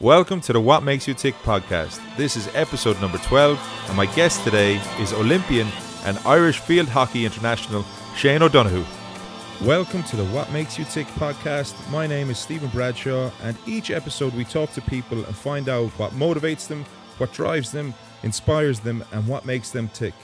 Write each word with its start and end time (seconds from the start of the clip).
Welcome 0.00 0.40
to 0.42 0.52
the 0.52 0.60
What 0.60 0.84
Makes 0.84 1.08
You 1.08 1.14
Tick 1.14 1.34
podcast. 1.42 2.00
This 2.16 2.36
is 2.36 2.48
episode 2.54 3.00
number 3.00 3.18
12, 3.18 3.58
and 3.88 3.96
my 3.96 4.06
guest 4.06 4.44
today 4.44 4.80
is 5.00 5.12
Olympian 5.12 5.66
and 6.04 6.16
Irish 6.18 6.60
Field 6.60 6.86
Hockey 6.86 7.24
International 7.24 7.84
Shane 8.14 8.40
O'Donoghue. 8.40 8.84
Welcome 9.64 10.04
to 10.04 10.14
the 10.14 10.26
What 10.26 10.52
Makes 10.52 10.78
You 10.78 10.84
Tick 10.84 11.08
podcast. 11.08 11.74
My 11.90 12.06
name 12.06 12.30
is 12.30 12.38
Stephen 12.38 12.68
Bradshaw, 12.68 13.32
and 13.42 13.58
each 13.66 13.90
episode 13.90 14.34
we 14.34 14.44
talk 14.44 14.70
to 14.74 14.80
people 14.82 15.24
and 15.24 15.34
find 15.34 15.68
out 15.68 15.90
what 15.98 16.12
motivates 16.12 16.68
them, 16.68 16.84
what 17.16 17.32
drives 17.32 17.72
them, 17.72 17.92
inspires 18.22 18.78
them, 18.78 19.04
and 19.10 19.26
what 19.26 19.46
makes 19.46 19.72
them 19.72 19.88
tick. 19.88 20.14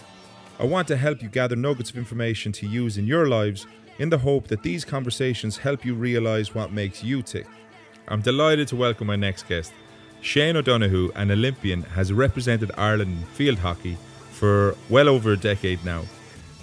I 0.60 0.66
want 0.66 0.86
to 0.86 0.96
help 0.96 1.20
you 1.20 1.28
gather 1.28 1.56
nuggets 1.56 1.90
of 1.90 1.96
information 1.96 2.52
to 2.52 2.68
use 2.68 2.96
in 2.96 3.08
your 3.08 3.26
lives 3.26 3.66
in 3.98 4.08
the 4.08 4.18
hope 4.18 4.46
that 4.46 4.62
these 4.62 4.84
conversations 4.84 5.56
help 5.56 5.84
you 5.84 5.96
realize 5.96 6.54
what 6.54 6.72
makes 6.72 7.02
you 7.02 7.22
tick. 7.22 7.48
I'm 8.06 8.20
delighted 8.20 8.68
to 8.68 8.76
welcome 8.76 9.06
my 9.06 9.16
next 9.16 9.48
guest. 9.48 9.72
Shane 10.20 10.56
O'Donoghue, 10.56 11.10
an 11.14 11.30
Olympian, 11.30 11.82
has 11.82 12.12
represented 12.12 12.70
Ireland 12.76 13.16
in 13.18 13.24
field 13.28 13.58
hockey 13.58 13.96
for 14.30 14.76
well 14.90 15.08
over 15.08 15.32
a 15.32 15.38
decade 15.38 15.82
now. 15.86 16.02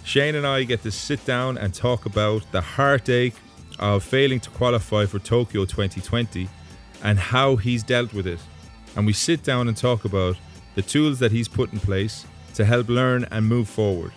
Shane 0.03 0.35
and 0.35 0.45
I 0.45 0.63
get 0.63 0.83
to 0.83 0.91
sit 0.91 1.25
down 1.25 1.57
and 1.57 1.73
talk 1.73 2.05
about 2.05 2.43
the 2.51 2.61
heartache 2.61 3.33
of 3.79 4.03
failing 4.03 4.39
to 4.41 4.51
qualify 4.51 5.07
for 5.07 5.17
Tokyo 5.17 5.65
2020 5.65 6.47
and 7.03 7.17
how 7.17 7.55
he's 7.55 7.81
dealt 7.81 8.13
with 8.13 8.27
it. 8.27 8.39
And 8.95 9.07
we 9.07 9.13
sit 9.13 9.41
down 9.41 9.67
and 9.67 9.75
talk 9.75 10.05
about 10.05 10.37
the 10.75 10.83
tools 10.83 11.17
that 11.19 11.31
he's 11.31 11.47
put 11.47 11.73
in 11.73 11.79
place 11.79 12.25
to 12.53 12.65
help 12.65 12.87
learn 12.87 13.25
and 13.31 13.47
move 13.47 13.67
forward. 13.67 14.11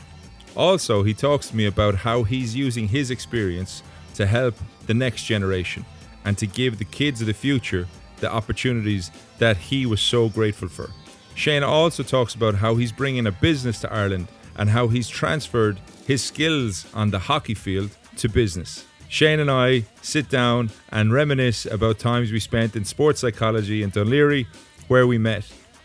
Also, 0.54 1.02
he 1.02 1.14
talks 1.14 1.48
to 1.48 1.56
me 1.56 1.64
about 1.64 1.94
how 1.94 2.22
he's 2.22 2.54
using 2.54 2.86
his 2.86 3.10
experience 3.10 3.82
to 4.14 4.26
help 4.26 4.54
the 4.86 4.94
next 4.94 5.24
generation 5.24 5.86
and 6.24 6.36
to 6.38 6.46
give 6.46 6.78
the 6.78 6.84
kids 6.84 7.20
of 7.20 7.26
the 7.26 7.34
future 7.34 7.86
the 8.20 8.32
opportunities 8.32 9.10
that 9.38 9.56
he 9.56 9.86
was 9.86 10.00
so 10.00 10.28
grateful 10.28 10.68
for. 10.68 10.90
Shane 11.34 11.62
also 11.62 12.02
talks 12.02 12.34
about 12.34 12.54
how 12.54 12.76
he's 12.76 12.92
bringing 12.92 13.26
a 13.26 13.32
business 13.32 13.80
to 13.80 13.92
Ireland 13.92 14.28
and 14.56 14.70
how 14.70 14.88
he's 14.88 15.08
transferred 15.08 15.80
his 16.06 16.22
skills 16.22 16.86
on 16.94 17.10
the 17.10 17.18
hockey 17.18 17.54
field 17.54 17.90
to 18.18 18.28
business. 18.28 18.84
Shane 19.08 19.40
and 19.40 19.50
I 19.50 19.84
sit 20.02 20.28
down 20.28 20.70
and 20.90 21.12
reminisce 21.12 21.66
about 21.66 21.98
times 21.98 22.32
we 22.32 22.40
spent 22.40 22.76
in 22.76 22.84
sports 22.84 23.20
psychology 23.20 23.82
in 23.82 23.90
Laoghaire, 23.90 24.46
where 24.88 25.06
we 25.06 25.18
met 25.18 25.44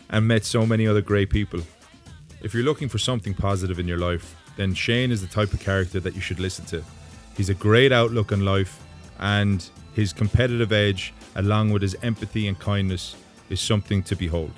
and 0.09 0.27
met 0.27 0.45
so 0.45 0.65
many 0.65 0.87
other 0.87 1.01
great 1.01 1.29
people. 1.29 1.61
If 2.41 2.53
you're 2.53 2.63
looking 2.63 2.89
for 2.89 2.97
something 2.97 3.33
positive 3.33 3.79
in 3.79 3.87
your 3.87 3.97
life, 3.97 4.35
then 4.55 4.73
Shane 4.73 5.11
is 5.11 5.21
the 5.21 5.27
type 5.27 5.53
of 5.53 5.59
character 5.59 5.99
that 5.99 6.15
you 6.15 6.21
should 6.21 6.39
listen 6.39 6.65
to. 6.65 6.83
He's 7.35 7.49
a 7.49 7.53
great 7.53 7.91
outlook 7.91 8.31
on 8.31 8.45
life 8.45 8.81
and 9.19 9.67
his 9.99 10.13
competitive 10.13 10.71
edge, 10.71 11.13
along 11.35 11.71
with 11.71 11.81
his 11.81 11.95
empathy 12.01 12.47
and 12.47 12.57
kindness, 12.57 13.15
is 13.49 13.59
something 13.59 14.01
to 14.03 14.15
behold. 14.15 14.53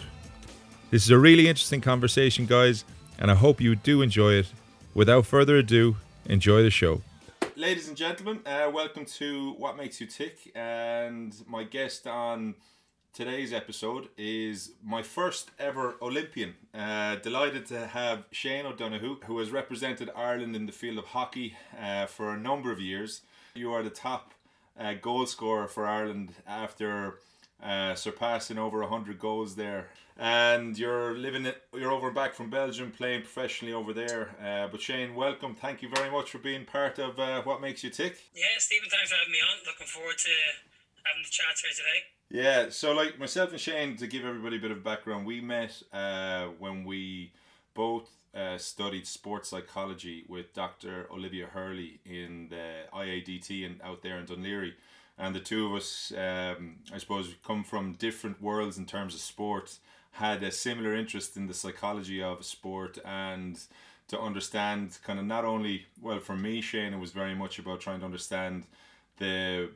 This 0.92 1.03
is 1.03 1.09
a 1.09 1.17
really 1.17 1.47
interesting 1.47 1.81
conversation, 1.81 2.45
guys, 2.45 2.86
and 3.17 3.31
I 3.31 3.36
hope 3.36 3.59
you 3.59 3.75
do 3.75 4.02
enjoy 4.02 4.34
it. 4.34 4.47
Without 4.94 5.25
further 5.25 5.58
ado, 5.58 5.95
enjoy 6.25 6.62
the 6.62 6.69
show. 6.69 7.02
Ladies 7.56 7.88
and 7.88 7.97
gentlemen, 7.97 8.42
uh, 8.45 8.69
welcome 8.72 9.06
to 9.06 9.53
What 9.53 9.78
Makes 9.78 10.00
You 10.00 10.08
Tick. 10.08 10.52
And 10.53 11.34
my 11.47 11.64
guest 11.64 12.06
on 12.06 12.56
today's 13.14 13.52
episode 13.52 14.09
is 14.17 14.73
my 14.84 15.02
first 15.02 15.50
ever 15.58 15.95
Olympian. 16.02 16.53
Uh, 16.73 17.16
delighted 17.16 17.66
to 17.67 17.88
have 17.88 18.25
Shane 18.31 18.66
O'Donoghue, 18.66 19.17
who 19.25 19.39
has 19.39 19.50
represented 19.50 20.12
Ireland 20.16 20.56
in 20.56 20.67
the 20.67 20.72
field 20.72 21.00
of 21.00 21.06
hockey 21.06 21.56
uh, 21.81 22.06
for 22.06 22.30
a 22.30 22.38
number 22.38 22.72
of 22.72 22.80
years. 22.80 23.22
You 23.56 23.73
are 23.73 23.84
the 23.84 23.89
top 23.89 24.34
uh, 24.80 24.94
goal 24.94 25.25
scorer 25.25 25.67
for 25.67 25.86
Ireland 25.86 26.33
after 26.47 27.19
uh, 27.64 27.95
surpassing 27.95 28.58
over 28.58 28.80
100 28.80 29.19
goals 29.19 29.55
there. 29.55 29.89
And 30.17 30.78
you're 30.78 31.16
living 31.16 31.45
it, 31.45 31.63
you're 31.73 31.91
over 31.91 32.08
and 32.08 32.16
back 32.16 32.33
from 32.33 32.50
Belgium 32.50 32.91
playing 32.91 33.22
professionally 33.22 33.73
over 33.73 33.94
there. 33.94 34.36
Uh, 34.44 34.67
but 34.67 34.81
Shane, 34.81 35.16
welcome. 35.16 35.55
Thank 35.55 35.81
you 35.81 35.89
very 35.94 36.12
much 36.12 36.31
for 36.31 36.38
being 36.38 36.66
part 36.66 37.00
of 37.00 37.19
uh, 37.19 37.41
What 37.44 37.62
Makes 37.62 37.84
You 37.84 37.90
Tick. 37.90 38.18
Yeah, 38.35 38.44
Stephen, 38.57 38.90
thanks 38.90 39.09
for 39.09 39.16
having 39.18 39.31
me 39.31 39.40
on. 39.40 39.66
Looking 39.66 39.88
forward 39.88 40.18
to 40.18 40.29
having 41.03 41.23
the 41.23 41.29
chat 41.29 41.56
here 41.62 41.72
today. 41.75 42.03
Yeah, 42.29 42.69
so 42.69 42.94
like 42.94 43.19
myself 43.19 43.51
and 43.51 43.59
Shane, 43.59 43.97
to 43.97 44.07
give 44.07 44.25
everybody 44.25 44.57
a 44.57 44.59
bit 44.59 44.72
of 44.72 44.84
background, 44.84 45.25
we 45.25 45.41
met 45.41 45.81
uh, 45.91 46.46
when 46.59 46.84
we 46.85 47.31
both 47.73 48.09
uh, 48.36 48.58
studied 48.58 49.08
sports 49.08 49.50
psychology 49.50 50.24
with 50.28 50.53
Dr. 50.53 51.08
Olivia 51.12 51.47
Hurley 51.47 52.00
in 52.06 52.47
the 52.50 52.84
IADT 52.94 53.66
and 53.66 53.81
out 53.81 54.02
there 54.02 54.18
in 54.18 54.25
Dún 54.25 54.44
Laoghaire. 54.44 54.74
And 55.18 55.36
the 55.36 55.40
two 55.40 55.68
of 55.68 55.74
us, 55.74 56.12
um, 56.18 56.78
I 56.94 56.97
suppose, 56.97 57.34
come 57.46 57.64
from 57.64 57.94
different 57.94 58.41
worlds 58.41 58.78
in 58.78 58.86
terms 58.86 59.14
of 59.14 59.20
sport, 59.20 59.78
had 60.14 60.41
a 60.44 60.52
similar 60.52 60.96
interest 60.96 61.38
in 61.38 61.47
the 61.47 61.53
psychology 61.53 62.22
of 62.24 62.46
sport 62.46 62.97
and 63.06 63.59
to 64.08 64.20
understand 64.20 64.97
kind 65.03 65.20
of 65.20 65.25
not 65.25 65.46
only, 65.46 65.86
well, 66.02 66.20
for 66.20 66.36
me, 66.36 66.59
Shane, 66.62 66.94
it 66.94 67.00
was 67.00 67.12
very 67.12 67.36
much 67.36 67.59
about 67.59 67.80
trying 67.80 68.00
to 68.00 68.06
understand 68.06 68.66
the 69.18 69.70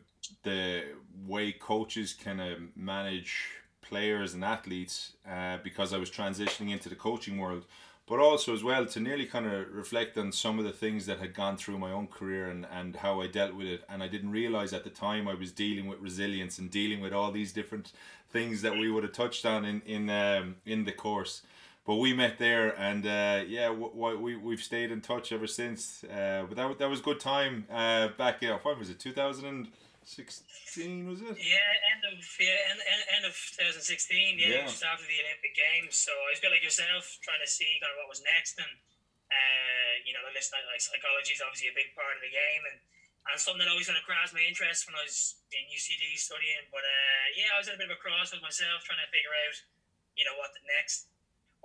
the 0.43 0.83
way 1.27 1.51
coaches 1.51 2.13
kind 2.13 2.41
of 2.41 2.57
manage 2.75 3.49
players 3.81 4.33
and 4.33 4.43
athletes 4.43 5.13
uh, 5.29 5.57
because 5.63 5.93
I 5.93 5.97
was 5.97 6.09
transitioning 6.09 6.71
into 6.71 6.89
the 6.89 6.95
coaching 6.95 7.37
world 7.37 7.65
but 8.07 8.19
also 8.19 8.53
as 8.53 8.63
well 8.63 8.85
to 8.85 8.99
nearly 8.99 9.25
kind 9.25 9.45
of 9.45 9.73
reflect 9.73 10.17
on 10.17 10.31
some 10.31 10.59
of 10.59 10.65
the 10.65 10.71
things 10.71 11.05
that 11.07 11.19
had 11.19 11.33
gone 11.33 11.57
through 11.57 11.79
my 11.79 11.91
own 11.91 12.07
career 12.07 12.49
and, 12.49 12.65
and 12.71 12.97
how 12.97 13.21
I 13.21 13.27
dealt 13.27 13.55
with 13.55 13.67
it. 13.67 13.83
And 13.89 14.03
I 14.03 14.07
didn't 14.07 14.31
realize 14.31 14.73
at 14.73 14.83
the 14.83 14.89
time 14.91 15.27
I 15.27 15.33
was 15.33 15.51
dealing 15.51 15.87
with 15.87 15.99
resilience 15.99 16.59
and 16.59 16.69
dealing 16.69 17.01
with 17.01 17.13
all 17.13 17.31
these 17.31 17.51
different 17.51 17.91
things 18.29 18.61
that 18.61 18.73
we 18.73 18.91
would 18.91 19.03
have 19.03 19.13
touched 19.13 19.45
on 19.45 19.65
in 19.65 19.81
in 19.85 20.09
um, 20.09 20.55
in 20.65 20.85
the 20.85 20.91
course. 20.91 21.41
But 21.85 21.95
we 21.95 22.13
met 22.13 22.39
there, 22.39 22.69
and 22.79 23.05
uh, 23.05 23.43
yeah, 23.47 23.67
w- 23.67 23.91
we 24.19 24.35
we've 24.35 24.61
stayed 24.63 24.91
in 24.91 25.01
touch 25.01 25.31
ever 25.31 25.47
since. 25.47 26.03
Uh, 26.03 26.43
but 26.47 26.55
that 26.57 26.79
that 26.79 26.89
was 26.89 27.01
good 27.01 27.19
time 27.19 27.65
uh, 27.71 28.09
back. 28.17 28.41
in 28.41 28.53
what 28.63 28.79
was 28.79 28.89
it? 28.89 28.99
Two 28.99 29.13
thousand 29.13 29.67
sixteen 30.05 31.09
was 31.09 31.19
it? 31.21 31.35
Yeah, 31.35 31.91
end 31.91 32.03
of 32.05 32.21
yeah, 32.37 32.71
end, 32.71 32.79
end 32.79 33.03
end 33.19 33.25
of 33.25 33.35
2016. 33.57 34.37
Yeah, 34.37 34.63
yeah, 34.63 34.69
just 34.69 34.85
after 34.85 35.05
the 35.05 35.19
Olympic 35.25 35.57
Games. 35.57 35.97
So 35.97 36.13
I 36.13 36.33
was 36.33 36.39
a 36.39 36.43
bit 36.45 36.53
like 36.53 36.65
yourself, 36.65 37.19
trying 37.25 37.41
to 37.41 37.49
see 37.49 37.67
kind 37.81 37.91
of 37.91 37.97
what 37.99 38.09
was 38.09 38.21
next, 38.21 38.61
and 38.61 38.73
uh, 39.27 39.93
you 40.05 40.13
know, 40.13 40.21
listen, 40.31 40.55
like 40.69 40.81
psychology 40.81 41.33
is 41.33 41.41
obviously 41.41 41.73
a 41.73 41.75
big 41.75 41.91
part 41.97 42.15
of 42.15 42.21
the 42.21 42.31
game, 42.31 42.63
and 42.69 42.77
and 43.25 43.41
something 43.41 43.65
that 43.65 43.73
always 43.73 43.89
kind 43.89 43.97
of 43.97 44.05
grasped 44.05 44.37
my 44.37 44.45
interest 44.45 44.85
when 44.85 44.93
I 44.93 45.01
was 45.01 45.41
in 45.49 45.65
UCD 45.65 46.13
studying. 46.21 46.69
But 46.69 46.85
uh, 46.85 47.25
yeah, 47.33 47.53
I 47.53 47.57
was 47.57 47.65
at 47.65 47.75
a 47.75 47.81
bit 47.81 47.89
of 47.89 47.97
a 47.97 48.01
cross 48.01 48.29
with 48.29 48.45
myself, 48.45 48.85
trying 48.85 49.01
to 49.01 49.09
figure 49.09 49.33
out, 49.33 49.57
you 50.13 50.23
know, 50.29 50.37
what 50.37 50.53
the 50.53 50.61
next 50.77 51.09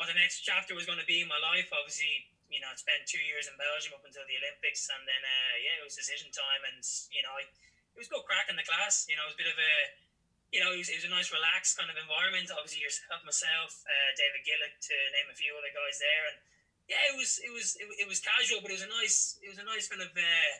what 0.00 0.08
the 0.08 0.16
next 0.16 0.40
chapter 0.40 0.72
was 0.72 0.88
going 0.88 0.96
to 0.96 1.04
be 1.04 1.20
in 1.20 1.28
my 1.28 1.36
life. 1.36 1.68
Obviously, 1.76 2.32
you 2.48 2.64
know, 2.64 2.72
I 2.72 2.76
spent 2.80 3.04
two 3.04 3.20
years 3.20 3.44
in 3.44 3.54
Belgium 3.60 3.92
up 3.92 4.00
until 4.08 4.24
the 4.24 4.40
Olympics, 4.40 4.88
and 4.88 5.04
then 5.04 5.20
uh, 5.20 5.54
yeah, 5.60 5.76
it 5.76 5.84
was 5.84 5.92
decision 5.92 6.32
time, 6.32 6.64
and 6.72 6.80
you 7.12 7.20
know, 7.20 7.36
I 7.36 7.44
it 7.94 7.98
was 7.98 8.08
good 8.10 8.24
crack 8.26 8.48
in 8.48 8.56
the 8.56 8.66
class. 8.66 9.06
You 9.10 9.16
know, 9.18 9.26
it 9.26 9.34
was 9.34 9.38
a 9.38 9.42
bit 9.42 9.50
of 9.50 9.58
a, 9.58 9.74
you 10.50 10.60
know, 10.62 10.70
it 10.74 10.80
was, 10.82 10.90
it 10.90 10.98
was 11.02 11.08
a 11.08 11.12
nice 11.12 11.30
relaxed 11.30 11.78
kind 11.78 11.90
of 11.90 11.96
environment. 11.98 12.50
Obviously, 12.50 12.82
yourself, 12.82 13.22
myself, 13.22 13.82
uh, 13.86 14.10
David 14.18 14.42
Gillick, 14.42 14.74
to 14.78 14.94
name 15.14 15.28
a 15.30 15.36
few 15.36 15.54
other 15.54 15.70
guys 15.70 15.98
there, 15.98 16.24
and 16.30 16.36
yeah, 16.90 17.02
it 17.06 17.14
was 17.14 17.38
it 17.38 17.52
was 17.54 17.78
it, 17.78 17.86
it 18.02 18.08
was 18.10 18.18
casual, 18.18 18.58
but 18.58 18.74
it 18.74 18.82
was 18.82 18.86
a 18.86 18.90
nice 18.90 19.38
it 19.38 19.48
was 19.50 19.62
a 19.62 19.66
nice 19.66 19.86
kind 19.86 20.02
of 20.02 20.10
uh, 20.10 20.52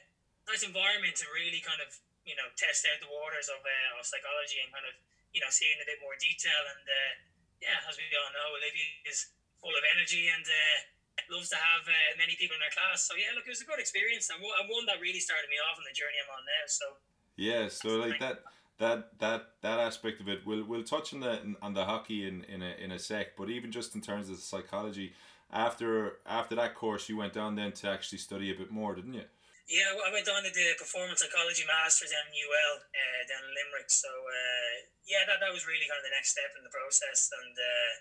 nice 0.47 0.63
environment 0.63 1.19
to 1.19 1.27
really 1.35 1.59
kind 1.59 1.83
of 1.83 1.91
you 2.23 2.39
know 2.39 2.47
test 2.55 2.87
out 2.87 3.03
the 3.03 3.11
waters 3.11 3.51
of 3.51 3.59
uh, 3.59 3.99
of 3.99 4.07
psychology 4.07 4.63
and 4.63 4.71
kind 4.71 4.87
of 4.87 4.95
you 5.35 5.43
know 5.43 5.51
see 5.51 5.67
in 5.71 5.83
a 5.83 5.87
bit 5.87 5.99
more 5.99 6.15
detail. 6.23 6.63
And 6.71 6.87
uh, 6.87 7.13
yeah, 7.59 7.83
as 7.91 7.99
we 7.99 8.07
all 8.15 8.31
know, 8.31 8.55
Olivia 8.55 9.11
is 9.11 9.31
full 9.59 9.75
of 9.75 9.83
energy 9.95 10.31
and. 10.31 10.47
Uh, 10.47 10.99
loves 11.31 11.47
to 11.47 11.59
have 11.59 11.87
uh, 11.87 12.11
many 12.19 12.35
people 12.35 12.59
in 12.59 12.63
our 12.65 12.75
class. 12.75 13.07
So 13.07 13.15
yeah, 13.15 13.31
look, 13.39 13.47
it 13.47 13.55
was 13.55 13.63
a 13.63 13.69
good 13.69 13.79
experience 13.79 14.27
and 14.35 14.43
one 14.43 14.85
that 14.91 14.99
really 14.99 15.23
started 15.23 15.47
me 15.47 15.63
off 15.63 15.79
on 15.79 15.87
the 15.87 15.95
journey 15.95 16.19
I'm 16.19 16.27
on 16.27 16.43
now. 16.43 16.65
So 16.67 16.99
yeah, 17.41 17.69
so 17.69 17.97
like 17.97 18.19
that 18.21 18.45
that 18.81 19.12
that 19.21 19.61
that 19.61 19.78
aspect 19.78 20.21
of 20.21 20.27
it 20.28 20.41
we'll 20.49 20.65
we'll 20.65 20.83
touch 20.83 21.12
on 21.12 21.21
the 21.21 21.55
on 21.61 21.77
the 21.77 21.84
hockey 21.84 22.27
in 22.27 22.42
in 22.48 22.65
a, 22.65 22.72
in 22.81 22.91
a 22.91 22.98
sec 22.98 23.37
but 23.37 23.53
even 23.53 23.71
just 23.71 23.95
in 23.95 24.01
terms 24.01 24.33
of 24.33 24.41
the 24.41 24.42
psychology 24.42 25.13
after 25.53 26.25
after 26.25 26.57
that 26.57 26.75
course 26.75 27.07
you 27.07 27.16
went 27.21 27.37
down 27.37 27.54
then 27.54 27.71
to 27.71 27.87
actually 27.87 28.16
study 28.19 28.48
a 28.51 28.57
bit 28.57 28.72
more 28.72 28.97
didn't 28.97 29.15
you? 29.15 29.28
Yeah 29.69 29.92
I 29.92 30.09
went 30.10 30.27
on 30.33 30.42
to 30.42 30.51
the 30.51 30.75
performance 30.81 31.21
psychology 31.21 31.63
masters 31.69 32.09
down 32.09 32.25
in 32.33 32.41
UL 32.41 32.75
uh, 32.81 33.21
down 33.28 33.45
in 33.45 33.53
Limerick 33.53 33.92
so 33.92 34.09
uh, 34.09 34.75
yeah 35.04 35.28
that, 35.28 35.45
that 35.45 35.53
was 35.53 35.69
really 35.69 35.84
kind 35.84 36.01
of 36.01 36.09
the 36.09 36.16
next 36.16 36.33
step 36.33 36.51
in 36.57 36.65
the 36.65 36.72
process 36.72 37.28
and 37.37 37.53
uh, 37.53 37.92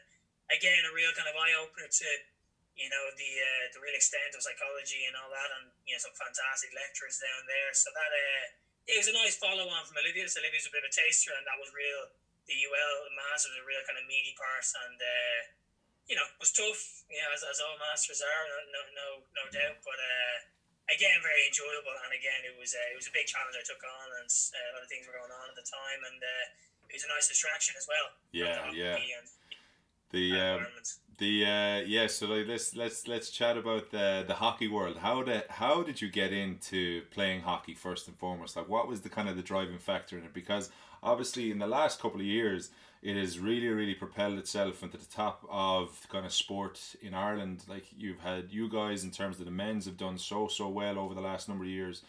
again 0.56 0.80
a 0.88 0.96
real 0.96 1.12
kind 1.12 1.28
of 1.28 1.36
eye-opener 1.36 1.92
to 1.92 2.10
you 2.80 2.88
know 2.88 3.04
the 3.20 3.32
uh, 3.44 3.66
the 3.76 3.84
real 3.84 4.00
extent 4.00 4.32
of 4.32 4.40
psychology 4.40 5.04
and 5.12 5.20
all 5.20 5.28
that 5.28 5.52
and 5.60 5.76
you 5.84 5.92
know 5.92 6.00
some 6.00 6.16
fantastic 6.16 6.72
lecturers 6.72 7.20
down 7.20 7.44
there 7.52 7.76
so 7.76 7.92
that 7.92 8.16
uh 8.16 8.48
it 8.90 8.98
was 8.98 9.10
a 9.10 9.16
nice 9.16 9.38
follow 9.38 9.70
on 9.70 9.86
from 9.86 10.02
Olivia. 10.02 10.26
So 10.26 10.42
Olivia's 10.42 10.66
a 10.66 10.74
bit 10.74 10.82
of 10.82 10.90
a 10.90 10.94
taster, 10.94 11.30
and 11.38 11.46
that 11.46 11.62
was 11.62 11.70
real. 11.70 12.10
The 12.50 12.58
UL 12.66 13.14
Masters 13.14 13.54
was 13.54 13.62
a 13.62 13.68
real 13.70 13.86
kind 13.86 14.02
of 14.02 14.10
meaty 14.10 14.34
part, 14.34 14.66
and 14.90 14.98
uh, 14.98 15.40
you 16.10 16.18
know, 16.18 16.26
it 16.26 16.42
was 16.42 16.50
tough. 16.50 17.06
You 17.06 17.22
know, 17.22 17.30
as, 17.30 17.46
as 17.46 17.62
all 17.62 17.78
masters 17.78 18.26
are, 18.26 18.44
no 18.74 18.82
no 18.98 19.08
no 19.38 19.44
doubt. 19.54 19.78
But 19.86 20.02
uh, 20.02 20.36
again, 20.90 21.22
very 21.22 21.46
enjoyable, 21.46 21.94
and 21.94 22.12
again, 22.18 22.42
it 22.50 22.58
was 22.58 22.74
uh, 22.74 22.90
it 22.90 22.98
was 22.98 23.06
a 23.06 23.14
big 23.14 23.30
challenge 23.30 23.54
I 23.54 23.62
took 23.62 23.82
on, 23.86 24.08
and 24.18 24.26
uh, 24.26 24.58
a 24.58 24.82
lot 24.82 24.82
of 24.82 24.90
things 24.90 25.06
were 25.06 25.14
going 25.14 25.30
on 25.30 25.46
at 25.54 25.58
the 25.58 25.66
time, 25.70 26.02
and 26.10 26.20
uh, 26.20 26.46
it 26.90 26.98
was 26.98 27.06
a 27.06 27.12
nice 27.14 27.30
distraction 27.30 27.78
as 27.78 27.86
well. 27.86 28.18
Yeah, 28.34 28.98
yeah. 28.98 29.22
The 30.12 30.40
um, 30.40 30.68
the 31.18 31.46
uh, 31.46 31.80
yeah, 31.86 32.08
so 32.08 32.28
like, 32.28 32.48
let's 32.48 32.76
let's 32.76 33.08
let's 33.08 33.30
chat 33.30 33.58
about 33.58 33.92
the 33.92 34.24
the 34.28 34.36
hockey 34.36 34.68
world. 34.68 34.98
How 34.98 35.22
did 35.22 35.44
how 35.50 35.84
did 35.84 36.02
you 36.02 36.10
get 36.10 36.34
into 36.34 37.04
playing 37.12 37.42
hockey 37.42 37.74
first 37.74 38.08
and 38.08 38.18
foremost? 38.18 38.56
Like, 38.56 38.68
what 38.70 38.88
was 38.88 39.02
the 39.02 39.10
kind 39.10 39.30
of 39.30 39.36
the 39.36 39.44
driving 39.44 39.78
factor 39.78 40.18
in 40.18 40.24
it? 40.24 40.34
Because 40.34 40.72
obviously, 41.04 41.52
in 41.52 41.60
the 41.60 41.68
last 41.68 42.02
couple 42.02 42.20
of 42.20 42.26
years, 42.26 42.72
it 43.04 43.16
has 43.16 43.38
really 43.40 43.68
really 43.68 43.94
propelled 43.94 44.38
itself 44.40 44.82
into 44.82 44.98
the 44.98 45.06
top 45.06 45.46
of 45.50 46.08
kind 46.10 46.26
of 46.26 46.34
sport 46.34 46.96
in 47.02 47.14
Ireland. 47.14 47.64
Like 47.68 47.86
you've 47.98 48.20
had 48.22 48.52
you 48.52 48.70
guys 48.70 49.04
in 49.04 49.12
terms 49.12 49.40
of 49.40 49.46
the 49.46 49.52
men's 49.52 49.86
have 49.86 49.98
done 49.98 50.18
so 50.18 50.48
so 50.48 50.68
well 50.70 50.98
over 50.98 51.14
the 51.14 51.22
last 51.22 51.48
number 51.50 51.66
of 51.66 51.70
years, 51.70 52.02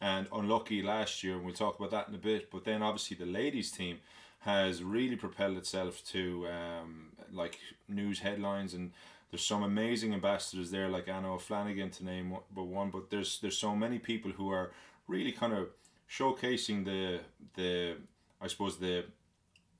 and 0.00 0.28
unlucky 0.32 0.82
last 0.82 1.24
year, 1.24 1.34
and 1.34 1.44
we'll 1.44 1.54
talk 1.54 1.78
about 1.78 1.90
that 1.90 2.08
in 2.08 2.14
a 2.14 2.18
bit. 2.18 2.50
But 2.50 2.64
then 2.64 2.82
obviously 2.82 3.16
the 3.16 3.26
ladies 3.26 3.70
team 3.70 3.98
has 4.40 4.82
really 4.82 5.16
propelled 5.16 5.56
itself 5.56 6.04
to 6.06 6.46
um, 6.48 7.07
like 7.32 7.58
news 7.88 8.20
headlines 8.20 8.74
and 8.74 8.92
there's 9.30 9.44
some 9.44 9.62
amazing 9.62 10.14
ambassadors 10.14 10.70
there 10.70 10.88
like 10.88 11.08
Anna 11.08 11.34
O'Flanagan 11.34 11.90
to 11.98 12.04
name 12.04 12.36
but 12.54 12.64
one 12.64 12.90
but 12.90 13.10
there's 13.10 13.38
there's 13.40 13.58
so 13.58 13.74
many 13.74 13.98
people 13.98 14.30
who 14.32 14.50
are 14.50 14.72
really 15.06 15.32
kind 15.32 15.52
of 15.52 15.68
showcasing 16.10 16.84
the 16.84 17.20
the 17.54 17.96
I 18.40 18.46
suppose 18.46 18.78
the 18.78 19.04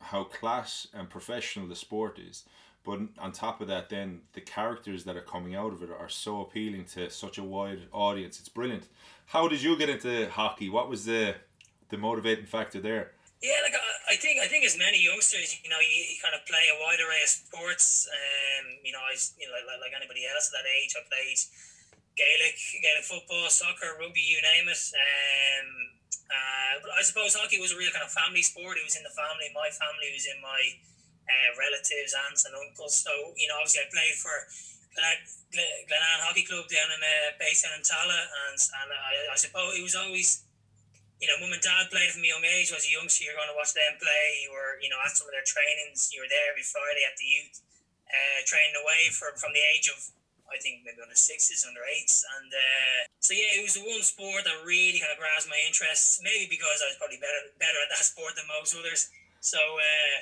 how 0.01 0.25
class 0.25 0.87
and 0.95 1.11
professional 1.11 1.67
the 1.67 1.77
sport 1.77 2.19
is. 2.19 2.45
But 2.85 3.01
on 3.19 3.33
top 3.33 3.61
of 3.61 3.69
that 3.69 3.89
then 3.89 4.23
the 4.33 4.41
characters 4.41 5.05
that 5.05 5.17
are 5.17 5.23
coming 5.23 5.55
out 5.55 5.73
of 5.73 5.83
it 5.83 5.91
are 5.91 6.09
so 6.09 6.41
appealing 6.41 6.85
to 6.95 7.11
such 7.11 7.39
a 7.39 7.43
wide 7.43 7.83
audience. 7.93 8.39
It's 8.39 8.49
brilliant. 8.49 8.87
How 9.27 9.49
did 9.49 9.63
you 9.63 9.77
get 9.77 9.89
into 9.89 10.31
hockey? 10.31 10.69
What 10.69 10.89
was 10.89 11.05
the 11.05 11.37
the 11.89 11.99
motivating 11.99 12.47
factor 12.47 12.81
there? 12.81 13.13
Yeah, 13.43 13.57
like 13.63 13.75
I, 14.09 14.17
think 14.17 14.41
I 14.41 14.49
think 14.49 14.65
as 14.65 14.81
many 14.81 14.99
youngsters, 15.05 15.53
you 15.61 15.69
know, 15.69 15.79
you, 15.79 15.93
you, 16.09 16.17
kind 16.25 16.33
of 16.33 16.43
play 16.49 16.65
a 16.73 16.77
wide 16.81 17.01
array 17.05 17.21
of 17.21 17.29
sports. 17.29 18.09
Um, 18.09 18.81
you 18.81 18.93
know, 18.93 19.05
I 19.05 19.13
you 19.37 19.45
know 19.45 19.55
like, 19.69 19.85
like 19.85 19.95
anybody 19.95 20.25
else 20.25 20.49
at 20.49 20.65
that 20.65 20.69
age, 20.69 20.97
I 20.97 21.05
played 21.05 21.37
Gaelic, 22.17 22.57
Gaelic 22.81 23.05
football, 23.05 23.47
soccer, 23.53 24.01
rugby, 24.01 24.25
you 24.25 24.41
name 24.41 24.67
it. 24.67 24.83
Um, 24.97 25.69
uh, 26.29 26.75
but 26.85 26.91
I 26.97 27.01
suppose 27.05 27.37
hockey 27.37 27.61
was 27.61 27.73
a 27.73 27.79
real 27.79 27.93
kind 27.93 28.05
of 28.05 28.13
family 28.13 28.45
sport. 28.45 28.81
It 28.81 28.85
was 28.85 28.97
in 28.97 29.05
the 29.05 29.13
family. 29.13 29.49
My 29.53 29.69
family 29.73 30.13
was 30.13 30.25
in 30.29 30.41
my 30.41 30.61
uh, 31.29 31.51
relatives, 31.57 32.17
aunts, 32.29 32.49
and 32.49 32.57
uncles. 32.57 32.97
So 32.97 33.13
you 33.37 33.49
know, 33.49 33.61
obviously, 33.61 33.85
I 33.85 33.89
played 33.93 34.17
for 34.17 34.35
Glen, 34.97 35.19
Glenanne 35.89 36.23
Hockey 36.25 36.45
Club 36.49 36.65
down 36.69 36.89
in 36.93 37.01
uh, 37.01 37.37
based 37.37 37.65
down 37.65 37.77
in 37.77 37.85
Tallaght, 37.85 38.29
and 38.49 38.57
and 38.57 38.89
I, 38.93 39.33
I 39.33 39.37
suppose 39.37 39.77
it 39.77 39.85
was 39.85 39.97
always 39.97 40.48
you 41.19 41.27
know, 41.27 41.39
mum 41.43 41.51
and 41.51 41.63
dad 41.63 41.91
played 41.91 42.15
from 42.15 42.23
a 42.23 42.31
young 42.31 42.47
age. 42.47 42.71
As 42.71 42.87
a 42.87 42.93
youngster, 42.95 43.27
you're 43.27 43.35
going 43.35 43.51
to 43.51 43.59
watch 43.59 43.75
them 43.75 43.99
play. 43.99 44.27
You 44.47 44.55
were, 44.55 44.79
you 44.79 44.87
know, 44.87 45.03
at 45.03 45.15
some 45.19 45.27
of 45.27 45.35
their 45.35 45.47
trainings. 45.47 46.15
You 46.15 46.23
were 46.23 46.31
there 46.31 46.47
every 46.55 46.63
Friday 46.63 47.03
at 47.03 47.19
the 47.19 47.27
youth, 47.27 47.59
uh, 48.07 48.39
training 48.47 48.79
away 48.79 49.11
from 49.11 49.35
from 49.35 49.51
the 49.51 49.63
age 49.75 49.91
of, 49.91 49.99
I 50.47 50.63
think 50.63 50.87
maybe 50.87 51.03
under 51.03 51.19
sixes, 51.19 51.67
under 51.67 51.83
eights, 51.85 52.23
and 52.39 52.51
uh, 52.55 53.01
so 53.19 53.35
yeah, 53.35 53.59
it 53.59 53.67
was 53.67 53.75
the 53.75 53.85
one 53.85 54.01
sport 54.07 54.47
that 54.47 54.63
really 54.63 55.03
kind 55.03 55.11
of 55.11 55.19
grasped 55.19 55.51
my 55.51 55.59
interest. 55.67 56.23
Maybe 56.23 56.47
because 56.47 56.79
I 56.81 56.95
was 56.95 56.97
probably 57.03 57.19
better 57.19 57.51
better 57.59 57.79
at 57.83 57.91
that 57.93 58.07
sport 58.07 58.39
than 58.39 58.47
most 58.47 58.79
others. 58.79 59.11
So, 59.43 59.59
uh, 59.59 60.17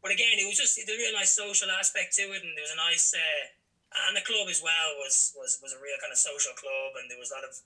but 0.00 0.10
again, 0.16 0.40
it 0.40 0.48
was 0.48 0.56
just 0.56 0.80
the 0.80 0.96
real 0.96 1.12
nice 1.12 1.36
social 1.36 1.68
aspect 1.70 2.16
to 2.16 2.24
it, 2.32 2.40
and 2.40 2.56
there 2.56 2.64
was 2.64 2.74
a 2.74 2.80
nice. 2.80 3.12
Uh, 3.12 3.52
and 3.88 4.16
the 4.16 4.24
club 4.24 4.44
as 4.52 4.60
well 4.60 5.00
was, 5.00 5.32
was 5.32 5.56
was 5.64 5.72
a 5.72 5.80
real 5.80 5.96
kind 6.00 6.12
of 6.12 6.20
social 6.20 6.52
club, 6.52 6.96
and 7.00 7.08
there 7.08 7.16
was 7.16 7.32
a 7.32 7.40
lot 7.40 7.44
of 7.44 7.56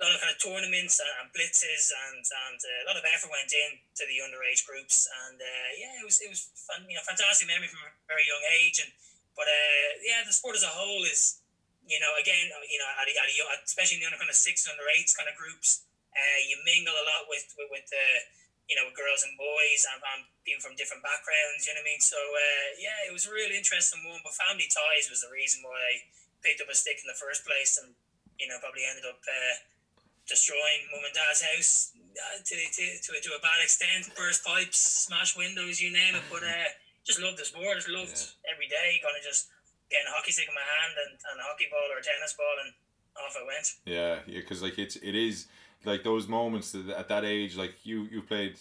a 0.00 0.08
lot 0.08 0.16
of 0.16 0.20
kind 0.24 0.32
of 0.32 0.40
tournaments 0.40 0.96
and, 0.96 1.28
blitzes 1.36 1.92
and 1.92 2.24
and 2.24 2.58
uh, 2.58 2.80
a 2.82 2.86
lot 2.88 2.96
of 2.96 3.04
effort 3.12 3.28
went 3.28 3.52
in 3.52 3.76
to 4.00 4.02
the 4.08 4.18
underage 4.24 4.64
groups. 4.64 5.04
And 5.28 5.36
uh, 5.36 5.70
yeah 5.76 6.00
it 6.00 6.06
was 6.08 6.18
it 6.24 6.32
was 6.32 6.48
fun 6.56 6.88
you 6.88 6.96
know 6.96 7.04
fantastic 7.04 7.44
memory 7.44 7.68
from 7.68 7.84
a 7.84 7.92
very 8.08 8.24
young 8.24 8.44
age. 8.60 8.80
And 8.80 8.90
but 9.36 9.44
uh, 9.44 9.88
yeah 10.00 10.24
the 10.24 10.32
sport 10.32 10.56
as 10.56 10.64
a 10.64 10.72
whole 10.72 11.04
is 11.04 11.44
you 11.84 12.00
know 12.00 12.12
again 12.16 12.48
you 12.68 12.80
know 12.80 12.88
at, 12.96 13.06
at 13.08 13.60
especially 13.60 14.00
in 14.00 14.02
the 14.04 14.08
under 14.08 14.20
kind 14.20 14.32
of 14.32 14.36
six 14.36 14.64
and 14.64 14.72
under 14.72 14.88
eights 14.96 15.12
kind 15.12 15.28
of 15.28 15.36
groups 15.36 15.84
uh, 16.16 16.38
you 16.48 16.56
mingle 16.64 16.96
a 16.96 17.04
lot 17.04 17.28
with 17.28 17.44
with, 17.60 17.68
with 17.68 17.88
you 18.70 18.78
know 18.78 18.86
girls 18.94 19.26
and 19.26 19.34
boys 19.34 19.82
and, 19.90 20.00
and, 20.14 20.22
people 20.46 20.62
from 20.64 20.78
different 20.78 21.04
backgrounds 21.04 21.68
you 21.68 21.76
know 21.76 21.84
what 21.84 21.90
I 21.90 21.92
mean? 21.92 22.00
So 22.00 22.16
uh, 22.16 22.68
yeah 22.80 23.04
it 23.04 23.12
was 23.12 23.28
a 23.28 23.32
really 23.34 23.60
interesting 23.60 24.00
one 24.08 24.24
but 24.24 24.32
family 24.32 24.66
ties 24.72 25.12
was 25.12 25.20
the 25.20 25.28
reason 25.28 25.60
why 25.60 25.76
I 25.76 25.94
picked 26.40 26.64
up 26.64 26.72
a 26.72 26.74
stick 26.74 26.96
in 27.04 27.08
the 27.10 27.18
first 27.20 27.44
place 27.44 27.76
and 27.76 27.92
you 28.40 28.48
know 28.48 28.56
probably 28.64 28.88
ended 28.88 29.04
up 29.04 29.20
uh, 29.20 29.54
destroying 30.28 30.82
mum 30.92 31.02
and 31.04 31.14
dad's 31.14 31.42
house 31.42 31.92
uh, 31.96 32.38
to, 32.42 32.54
to, 32.54 32.84
to, 33.00 33.10
to 33.20 33.30
a 33.36 33.40
bad 33.40 33.60
extent, 33.62 34.10
burst 34.16 34.44
pipes, 34.44 35.06
smash 35.08 35.36
windows, 35.36 35.80
you 35.80 35.92
name 35.92 36.14
it. 36.14 36.22
But 36.30 36.42
uh, 36.42 36.70
just 37.04 37.20
loved 37.20 37.38
the 37.38 37.44
sport, 37.44 37.76
just 37.76 37.88
loved 37.88 38.12
yeah. 38.12 38.52
every 38.52 38.68
day, 38.68 39.00
kind 39.02 39.16
of 39.16 39.24
just 39.24 39.48
getting 39.90 40.06
a 40.06 40.14
hockey 40.14 40.32
stick 40.32 40.46
in 40.48 40.54
my 40.54 40.62
hand 40.62 40.94
and, 41.06 41.12
and 41.18 41.36
a 41.40 41.44
hockey 41.44 41.66
ball 41.70 41.88
or 41.90 41.98
a 41.98 42.04
tennis 42.04 42.34
ball 42.38 42.56
and 42.64 42.70
off 43.18 43.36
I 43.36 43.44
went. 43.46 43.66
Yeah, 43.84 44.20
yeah, 44.26 44.40
because 44.40 44.62
like 44.62 44.78
it's 44.78 44.96
it 44.96 45.14
is 45.14 45.46
like 45.84 46.04
those 46.04 46.28
moments 46.28 46.72
that 46.72 46.88
at 46.88 47.08
that 47.08 47.24
age, 47.24 47.56
like 47.56 47.74
you 47.82 48.06
you 48.10 48.22
played 48.22 48.56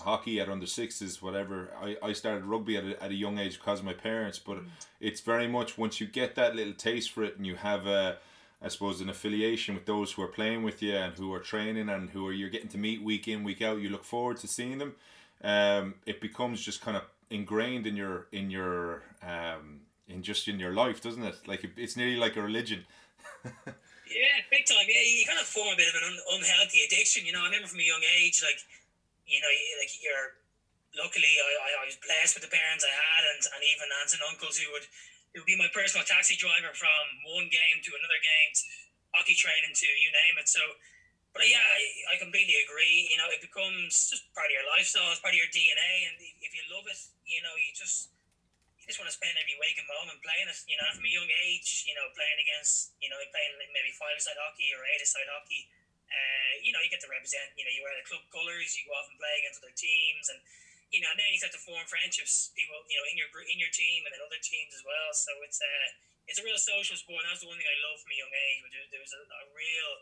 hockey 0.00 0.40
at 0.40 0.48
under 0.48 0.66
sixes, 0.66 1.20
whatever. 1.20 1.70
I, 1.80 1.96
I 2.02 2.12
started 2.12 2.44
rugby 2.44 2.76
at 2.76 2.84
a, 2.84 3.02
at 3.02 3.10
a 3.10 3.14
young 3.14 3.38
age 3.38 3.58
because 3.58 3.80
of 3.80 3.84
my 3.84 3.92
parents, 3.92 4.38
but 4.38 4.58
mm. 4.58 4.66
it's 5.00 5.20
very 5.20 5.46
much 5.46 5.76
once 5.76 6.00
you 6.00 6.06
get 6.06 6.34
that 6.36 6.56
little 6.56 6.72
taste 6.72 7.10
for 7.12 7.22
it 7.22 7.36
and 7.36 7.46
you 7.46 7.56
have 7.56 7.86
a 7.86 8.18
I 8.62 8.68
suppose, 8.68 9.00
an 9.00 9.08
affiliation 9.08 9.74
with 9.74 9.86
those 9.86 10.12
who 10.12 10.22
are 10.22 10.28
playing 10.28 10.62
with 10.62 10.82
you 10.82 10.94
and 10.94 11.14
who 11.14 11.32
are 11.32 11.40
training 11.40 11.88
and 11.88 12.10
who 12.10 12.26
are 12.26 12.32
you're 12.32 12.50
getting 12.50 12.68
to 12.68 12.78
meet 12.78 13.02
week 13.02 13.26
in 13.26 13.42
week 13.42 13.62
out. 13.62 13.80
You 13.80 13.88
look 13.88 14.04
forward 14.04 14.36
to 14.38 14.48
seeing 14.48 14.78
them. 14.78 14.94
Um, 15.42 15.94
it 16.04 16.20
becomes 16.20 16.60
just 16.60 16.82
kind 16.82 16.96
of 16.96 17.04
ingrained 17.30 17.86
in 17.86 17.96
your 17.96 18.26
in 18.32 18.50
your 18.50 19.02
um, 19.22 19.80
in 20.08 20.22
just 20.22 20.46
in 20.48 20.60
your 20.60 20.74
life, 20.74 21.00
doesn't 21.00 21.22
it? 21.22 21.36
Like 21.46 21.64
it's 21.76 21.96
nearly 21.96 22.16
like 22.16 22.36
a 22.36 22.42
religion. 22.42 22.84
yeah, 23.44 24.36
big 24.50 24.66
time. 24.66 24.84
Yeah, 24.84 25.00
you 25.06 25.24
kind 25.24 25.40
of 25.40 25.46
form 25.46 25.72
a 25.72 25.76
bit 25.76 25.88
of 25.88 25.96
an 25.96 26.12
un- 26.12 26.24
unhealthy 26.36 26.84
addiction. 26.84 27.24
You 27.24 27.32
know, 27.32 27.40
I 27.40 27.46
remember 27.46 27.68
from 27.68 27.80
a 27.80 27.88
young 27.88 28.02
age, 28.20 28.42
like 28.44 28.60
you 29.24 29.40
know, 29.40 29.48
like 29.80 29.94
you're 30.04 30.36
luckily 30.98 31.32
I, 31.38 31.50
I, 31.64 31.70
I 31.80 31.84
was 31.86 31.96
blessed 32.02 32.36
with 32.36 32.44
the 32.44 32.52
parents 32.52 32.82
I 32.82 32.90
had 32.90 33.22
and, 33.30 33.42
and 33.46 33.62
even 33.62 33.86
aunts 34.02 34.12
and 34.12 34.22
uncles 34.26 34.58
who 34.58 34.66
would 34.74 34.86
it 35.34 35.38
would 35.38 35.48
be 35.48 35.58
my 35.58 35.70
personal 35.70 36.02
taxi 36.02 36.34
driver 36.34 36.74
from 36.74 37.04
one 37.22 37.46
game 37.50 37.78
to 37.86 37.90
another 37.94 38.18
game 38.18 38.50
to 38.54 38.64
hockey 39.14 39.34
training 39.34 39.74
to 39.74 39.86
you 39.86 40.10
name 40.10 40.38
it. 40.38 40.50
So, 40.50 40.62
but 41.30 41.46
yeah, 41.46 41.62
I, 41.62 42.14
I 42.14 42.14
completely 42.18 42.58
agree. 42.66 43.06
You 43.10 43.18
know, 43.18 43.30
it 43.30 43.38
becomes 43.38 44.10
just 44.10 44.26
part 44.34 44.50
of 44.50 44.54
your 44.54 44.66
lifestyle, 44.66 45.10
it's 45.14 45.22
part 45.22 45.34
of 45.34 45.40
your 45.40 45.50
DNA, 45.50 46.10
and 46.10 46.16
if 46.42 46.50
you 46.50 46.62
love 46.70 46.86
it, 46.90 46.98
you 47.26 47.38
know, 47.42 47.54
you 47.54 47.70
just 47.74 48.10
you 48.82 48.88
just 48.90 48.98
want 48.98 49.06
to 49.06 49.14
spend 49.14 49.38
every 49.38 49.54
waking 49.60 49.86
moment 49.86 50.18
playing 50.24 50.50
it. 50.50 50.58
You 50.66 50.74
know, 50.80 50.88
from 50.90 51.06
a 51.06 51.12
young 51.12 51.30
age, 51.46 51.86
you 51.86 51.94
know, 51.94 52.10
playing 52.18 52.40
against, 52.42 52.96
you 52.98 53.06
know, 53.12 53.20
playing 53.30 53.54
maybe 53.70 53.94
five-a-side 53.94 54.40
hockey 54.40 54.74
or 54.74 54.82
eight-a-side 54.82 55.30
hockey. 55.30 55.70
Uh, 56.10 56.52
you 56.66 56.74
know, 56.74 56.82
you 56.82 56.90
get 56.90 56.98
to 57.06 57.10
represent. 57.12 57.54
You 57.54 57.62
know, 57.62 57.70
you 57.70 57.86
wear 57.86 57.94
the 57.94 58.02
club 58.02 58.26
colours. 58.34 58.74
You 58.74 58.82
go 58.90 58.98
off 58.98 59.06
and 59.06 59.14
play 59.14 59.30
against 59.46 59.62
other 59.62 59.76
teams, 59.78 60.26
and 60.26 60.42
you 60.90 60.98
know, 60.98 61.10
and 61.14 61.18
then 61.18 61.30
you 61.30 61.38
start 61.38 61.54
to 61.54 61.62
form 61.62 61.86
friendships, 61.86 62.50
people, 62.58 62.74
you 62.90 62.98
know, 62.98 63.06
in 63.06 63.14
your 63.14 63.30
in 63.46 63.58
your 63.62 63.70
team 63.70 64.02
and 64.06 64.10
then 64.10 64.22
other 64.22 64.42
teams 64.42 64.74
as 64.74 64.82
well. 64.82 65.10
So 65.14 65.30
it's 65.46 65.62
a 65.62 65.74
it's 66.26 66.38
a 66.38 66.46
real 66.46 66.58
social 66.58 66.98
sport. 66.98 67.22
And 67.26 67.30
that's 67.30 67.42
the 67.42 67.50
one 67.50 67.58
thing 67.58 67.70
I 67.70 67.78
love 67.86 67.98
from 68.02 68.14
a 68.14 68.18
young 68.18 68.30
age. 68.30 68.62
There, 68.70 68.86
there 68.98 69.02
was 69.02 69.14
a, 69.14 69.22
a, 69.22 69.42
real 69.54 69.92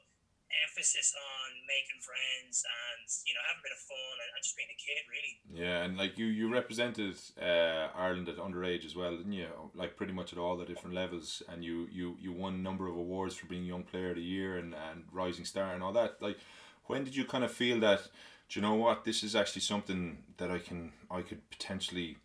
emphasis 0.64 1.12
on 1.12 1.61
making 1.68 2.00
friends 2.00 2.64
and 2.64 3.04
you 3.28 3.37
know 3.37 3.45
having 3.45 3.61
a 3.61 3.66
bit 3.68 3.76
of 3.76 3.85
fun 3.85 4.16
and, 4.16 4.30
and 4.33 4.40
just 4.40 4.57
being 4.57 4.73
a 4.73 4.80
kid, 4.80 5.02
really. 5.12 5.35
Yeah, 5.52 5.85
and 5.85 6.00
like 6.00 6.16
you, 6.16 6.26
you 6.26 6.49
represented 6.49 7.21
uh, 7.37 7.92
Ireland 7.92 8.33
at 8.33 8.40
underage 8.40 8.85
as 8.85 8.97
well, 8.97 9.12
didn't 9.12 9.37
you? 9.37 9.49
Like 9.76 9.97
pretty 9.97 10.16
much 10.16 10.33
at 10.33 10.38
all 10.40 10.57
the 10.57 10.64
different 10.64 10.97
levels, 10.97 11.42
and 11.49 11.64
you 11.64 11.88
you 11.92 12.16
you 12.21 12.33
won 12.33 12.54
a 12.54 12.64
number 12.64 12.88
of 12.88 12.97
awards 12.97 13.35
for 13.37 13.45
being 13.47 13.64
young 13.64 13.85
player 13.85 14.11
of 14.11 14.16
the 14.16 14.25
year 14.25 14.57
and 14.57 14.73
and 14.73 15.04
rising 15.12 15.45
star 15.45 15.75
and 15.75 15.83
all 15.83 15.92
that. 15.92 16.21
Like, 16.21 16.40
when 16.88 17.04
did 17.04 17.16
you 17.16 17.25
kind 17.25 17.45
of 17.45 17.52
feel 17.52 17.78
that? 17.80 18.09
Do 18.49 18.59
you 18.59 18.64
know 18.64 18.75
what? 18.75 19.05
This 19.05 19.23
is 19.23 19.37
actually 19.37 19.62
something 19.62 20.25
that 20.38 20.50
I 20.50 20.59
can 20.59 20.93
I 21.11 21.21
could 21.21 21.45
potentially 21.50 22.17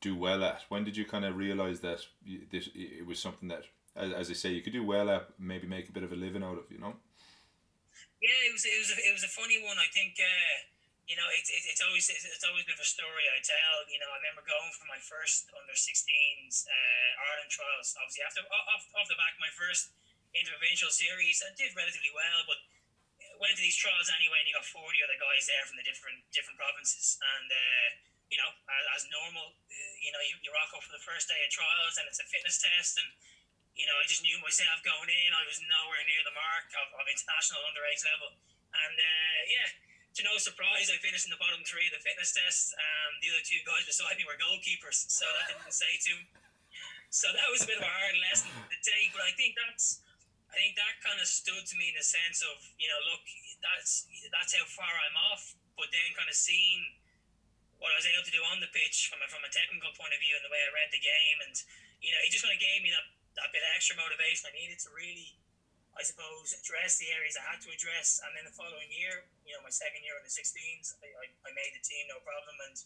do 0.00 0.16
well 0.16 0.44
at. 0.44 0.64
When 0.68 0.84
did 0.84 0.96
you 0.96 1.04
kind 1.04 1.24
of 1.24 1.36
realize 1.36 1.80
that 1.80 2.00
this 2.24 2.68
it 2.74 3.04
was 3.04 3.20
something 3.20 3.48
that, 3.48 3.64
as, 3.94 4.30
I 4.30 4.34
say, 4.34 4.52
you 4.52 4.64
could 4.64 4.72
do 4.72 4.84
well 4.84 5.08
at, 5.10 5.28
maybe 5.38 5.68
make 5.68 5.88
a 5.88 5.92
bit 5.92 6.04
of 6.04 6.12
a 6.12 6.16
living 6.16 6.42
out 6.42 6.56
of, 6.56 6.64
you 6.72 6.80
know? 6.80 6.96
Yeah, 8.24 8.48
it 8.48 8.52
was 8.56 8.64
it 8.64 8.78
was 8.80 8.90
a, 8.92 8.96
it 8.96 9.12
was 9.12 9.24
a 9.28 9.32
funny 9.32 9.60
one. 9.60 9.76
I 9.76 9.92
think 9.92 10.16
uh, 10.16 10.56
you 11.04 11.16
know 11.20 11.28
it's 11.36 11.52
it, 11.52 11.60
it's 11.68 11.84
always 11.84 12.08
it's, 12.08 12.24
it's 12.24 12.46
always 12.48 12.64
been 12.64 12.80
a 12.80 12.88
story 12.88 13.28
I 13.28 13.44
tell. 13.44 13.84
You 13.92 14.00
know, 14.00 14.08
I 14.08 14.16
remember 14.24 14.48
going 14.48 14.72
for 14.72 14.88
my 14.88 14.96
first 14.96 15.52
under 15.52 15.76
16s 15.76 16.64
uh, 16.64 17.10
Ireland 17.20 17.52
trials. 17.52 17.92
Obviously, 18.00 18.24
after 18.24 18.40
off, 18.48 18.88
off 18.96 19.08
the 19.12 19.20
back 19.20 19.36
of 19.36 19.44
my 19.44 19.52
first 19.52 19.92
interprovincial 20.32 20.88
series, 20.88 21.44
I 21.44 21.52
did 21.52 21.76
relatively 21.76 22.12
well, 22.16 22.48
but 22.48 22.64
went 23.40 23.54
to 23.56 23.62
these 23.64 23.76
trials 23.76 24.08
anyway, 24.12 24.40
and 24.40 24.48
you 24.48 24.54
got 24.56 24.66
forty 24.68 25.00
other 25.04 25.16
guys 25.16 25.46
there 25.46 25.64
from 25.68 25.76
the 25.76 25.86
different 25.86 26.24
different 26.32 26.56
provinces, 26.56 27.20
and 27.20 27.48
uh, 27.48 27.88
you 28.32 28.38
know, 28.40 28.50
as, 28.50 28.84
as 28.98 29.02
normal, 29.12 29.54
uh, 29.54 29.94
you 30.02 30.10
know, 30.10 30.22
you, 30.26 30.34
you 30.42 30.50
rock 30.50 30.72
up 30.74 30.82
for 30.82 30.90
the 30.90 31.04
first 31.04 31.30
day 31.30 31.40
of 31.44 31.50
trials, 31.52 31.94
and 32.00 32.04
it's 32.10 32.18
a 32.18 32.26
fitness 32.26 32.58
test, 32.58 32.98
and 32.98 33.08
you 33.76 33.86
know, 33.86 33.96
I 34.00 34.04
just 34.08 34.24
knew 34.24 34.40
myself 34.40 34.80
going 34.82 35.12
in, 35.12 35.30
I 35.36 35.44
was 35.44 35.60
nowhere 35.62 36.02
near 36.08 36.24
the 36.24 36.34
mark 36.34 36.66
of, 36.80 36.88
of 36.96 37.04
international 37.06 37.60
underage 37.68 38.02
level, 38.02 38.34
and 38.72 38.96
uh, 38.96 39.40
yeah. 39.52 39.68
to 40.16 40.24
no 40.24 40.40
surprise, 40.40 40.88
I 40.88 40.96
finished 41.04 41.28
in 41.28 41.32
the 41.36 41.36
bottom 41.36 41.60
three 41.68 41.92
of 41.92 41.92
the 41.92 42.00
fitness 42.00 42.32
test. 42.32 42.72
Um, 42.72 43.20
the 43.20 43.28
other 43.36 43.44
two 43.44 43.60
guys 43.68 43.84
beside 43.84 44.16
me 44.16 44.24
were 44.24 44.40
goalkeepers, 44.40 45.12
so 45.12 45.28
that 45.28 45.52
didn't 45.52 45.76
say 45.76 45.92
too. 46.00 46.16
So 47.12 47.28
that 47.36 47.48
was 47.52 47.62
a 47.62 47.68
bit 47.68 47.76
of 47.76 47.84
a 47.84 47.92
hard 47.92 48.16
lesson 48.24 48.48
to 48.48 48.78
take, 48.80 49.12
but 49.12 49.22
I 49.28 49.32
think 49.36 49.60
that's, 49.60 50.00
I 50.56 50.64
think 50.64 50.72
that 50.80 50.96
kind 51.04 51.20
of 51.20 51.28
stood 51.28 51.68
to 51.68 51.74
me 51.76 51.92
in 51.92 51.96
the 52.00 52.06
sense 52.06 52.40
of, 52.40 52.56
you 52.80 52.88
know, 52.88 52.96
look, 53.12 53.20
that's 53.60 54.08
that's 54.32 54.56
how 54.56 54.64
far 54.72 54.88
I'm 54.88 55.16
off. 55.28 55.52
But 55.76 55.92
then 55.92 56.16
kind 56.16 56.32
of 56.32 56.36
seeing 56.36 56.96
what 57.76 57.92
I 57.92 58.00
was 58.00 58.08
able 58.08 58.24
to 58.24 58.32
do 58.32 58.40
on 58.48 58.64
the 58.64 58.72
pitch 58.72 59.12
from 59.12 59.20
a, 59.20 59.28
from 59.28 59.44
a 59.44 59.52
technical 59.52 59.92
point 59.92 60.16
of 60.16 60.20
view 60.24 60.32
and 60.32 60.40
the 60.40 60.48
way 60.48 60.64
I 60.64 60.72
read 60.72 60.88
the 60.88 61.02
game, 61.04 61.38
and 61.44 61.52
you 62.00 62.08
know, 62.08 62.20
it 62.24 62.32
just 62.32 62.40
kind 62.40 62.56
of 62.56 62.62
gave 62.62 62.80
me 62.80 62.88
that, 62.88 63.04
that 63.36 63.52
bit 63.52 63.60
of 63.60 63.68
extra 63.76 64.00
motivation 64.00 64.48
I 64.48 64.56
needed 64.56 64.80
to 64.80 64.90
really 64.96 65.36
I 65.96 66.04
suppose, 66.04 66.52
address 66.52 67.00
the 67.00 67.08
areas 67.08 67.40
I 67.40 67.44
had 67.48 67.58
to 67.64 67.72
address. 67.72 68.20
And 68.20 68.36
then 68.36 68.44
the 68.44 68.52
following 68.52 68.92
year, 68.92 69.24
you 69.48 69.56
know, 69.56 69.64
my 69.64 69.72
second 69.72 70.04
year 70.04 70.12
in 70.20 70.24
the 70.28 70.32
16s, 70.32 70.92
I, 71.00 71.08
I, 71.08 71.26
I 71.48 71.50
made 71.56 71.72
the 71.72 71.80
team, 71.80 72.04
no 72.12 72.20
problem. 72.20 72.52
And, 72.68 72.76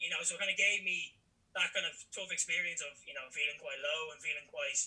you 0.00 0.08
know, 0.08 0.24
so 0.24 0.34
it 0.34 0.40
kind 0.40 0.48
of 0.48 0.56
gave 0.56 0.80
me 0.80 1.12
that 1.52 1.68
kind 1.76 1.84
of 1.84 1.92
tough 2.08 2.32
experience 2.32 2.80
of, 2.80 2.96
you 3.04 3.12
know, 3.12 3.28
feeling 3.36 3.60
quite 3.60 3.76
low 3.84 4.16
and 4.16 4.18
feeling 4.24 4.48
quite, 4.48 4.80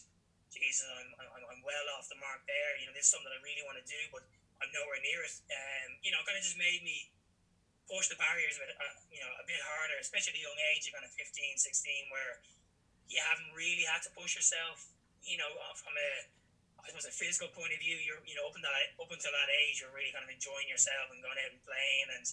Jesus, 0.52 0.88
I'm, 0.88 1.12
I'm, 1.20 1.44
I'm 1.44 1.62
well 1.62 1.88
off 1.96 2.08
the 2.08 2.20
mark 2.20 2.44
there. 2.48 2.80
You 2.80 2.88
know, 2.88 2.96
this 2.96 3.08
is 3.08 3.12
something 3.14 3.30
I 3.30 3.40
really 3.44 3.64
want 3.68 3.78
to 3.80 3.86
do, 3.86 4.02
but 4.10 4.24
I'm 4.64 4.72
nowhere 4.74 5.00
near 5.04 5.22
it. 5.22 5.36
Um, 5.52 6.00
you 6.02 6.10
know, 6.10 6.24
kind 6.26 6.40
of 6.40 6.44
just 6.44 6.58
made 6.58 6.82
me 6.82 7.12
push 7.88 8.12
the 8.12 8.20
barriers 8.20 8.60
bit, 8.60 8.72
uh, 8.76 8.96
you 9.08 9.24
know, 9.24 9.32
a 9.40 9.46
bit 9.48 9.60
harder, 9.64 9.96
especially 10.00 10.36
at 10.36 10.40
a 10.40 10.44
young 10.44 10.60
age, 10.76 10.88
kind 10.92 11.08
of 11.08 11.12
15, 11.16 11.32
16, 11.56 12.12
where 12.12 12.44
you 13.08 13.20
haven't 13.24 13.52
really 13.56 13.88
had 13.88 14.04
to 14.04 14.12
push 14.12 14.36
yourself, 14.36 14.92
you 15.24 15.40
know, 15.40 15.48
from 15.80 15.96
a, 15.96 16.10
I 16.84 16.92
suppose 16.92 17.08
a 17.08 17.16
physical 17.16 17.52
point 17.52 17.76
of 17.76 17.84
view, 17.84 18.00
you're 18.00 18.24
you 18.24 18.32
know 18.40 18.48
up 18.48 18.56
that 18.56 18.96
up 18.96 19.12
until 19.12 19.34
that 19.36 19.52
age, 19.52 19.84
you're 19.84 19.92
really 19.92 20.16
kind 20.16 20.24
of 20.24 20.32
enjoying 20.32 20.72
yourself 20.72 21.12
and 21.12 21.20
going 21.20 21.36
out 21.36 21.52
and 21.52 21.60
playing, 21.68 22.08
and 22.16 22.24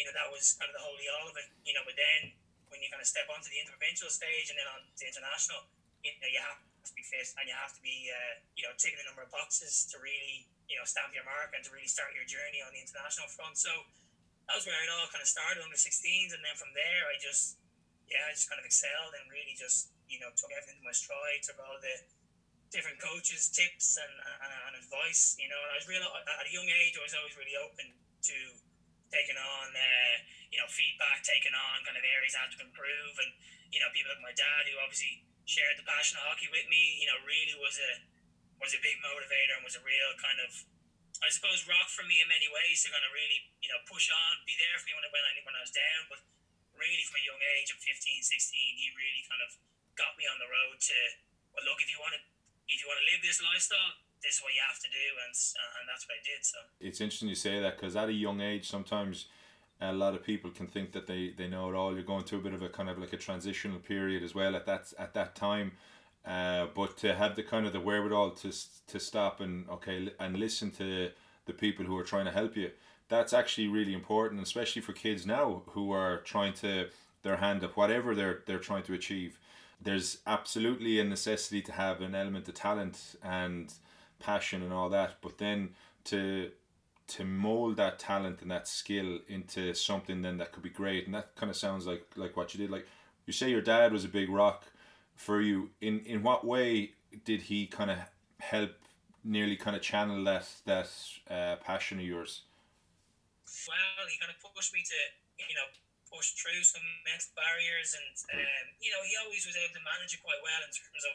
you 0.00 0.08
know 0.08 0.14
that 0.16 0.24
was 0.32 0.56
kind 0.56 0.72
of 0.72 0.74
the 0.76 0.80
holy 0.80 1.04
all 1.20 1.28
of 1.28 1.36
it. 1.36 1.44
You 1.68 1.76
know, 1.76 1.84
but 1.84 2.00
then 2.00 2.32
when 2.72 2.80
you 2.80 2.88
kind 2.88 3.04
of 3.04 3.04
step 3.04 3.28
onto 3.28 3.52
the 3.52 3.60
interprovincial 3.60 4.08
stage 4.08 4.48
and 4.48 4.56
then 4.56 4.64
on 4.72 4.88
the 4.96 5.04
international, 5.04 5.68
you 6.00 6.16
know 6.16 6.32
you 6.32 6.40
have 6.40 6.56
be 6.96 7.04
fit 7.04 7.28
and 7.36 7.44
you 7.44 7.56
have 7.56 7.76
to 7.76 7.82
be 7.84 8.08
uh, 8.08 8.40
you 8.56 8.64
know 8.64 8.72
ticking 8.80 8.98
a 9.00 9.06
number 9.06 9.20
of 9.20 9.30
boxes 9.30 9.84
to 9.92 10.00
really 10.00 10.48
you 10.66 10.80
know 10.80 10.86
stamp 10.88 11.12
your 11.12 11.26
mark 11.28 11.52
and 11.52 11.60
to 11.66 11.70
really 11.74 11.90
start 11.90 12.16
your 12.16 12.24
journey 12.24 12.64
on 12.64 12.72
the 12.72 12.80
international 12.80 13.28
front. 13.28 13.60
So 13.60 13.70
that 14.48 14.56
was 14.56 14.64
where 14.64 14.80
it 14.80 14.90
all 14.90 15.06
kind 15.12 15.22
of 15.22 15.30
started 15.30 15.62
under 15.62 15.78
16s, 15.78 16.32
and 16.32 16.42
then 16.42 16.56
from 16.56 16.72
there 16.72 17.04
I 17.12 17.20
just 17.20 17.60
yeah 18.08 18.24
I 18.24 18.32
just 18.32 18.48
kind 18.48 18.58
of 18.58 18.66
excelled 18.66 19.12
and 19.14 19.28
really 19.28 19.52
just 19.54 19.92
you 20.08 20.18
know 20.18 20.32
took 20.34 20.50
everything 20.56 20.80
to 20.80 20.86
my 20.88 20.96
stride, 20.96 21.44
took 21.44 21.60
all 21.60 21.76
the 21.78 21.96
different 22.70 23.02
coaches' 23.02 23.50
tips 23.50 23.98
and, 23.98 24.14
and, 24.46 24.50
and 24.70 24.74
advice. 24.78 25.34
You 25.36 25.50
know, 25.50 25.58
and 25.58 25.70
I 25.74 25.76
was 25.76 25.86
real 25.90 26.02
at 26.02 26.46
a 26.46 26.52
young 26.54 26.66
age. 26.70 26.94
I 26.96 27.02
was 27.02 27.14
always 27.18 27.34
really 27.34 27.58
open 27.58 27.90
to 28.30 28.36
taking 29.10 29.34
on, 29.34 29.66
uh, 29.74 30.16
you 30.54 30.58
know, 30.62 30.70
feedback, 30.70 31.26
taking 31.26 31.50
on 31.50 31.82
kind 31.82 31.98
of 31.98 32.06
areas 32.06 32.38
I 32.38 32.46
had 32.46 32.54
to 32.54 32.62
improve, 32.62 33.14
and 33.18 33.30
you 33.74 33.78
know, 33.82 33.90
people 33.94 34.10
like 34.10 34.22
my 34.22 34.34
dad 34.34 34.66
who 34.70 34.78
obviously 34.82 35.22
shared 35.48 35.76
the 35.80 35.86
passion 35.86 36.20
of 36.20 36.26
hockey 36.28 36.48
with 36.52 36.66
me. 36.68 37.00
You 37.00 37.08
know, 37.10 37.18
really 37.24 37.56
was 37.56 37.76
a 37.80 37.90
was 38.60 38.76
a 38.76 38.80
big 38.84 39.00
motivator 39.00 39.56
and 39.56 39.64
was 39.64 39.76
a 39.76 39.84
real 39.84 40.10
kind 40.20 40.40
of 40.44 40.52
I 41.20 41.28
suppose 41.28 41.68
rock 41.68 41.88
for 41.92 42.04
me 42.08 42.20
in 42.20 42.28
many 42.28 42.48
ways 42.48 42.80
to 42.84 42.92
kind 42.92 43.04
of 43.04 43.12
really 43.12 43.40
you 43.60 43.68
know 43.72 43.80
push 43.88 44.08
on, 44.08 44.32
be 44.48 44.56
there 44.56 44.76
for 44.80 44.88
me 44.88 44.96
when 44.96 45.04
I 45.04 45.10
when 45.12 45.24
I, 45.24 45.32
when 45.44 45.56
I 45.56 45.62
was 45.64 45.72
down, 45.72 46.02
but 46.08 46.20
really 46.76 47.04
from 47.04 47.20
a 47.20 47.24
young 47.28 47.40
age 47.60 47.68
of 47.72 47.78
15, 47.80 47.92
16, 47.92 48.80
he 48.80 48.88
really 48.96 49.24
kind 49.28 49.44
of 49.44 49.52
got 50.00 50.16
me 50.16 50.24
on 50.24 50.40
the 50.40 50.48
road 50.48 50.80
to 50.80 50.98
well, 51.52 51.66
look, 51.66 51.82
if 51.82 51.90
you 51.92 52.00
want 52.00 52.16
to 52.16 52.22
if 52.70 52.78
you 52.78 52.86
want 52.86 53.02
to 53.02 53.06
live 53.10 53.20
this 53.20 53.42
lifestyle, 53.42 53.98
this 54.22 54.38
is 54.38 54.40
what 54.46 54.54
you 54.54 54.62
have 54.62 54.78
to 54.78 54.88
do, 54.88 55.06
and 55.26 55.34
and 55.80 55.84
that's 55.88 56.06
what 56.06 56.16
I 56.16 56.22
did. 56.22 56.40
So 56.44 56.58
it's 56.78 57.00
interesting 57.00 57.28
you 57.28 57.38
say 57.38 57.58
that 57.60 57.76
because 57.76 57.96
at 57.96 58.08
a 58.08 58.16
young 58.16 58.40
age, 58.40 58.68
sometimes 58.68 59.26
a 59.80 59.92
lot 59.92 60.14
of 60.14 60.22
people 60.22 60.50
can 60.50 60.66
think 60.66 60.92
that 60.92 61.06
they, 61.06 61.32
they 61.36 61.48
know 61.48 61.70
it 61.70 61.74
all. 61.74 61.94
You're 61.94 62.02
going 62.02 62.24
through 62.24 62.40
a 62.40 62.42
bit 62.42 62.54
of 62.54 62.62
a 62.62 62.68
kind 62.68 62.88
of 62.88 62.98
like 62.98 63.12
a 63.12 63.16
transitional 63.16 63.78
period 63.78 64.22
as 64.22 64.34
well 64.34 64.54
at 64.56 64.66
that 64.66 64.92
at 64.98 65.14
that 65.14 65.34
time. 65.34 65.72
Uh, 66.26 66.66
but 66.74 66.98
to 66.98 67.14
have 67.14 67.34
the 67.34 67.42
kind 67.42 67.66
of 67.66 67.72
the 67.72 67.80
wherewithal 67.80 68.32
to 68.32 68.52
to 68.86 69.00
stop 69.00 69.40
and 69.40 69.68
okay 69.68 70.10
and 70.18 70.36
listen 70.36 70.70
to 70.72 71.10
the 71.46 71.52
people 71.52 71.84
who 71.84 71.96
are 71.96 72.04
trying 72.04 72.26
to 72.26 72.30
help 72.30 72.56
you, 72.56 72.70
that's 73.08 73.32
actually 73.32 73.68
really 73.68 73.94
important, 73.94 74.42
especially 74.42 74.82
for 74.82 74.92
kids 74.92 75.26
now 75.26 75.62
who 75.70 75.92
are 75.92 76.18
trying 76.18 76.52
to 76.54 76.88
their 77.22 77.36
hand 77.36 77.64
up 77.64 77.76
whatever 77.76 78.14
they're 78.14 78.42
they're 78.46 78.58
trying 78.58 78.82
to 78.82 78.94
achieve 78.94 79.38
there's 79.82 80.18
absolutely 80.26 81.00
a 81.00 81.04
necessity 81.04 81.62
to 81.62 81.72
have 81.72 82.00
an 82.00 82.14
element 82.14 82.48
of 82.48 82.54
talent 82.54 83.16
and 83.22 83.72
passion 84.18 84.62
and 84.62 84.72
all 84.72 84.90
that, 84.90 85.16
but 85.22 85.38
then 85.38 85.70
to 86.04 86.50
to 87.10 87.24
mold 87.24 87.76
that 87.76 87.98
talent 87.98 88.40
and 88.40 88.50
that 88.50 88.68
skill 88.68 89.18
into 89.28 89.74
something 89.74 90.22
then 90.22 90.38
that 90.38 90.52
could 90.52 90.62
be 90.62 90.70
great, 90.70 91.06
and 91.06 91.14
that 91.14 91.34
kind 91.34 91.50
of 91.50 91.56
sounds 91.56 91.86
like 91.86 92.06
like 92.16 92.36
what 92.36 92.54
you 92.54 92.58
did. 92.58 92.70
Like 92.70 92.86
you 93.26 93.32
say, 93.32 93.50
your 93.50 93.62
dad 93.62 93.92
was 93.92 94.04
a 94.04 94.08
big 94.08 94.30
rock 94.30 94.64
for 95.16 95.40
you. 95.40 95.70
In 95.80 96.00
in 96.06 96.22
what 96.22 96.46
way 96.46 96.92
did 97.24 97.42
he 97.42 97.66
kind 97.66 97.90
of 97.90 97.98
help 98.38 98.72
nearly 99.24 99.56
kind 99.56 99.76
of 99.76 99.82
channel 99.82 100.22
that 100.24 100.46
that 100.66 100.88
uh, 101.28 101.56
passion 101.56 101.98
of 101.98 102.06
yours? 102.06 102.42
Well, 103.66 104.06
he 104.06 104.16
kind 104.22 104.30
of 104.30 104.38
pushed 104.54 104.72
me 104.72 104.82
to 104.86 104.98
you 105.50 105.54
know 105.58 105.66
push 106.06 106.34
through 106.38 106.62
some 106.62 106.86
mental 107.02 107.34
barriers, 107.34 107.98
and 107.98 108.38
um, 108.38 108.66
you 108.78 108.90
know 108.94 109.02
he 109.02 109.18
always 109.18 109.42
was 109.46 109.58
able 109.58 109.74
to 109.74 109.82
manage 109.82 110.14
it 110.14 110.22
quite 110.22 110.38
well 110.46 110.62
in 110.62 110.70
terms 110.70 111.04
of 111.10 111.14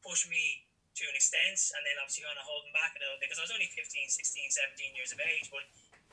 pushing 0.00 0.32
me 0.32 0.64
to 0.94 1.04
an 1.10 1.14
extent, 1.18 1.58
and 1.74 1.82
then 1.82 1.98
obviously 1.98 2.22
kind 2.22 2.38
of 2.38 2.46
holding 2.46 2.70
back 2.70 2.94
a 2.94 3.00
little 3.02 3.18
bit 3.18 3.30
because 3.30 3.42
I 3.42 3.46
was 3.46 3.54
only 3.54 3.70
15, 3.70 3.82
16, 3.82 4.14
17 4.14 4.98
years 4.98 5.10
of 5.10 5.18
age, 5.18 5.50
but 5.50 5.66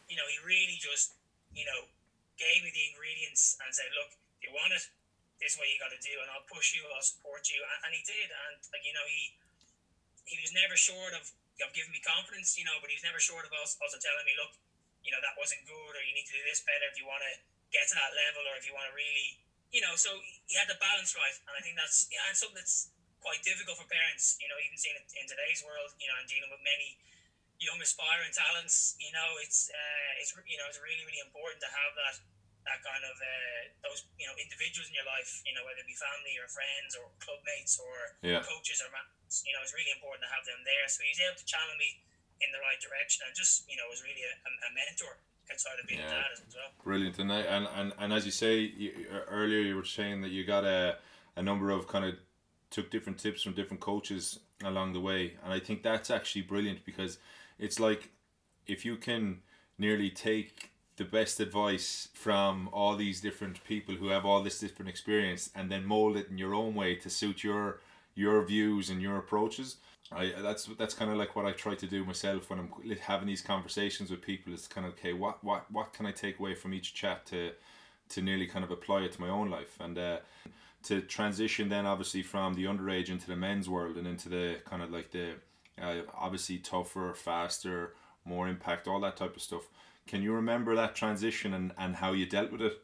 you 0.09 0.17
know 0.17 0.25
he 0.25 0.41
really 0.41 0.77
just 0.81 1.13
you 1.53 1.65
know 1.65 1.85
gave 2.37 2.65
me 2.65 2.73
the 2.73 2.85
ingredients 2.89 3.61
and 3.61 3.69
said, 3.69 3.93
look, 3.93 4.17
if 4.41 4.49
you 4.49 4.51
want 4.57 4.73
it, 4.73 4.81
this 5.37 5.53
is 5.53 5.57
what 5.61 5.69
you 5.69 5.77
got 5.77 5.93
to 5.93 6.01
do, 6.01 6.13
and 6.21 6.27
I'll 6.33 6.47
push 6.49 6.73
you, 6.73 6.81
I'll 6.89 7.05
support 7.05 7.45
you, 7.53 7.61
and, 7.61 7.79
and 7.85 7.91
he 7.93 8.01
did, 8.01 8.29
and 8.29 8.57
like 8.73 8.81
you 8.81 8.93
know 8.93 9.05
he 9.05 9.37
he 10.25 10.37
was 10.41 10.53
never 10.53 10.73
short 10.77 11.13
of 11.13 11.29
of 11.61 11.69
giving 11.77 11.93
me 11.93 12.01
confidence, 12.01 12.57
you 12.57 12.65
know, 12.65 12.81
but 12.81 12.89
he 12.89 12.97
was 12.97 13.05
never 13.05 13.21
short 13.21 13.45
of 13.45 13.53
also, 13.53 13.77
also 13.85 14.01
telling 14.01 14.25
me, 14.25 14.33
look, 14.33 14.49
you 15.05 15.13
know, 15.13 15.21
that 15.21 15.37
wasn't 15.37 15.61
good, 15.65 15.93
or 15.93 16.01
you 16.01 16.13
need 16.13 16.25
to 16.25 16.33
do 16.33 16.41
this 16.45 16.61
better 16.65 16.89
if 16.89 16.97
you 16.97 17.05
want 17.05 17.21
to 17.21 17.33
get 17.69 17.85
to 17.89 17.95
that 17.97 18.13
level 18.13 18.43
or 18.49 18.57
if 18.59 18.65
you 18.67 18.73
want 18.75 18.89
to 18.89 18.95
really, 18.97 19.39
you 19.69 19.81
know, 19.81 19.93
so 19.95 20.11
he 20.49 20.53
had 20.57 20.67
the 20.67 20.77
balance 20.77 21.13
right. 21.13 21.33
And 21.47 21.53
I 21.53 21.61
think 21.63 21.79
that's, 21.79 22.09
yeah, 22.11 22.25
and 22.27 22.35
something 22.35 22.59
that's 22.59 22.91
quite 23.21 23.41
difficult 23.45 23.77
for 23.77 23.87
parents, 23.87 24.35
you 24.41 24.49
know, 24.49 24.57
even 24.59 24.75
seeing 24.75 24.97
it 24.97 25.05
in 25.15 25.25
today's 25.29 25.61
world, 25.61 25.93
you 26.01 26.09
know, 26.09 26.17
and 26.17 26.27
dealing 26.27 26.49
with 26.49 26.61
many 26.65 26.97
young 27.61 27.77
aspiring 27.77 28.33
talents, 28.33 28.97
you 28.97 29.13
know, 29.13 29.37
it's, 29.39 29.69
uh, 29.69 30.11
it's, 30.19 30.33
you 30.49 30.57
know, 30.57 30.65
it's 30.65 30.81
really, 30.81 31.05
really 31.05 31.21
important 31.21 31.61
to 31.61 31.69
have 31.69 31.93
that, 31.93 32.17
that 32.65 32.81
kind 32.81 33.05
of, 33.05 33.13
uh, 33.13 33.61
those, 33.85 34.09
you 34.17 34.25
know, 34.25 34.33
individuals 34.41 34.89
in 34.89 34.97
your 34.97 35.05
life, 35.05 35.45
you 35.45 35.53
know, 35.53 35.61
whether 35.65 35.81
it 35.81 35.89
be 35.89 35.93
family 35.93 36.33
or 36.41 36.49
friends 36.49 36.97
or 36.97 37.13
club 37.21 37.41
mates 37.45 37.77
or 37.77 38.17
yeah. 38.25 38.41
coaches 38.41 38.81
or, 38.81 38.89
you 39.45 39.53
know, 39.53 39.61
it's 39.61 39.77
really 39.77 39.93
important 39.93 40.25
to 40.25 40.31
have 40.33 40.41
them 40.49 40.61
there. 40.65 40.89
So 40.89 41.05
he's 41.05 41.21
able 41.21 41.37
to 41.37 41.45
channel 41.45 41.77
me 41.77 42.01
in 42.41 42.49
the 42.49 42.61
right 42.65 42.81
direction 42.81 43.21
and 43.29 43.37
just, 43.37 43.69
you 43.69 43.77
know, 43.77 43.85
was 43.93 44.01
really 44.01 44.25
a, 44.25 44.33
a 44.33 44.69
mentor 44.73 45.21
outside 45.53 45.77
of 45.77 45.85
being 45.85 46.01
yeah. 46.01 46.25
dad 46.25 46.33
as 46.33 46.41
well. 46.55 46.73
Brilliant, 46.83 47.19
and 47.19 47.29
and 47.31 47.67
and, 47.75 47.93
and 47.99 48.13
as 48.13 48.25
you 48.25 48.31
say 48.31 48.59
you, 48.59 49.05
earlier, 49.27 49.59
you 49.59 49.75
were 49.75 49.85
saying 49.85 50.21
that 50.21 50.31
you 50.31 50.45
got 50.45 50.63
a 50.63 50.97
a 51.35 51.43
number 51.43 51.69
of 51.69 51.87
kind 51.87 52.05
of 52.05 52.15
took 52.71 52.89
different 52.89 53.19
tips 53.19 53.43
from 53.43 53.53
different 53.53 53.81
coaches 53.81 54.39
along 54.63 54.93
the 54.93 54.99
way, 54.99 55.35
and 55.43 55.53
I 55.53 55.59
think 55.59 55.83
that's 55.83 56.09
actually 56.09 56.41
brilliant 56.41 56.85
because 56.85 57.19
it's 57.59 57.79
like 57.79 58.09
if 58.65 58.85
you 58.85 58.95
can 58.95 59.41
nearly 59.77 60.09
take 60.09 60.71
the 60.97 61.05
best 61.05 61.39
advice 61.39 62.09
from 62.13 62.69
all 62.71 62.95
these 62.95 63.21
different 63.21 63.63
people 63.63 63.95
who 63.95 64.07
have 64.09 64.25
all 64.25 64.43
this 64.43 64.59
different 64.59 64.89
experience 64.89 65.49
and 65.55 65.71
then 65.71 65.85
mold 65.85 66.17
it 66.17 66.29
in 66.29 66.37
your 66.37 66.53
own 66.53 66.75
way 66.75 66.95
to 66.95 67.09
suit 67.09 67.43
your 67.43 67.79
your 68.13 68.43
views 68.43 68.89
and 68.89 69.01
your 69.01 69.17
approaches 69.17 69.77
I 70.11 70.33
that's 70.41 70.65
that's 70.77 70.93
kind 70.93 71.09
of 71.09 71.17
like 71.17 71.35
what 71.35 71.45
I 71.45 71.53
try 71.53 71.75
to 71.75 71.87
do 71.87 72.03
myself 72.03 72.49
when 72.49 72.59
I'm 72.59 72.69
having 72.99 73.27
these 73.27 73.41
conversations 73.41 74.11
with 74.11 74.21
people. 74.21 74.53
Is 74.53 74.67
kind 74.67 74.85
of 74.85 74.93
okay, 74.93 75.13
what 75.13 75.43
what 75.43 75.71
what 75.71 75.93
can 75.93 76.05
I 76.05 76.11
take 76.11 76.39
away 76.39 76.53
from 76.53 76.73
each 76.73 76.93
chat 76.93 77.25
to 77.27 77.51
to 78.09 78.21
nearly 78.21 78.45
kind 78.45 78.65
of 78.65 78.71
apply 78.71 79.01
it 79.01 79.13
to 79.13 79.21
my 79.21 79.29
own 79.29 79.49
life 79.49 79.77
and 79.79 79.97
uh, 79.97 80.17
to 80.83 81.01
transition 81.01 81.69
then 81.69 81.85
obviously 81.85 82.23
from 82.23 82.53
the 82.53 82.65
underage 82.65 83.09
into 83.09 83.27
the 83.27 83.35
men's 83.35 83.69
world 83.69 83.97
and 83.97 84.07
into 84.07 84.29
the 84.29 84.57
kind 84.65 84.81
of 84.81 84.91
like 84.91 85.11
the 85.11 85.33
uh, 85.81 86.01
obviously 86.13 86.57
tougher, 86.57 87.13
faster, 87.13 87.93
more 88.25 88.47
impact, 88.47 88.87
all 88.87 88.99
that 89.01 89.17
type 89.17 89.35
of 89.35 89.41
stuff. 89.41 89.67
Can 90.07 90.21
you 90.21 90.33
remember 90.33 90.75
that 90.75 90.95
transition 90.95 91.53
and, 91.53 91.73
and 91.77 91.95
how 91.97 92.13
you 92.13 92.25
dealt 92.25 92.51
with 92.51 92.61
it? 92.61 92.77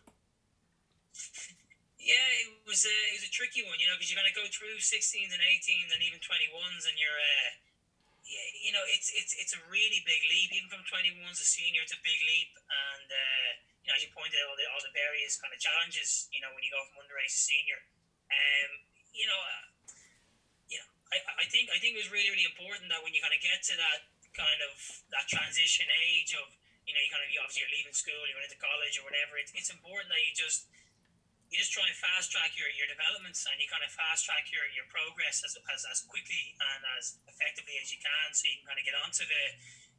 Yeah, 1.99 2.27
it 2.39 2.63
was 2.63 2.87
a 2.87 2.97
it 3.11 3.19
was 3.19 3.27
a 3.27 3.33
tricky 3.33 3.67
one, 3.67 3.75
you 3.83 3.87
know, 3.89 3.99
because 3.99 4.07
you're 4.07 4.21
going 4.21 4.31
to 4.31 4.37
go 4.37 4.47
through 4.47 4.79
16s 4.79 5.27
and 5.27 5.43
18s 5.43 5.91
and 5.91 5.99
even 5.99 6.23
21s, 6.23 6.87
and 6.87 6.95
you're, 6.95 7.19
uh, 7.19 7.51
you 8.63 8.71
know, 8.71 8.85
it's 8.95 9.11
it's 9.11 9.35
it's 9.35 9.51
a 9.51 9.61
really 9.67 9.99
big 10.07 10.23
leap. 10.31 10.55
Even 10.55 10.71
from 10.71 10.87
21s 10.87 11.43
a 11.43 11.47
senior, 11.47 11.83
it's 11.83 11.91
a 11.91 11.99
big 11.99 12.15
leap, 12.31 12.55
and 12.63 13.07
uh, 13.11 13.51
you 13.87 13.95
know, 13.95 13.95
as 13.95 14.03
you 14.03 14.11
pointed 14.11 14.35
out, 14.43 14.51
all 14.51 14.59
the 14.59 14.67
all 14.67 14.83
the 14.83 14.91
various 14.91 15.39
kind 15.39 15.55
of 15.55 15.63
challenges, 15.63 16.27
you 16.35 16.43
know, 16.43 16.51
when 16.51 16.59
you 16.59 16.67
go 16.67 16.83
from 16.91 17.07
underage 17.07 17.31
to 17.31 17.39
senior, 17.39 17.79
um, 18.27 18.71
you 19.15 19.23
know, 19.23 19.39
uh, 19.39 19.63
you 20.67 20.75
know, 20.75 20.91
I, 21.15 21.23
I 21.39 21.45
think 21.47 21.71
I 21.71 21.79
think 21.79 21.95
it 21.95 22.03
was 22.03 22.11
really 22.11 22.27
really 22.27 22.43
important 22.43 22.91
that 22.91 22.99
when 22.99 23.15
you 23.15 23.23
kind 23.23 23.31
of 23.31 23.39
get 23.39 23.63
to 23.71 23.79
that 23.79 24.11
kind 24.35 24.59
of 24.59 24.75
that 25.15 25.23
transition 25.31 25.87
age 26.03 26.35
of 26.35 26.51
you 26.83 26.91
know, 26.91 26.99
you 26.99 27.07
kind 27.07 27.23
of 27.23 27.31
you 27.31 27.39
obviously 27.39 27.63
you're 27.63 27.75
leaving 27.79 27.95
school, 27.95 28.19
you're 28.27 28.35
going 28.35 28.43
into 28.43 28.59
college 28.59 28.99
or 28.99 29.07
whatever. 29.07 29.39
It's, 29.39 29.55
it's 29.55 29.71
important 29.71 30.11
that 30.11 30.19
you 30.19 30.35
just 30.35 30.67
you 31.47 31.55
just 31.55 31.71
try 31.71 31.87
and 31.87 31.95
fast 31.95 32.27
track 32.27 32.51
your, 32.59 32.67
your 32.75 32.91
developments 32.91 33.47
and 33.47 33.55
you 33.55 33.71
kind 33.71 33.79
of 33.79 33.87
fast 33.95 34.27
track 34.27 34.51
your, 34.51 34.67
your 34.75 34.83
progress 34.91 35.39
as, 35.47 35.55
as, 35.71 35.87
as 35.87 36.03
quickly 36.03 36.59
and 36.59 36.83
as 36.99 37.23
effectively 37.31 37.79
as 37.79 37.87
you 37.87 37.95
can 38.03 38.27
so 38.35 38.51
you 38.51 38.59
can 38.59 38.67
kind 38.67 38.79
of 38.79 38.83
get 38.83 38.95
onto 38.99 39.23
the 39.23 39.43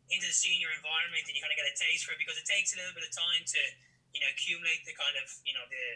into 0.08 0.26
the 0.26 0.36
senior 0.36 0.72
environment 0.72 1.24
and 1.28 1.36
you 1.36 1.42
kind 1.44 1.52
of 1.52 1.58
get 1.58 1.68
a 1.68 1.76
taste 1.76 2.08
for 2.08 2.16
it 2.16 2.20
because 2.20 2.36
it 2.40 2.48
takes 2.48 2.72
a 2.72 2.76
little 2.80 2.96
bit 2.96 3.04
of 3.04 3.12
time 3.12 3.44
to 3.44 3.60
you 4.16 4.20
know 4.24 4.30
accumulate 4.32 4.82
the 4.88 4.96
kind 4.96 5.16
of 5.20 5.28
you 5.44 5.52
know 5.52 5.64
the 5.68 5.86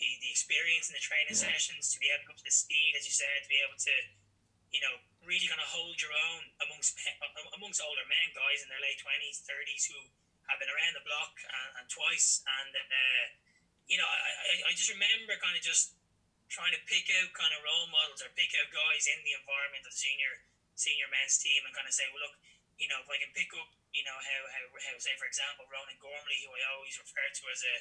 the, 0.00 0.08
the 0.24 0.30
experience 0.32 0.88
and 0.88 0.96
the 0.96 1.04
training 1.04 1.36
yeah. 1.36 1.50
sessions 1.52 1.92
to 1.92 2.00
be 2.00 2.08
able 2.08 2.24
to 2.24 2.28
go 2.32 2.36
to 2.36 2.46
the 2.46 2.54
speed 2.54 2.96
as 2.96 3.04
you 3.04 3.12
said 3.12 3.44
to 3.44 3.50
be 3.52 3.60
able 3.60 3.76
to 3.76 3.94
you 4.72 4.80
know 4.80 4.96
really 5.28 5.44
kind 5.44 5.60
of 5.60 5.68
hold 5.68 6.00
your 6.00 6.12
own 6.32 6.42
amongst 6.64 6.96
amongst 7.56 7.84
older 7.84 8.06
men 8.08 8.28
guys 8.32 8.64
in 8.64 8.68
their 8.72 8.80
late 8.80 8.96
20s 8.96 9.44
30s 9.44 9.92
who 9.92 10.00
have 10.48 10.56
been 10.56 10.72
around 10.72 10.96
the 10.96 11.04
block 11.04 11.36
and, 11.44 11.84
and 11.84 11.86
twice 11.92 12.40
and 12.48 12.72
uh, 12.72 13.24
you 13.90 13.98
know, 13.98 14.06
I, 14.06 14.70
I, 14.70 14.70
I 14.70 14.72
just 14.78 14.94
remember 14.94 15.34
kind 15.42 15.58
of 15.58 15.62
just 15.66 15.98
trying 16.46 16.70
to 16.70 16.80
pick 16.86 17.10
out 17.18 17.34
kind 17.34 17.50
of 17.50 17.66
role 17.66 17.90
models 17.90 18.22
or 18.22 18.30
pick 18.38 18.54
out 18.62 18.70
guys 18.70 19.10
in 19.10 19.18
the 19.26 19.34
environment 19.34 19.82
of 19.82 19.90
the 19.90 19.98
senior 19.98 20.46
senior 20.78 21.10
men's 21.10 21.36
team 21.36 21.60
and 21.66 21.74
kind 21.74 21.84
of 21.84 21.92
say, 21.92 22.06
well, 22.14 22.24
look, 22.24 22.38
you 22.80 22.88
know, 22.88 22.98
if 23.04 23.08
I 23.12 23.20
can 23.20 23.28
pick 23.36 23.52
up, 23.52 23.68
you 23.92 24.02
know, 24.08 24.16
how, 24.16 24.40
how, 24.48 24.64
how 24.72 24.96
say, 24.96 25.12
for 25.20 25.28
example, 25.28 25.68
Ronan 25.68 26.00
Gormley, 26.00 26.40
who 26.42 26.50
I 26.56 26.64
always 26.72 26.96
refer 26.96 27.20
to 27.20 27.44
as 27.52 27.60
a 27.60 27.76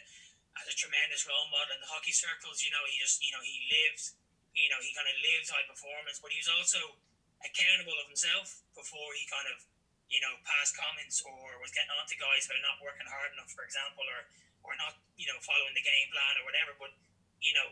as 0.60 0.68
a 0.68 0.75
tremendous 0.75 1.24
role 1.24 1.48
model 1.53 1.77
in 1.77 1.79
the 1.79 1.88
hockey 1.88 2.12
circles, 2.12 2.65
you 2.65 2.74
know, 2.74 2.84
he 2.89 3.00
just, 3.00 3.22
you 3.24 3.32
know, 3.32 3.39
he 3.39 3.70
lived, 3.70 4.18
you 4.51 4.68
know, 4.68 4.82
he 4.82 4.91
kind 4.91 5.08
of 5.08 5.15
lived 5.22 5.48
high 5.48 5.63
performance, 5.63 6.20
but 6.20 6.34
he 6.34 6.41
was 6.41 6.51
also 6.51 7.00
accountable 7.46 7.96
of 7.96 8.12
himself 8.12 8.60
before 8.75 9.13
he 9.15 9.24
kind 9.29 9.48
of, 9.48 9.63
you 10.12 10.20
know, 10.20 10.36
passed 10.44 10.75
comments 10.75 11.24
or 11.24 11.56
was 11.63 11.72
getting 11.72 11.94
on 11.96 12.03
to 12.10 12.18
guys 12.20 12.50
about 12.50 12.60
not 12.65 12.82
working 12.84 13.08
hard 13.08 13.32
enough, 13.32 13.53
for 13.56 13.63
example, 13.63 14.03
or 14.03 14.27
or 14.68 14.75
not, 14.75 15.00
you 15.15 15.29
know, 15.29 15.39
following 15.39 15.72
the 15.77 15.86
game 15.86 16.10
plan 16.12 16.36
or 16.41 16.44
whatever. 16.44 16.75
But 16.75 16.91
you 17.39 17.56
know, 17.56 17.72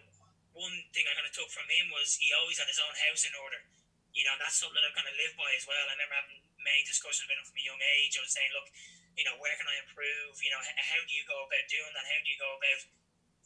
one 0.56 0.72
thing 0.96 1.04
I 1.10 1.14
kind 1.18 1.28
of 1.28 1.36
took 1.36 1.52
from 1.52 1.68
him 1.68 1.92
was 1.92 2.16
he 2.16 2.32
always 2.40 2.56
had 2.56 2.72
his 2.72 2.80
own 2.80 2.96
house 3.10 3.28
in 3.28 3.36
order. 3.36 3.60
You 4.16 4.24
know, 4.24 4.38
that's 4.40 4.58
something 4.58 4.78
that 4.80 4.88
I've 4.88 4.96
kind 4.96 5.10
of 5.10 5.18
lived 5.20 5.36
by 5.36 5.52
as 5.54 5.68
well. 5.68 5.86
I 5.92 5.94
remember 5.94 6.16
having 6.16 6.40
discussions 6.88 7.28
him 7.28 7.44
from 7.46 7.58
a 7.58 7.66
young 7.66 7.80
age. 7.80 8.18
I 8.18 8.24
was 8.24 8.34
saying, 8.34 8.52
look, 8.52 8.68
you 9.16 9.26
know, 9.26 9.36
where 9.42 9.56
can 9.58 9.66
I 9.66 9.76
improve? 9.82 10.38
You 10.42 10.54
know, 10.54 10.62
how 10.62 11.02
do 11.02 11.12
you 11.12 11.26
go 11.26 11.38
about 11.48 11.66
doing 11.72 11.94
that? 11.98 12.06
How 12.06 12.20
do 12.22 12.28
you 12.30 12.40
go 12.40 12.52
about, 12.54 12.80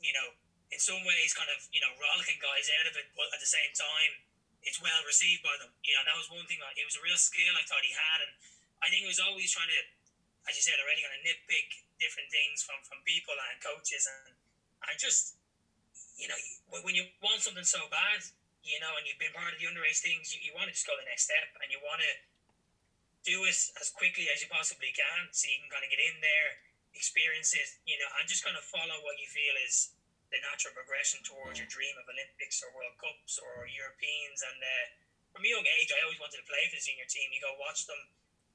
you 0.04 0.14
know, 0.14 0.28
in 0.72 0.80
some 0.80 1.00
ways, 1.04 1.36
kind 1.36 1.52
of, 1.52 1.64
you 1.76 1.80
know, 1.84 1.92
rollicking 2.00 2.40
guys 2.40 2.68
out 2.80 2.88
of 2.88 2.96
it, 2.96 3.12
but 3.16 3.28
at 3.32 3.40
the 3.44 3.48
same 3.48 3.72
time, 3.76 4.24
it's 4.64 4.80
well 4.80 5.02
received 5.04 5.42
by 5.42 5.54
them. 5.58 5.74
You 5.82 5.98
know, 5.98 6.04
that 6.06 6.16
was 6.16 6.30
one 6.30 6.46
thing. 6.46 6.62
It 6.62 6.88
was 6.88 6.96
a 6.96 7.04
real 7.04 7.18
skill 7.18 7.54
I 7.58 7.66
thought 7.66 7.82
he 7.82 7.94
had, 7.94 8.20
and 8.24 8.34
I 8.80 8.90
think 8.90 9.04
he 9.06 9.10
was 9.10 9.22
always 9.22 9.50
trying 9.50 9.70
to, 9.70 9.82
as 10.48 10.54
you 10.54 10.64
said 10.64 10.78
already, 10.78 11.02
kind 11.02 11.18
of 11.18 11.22
nitpick 11.26 11.82
different 11.98 12.30
things 12.34 12.66
from 12.66 12.82
from 12.86 13.02
people 13.06 13.34
and 13.34 13.58
coaches, 13.62 14.06
and 14.10 14.34
I 14.86 14.94
just 14.98 15.38
you 16.18 16.30
know 16.30 16.38
when 16.86 16.94
you 16.94 17.10
want 17.22 17.42
something 17.42 17.66
so 17.66 17.90
bad, 17.90 18.22
you 18.62 18.78
know, 18.82 18.94
and 18.98 19.06
you've 19.06 19.22
been 19.22 19.34
part 19.34 19.54
of 19.54 19.58
the 19.58 19.66
underage 19.66 20.02
things, 20.02 20.34
you, 20.34 20.42
you 20.46 20.54
want 20.54 20.70
to 20.70 20.74
just 20.74 20.86
go 20.86 20.94
the 20.98 21.10
next 21.10 21.30
step, 21.30 21.50
and 21.62 21.70
you 21.74 21.82
want 21.82 22.02
to 22.02 22.12
do 23.22 23.46
it 23.46 23.60
as 23.78 23.90
quickly 23.94 24.30
as 24.34 24.42
you 24.42 24.50
possibly 24.50 24.90
can, 24.94 25.30
so 25.30 25.46
you 25.46 25.62
can 25.62 25.70
kind 25.70 25.86
of 25.86 25.92
get 25.94 26.02
in 26.02 26.18
there, 26.22 26.62
experience 26.98 27.54
it, 27.54 27.70
you 27.86 27.96
know, 28.02 28.10
and 28.18 28.26
just 28.26 28.42
kind 28.42 28.58
of 28.58 28.66
follow 28.66 28.98
what 29.06 29.22
you 29.22 29.30
feel 29.30 29.54
is 29.62 29.94
the 30.34 30.40
natural 30.42 30.74
progression 30.74 31.22
towards 31.22 31.60
your 31.60 31.68
dream 31.68 31.94
of 32.00 32.08
Olympics 32.08 32.64
or 32.64 32.72
World 32.72 32.96
Cups 32.98 33.36
or 33.38 33.68
Europeans. 33.68 34.40
And 34.42 34.60
uh, 34.64 34.86
from 35.36 35.44
a 35.44 35.50
young 35.52 35.68
age, 35.78 35.92
I 35.92 36.02
always 36.08 36.24
wanted 36.24 36.40
to 36.40 36.48
play 36.48 36.64
for 36.72 36.80
the 36.80 36.84
senior 36.84 37.06
team. 37.06 37.30
You 37.36 37.44
go 37.44 37.52
watch 37.60 37.84
them 37.84 38.00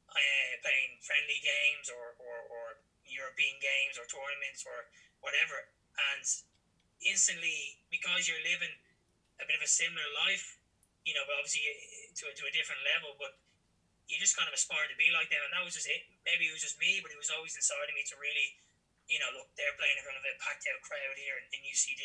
uh, 0.08 0.52
playing 0.64 0.98
friendly 1.04 1.36
games 1.44 1.92
or, 1.92 2.16
or, 2.16 2.36
or 2.48 2.64
European 3.04 3.60
games 3.60 4.00
or 4.00 4.08
tournaments 4.08 4.64
or 4.64 4.88
whatever, 5.20 5.68
and 6.12 6.24
instantly 7.04 7.80
because 7.92 8.24
you're 8.24 8.42
living 8.42 8.72
a 9.36 9.44
bit 9.44 9.60
of 9.60 9.64
a 9.64 9.68
similar 9.68 10.08
life, 10.26 10.56
you 11.04 11.12
know, 11.12 11.22
but 11.28 11.36
obviously 11.36 11.60
to 12.16 12.28
a, 12.28 12.32
to 12.32 12.48
a 12.48 12.52
different 12.56 12.80
level, 12.88 13.14
but 13.20 13.36
you 14.06 14.16
just 14.22 14.38
kind 14.38 14.46
of 14.46 14.54
aspire 14.54 14.86
to 14.86 14.94
be 14.94 15.10
like 15.10 15.26
them, 15.30 15.42
and 15.42 15.52
that 15.54 15.66
was 15.66 15.74
just 15.74 15.90
it. 15.90 16.06
Maybe 16.22 16.46
it 16.46 16.54
was 16.54 16.62
just 16.62 16.78
me, 16.78 17.02
but 17.02 17.10
it 17.10 17.18
was 17.18 17.30
always 17.30 17.58
inside 17.58 17.90
of 17.90 17.94
me 17.94 18.06
to 18.06 18.16
really, 18.18 18.54
you 19.10 19.18
know, 19.18 19.30
look, 19.34 19.50
they're 19.58 19.74
playing 19.74 19.98
in 19.98 20.02
front 20.06 20.18
of 20.18 20.24
a 20.24 20.32
packed 20.38 20.66
out 20.70 20.78
crowd 20.86 21.16
here 21.18 21.38
in, 21.42 21.44
in 21.58 21.60
UCD. 21.66 22.02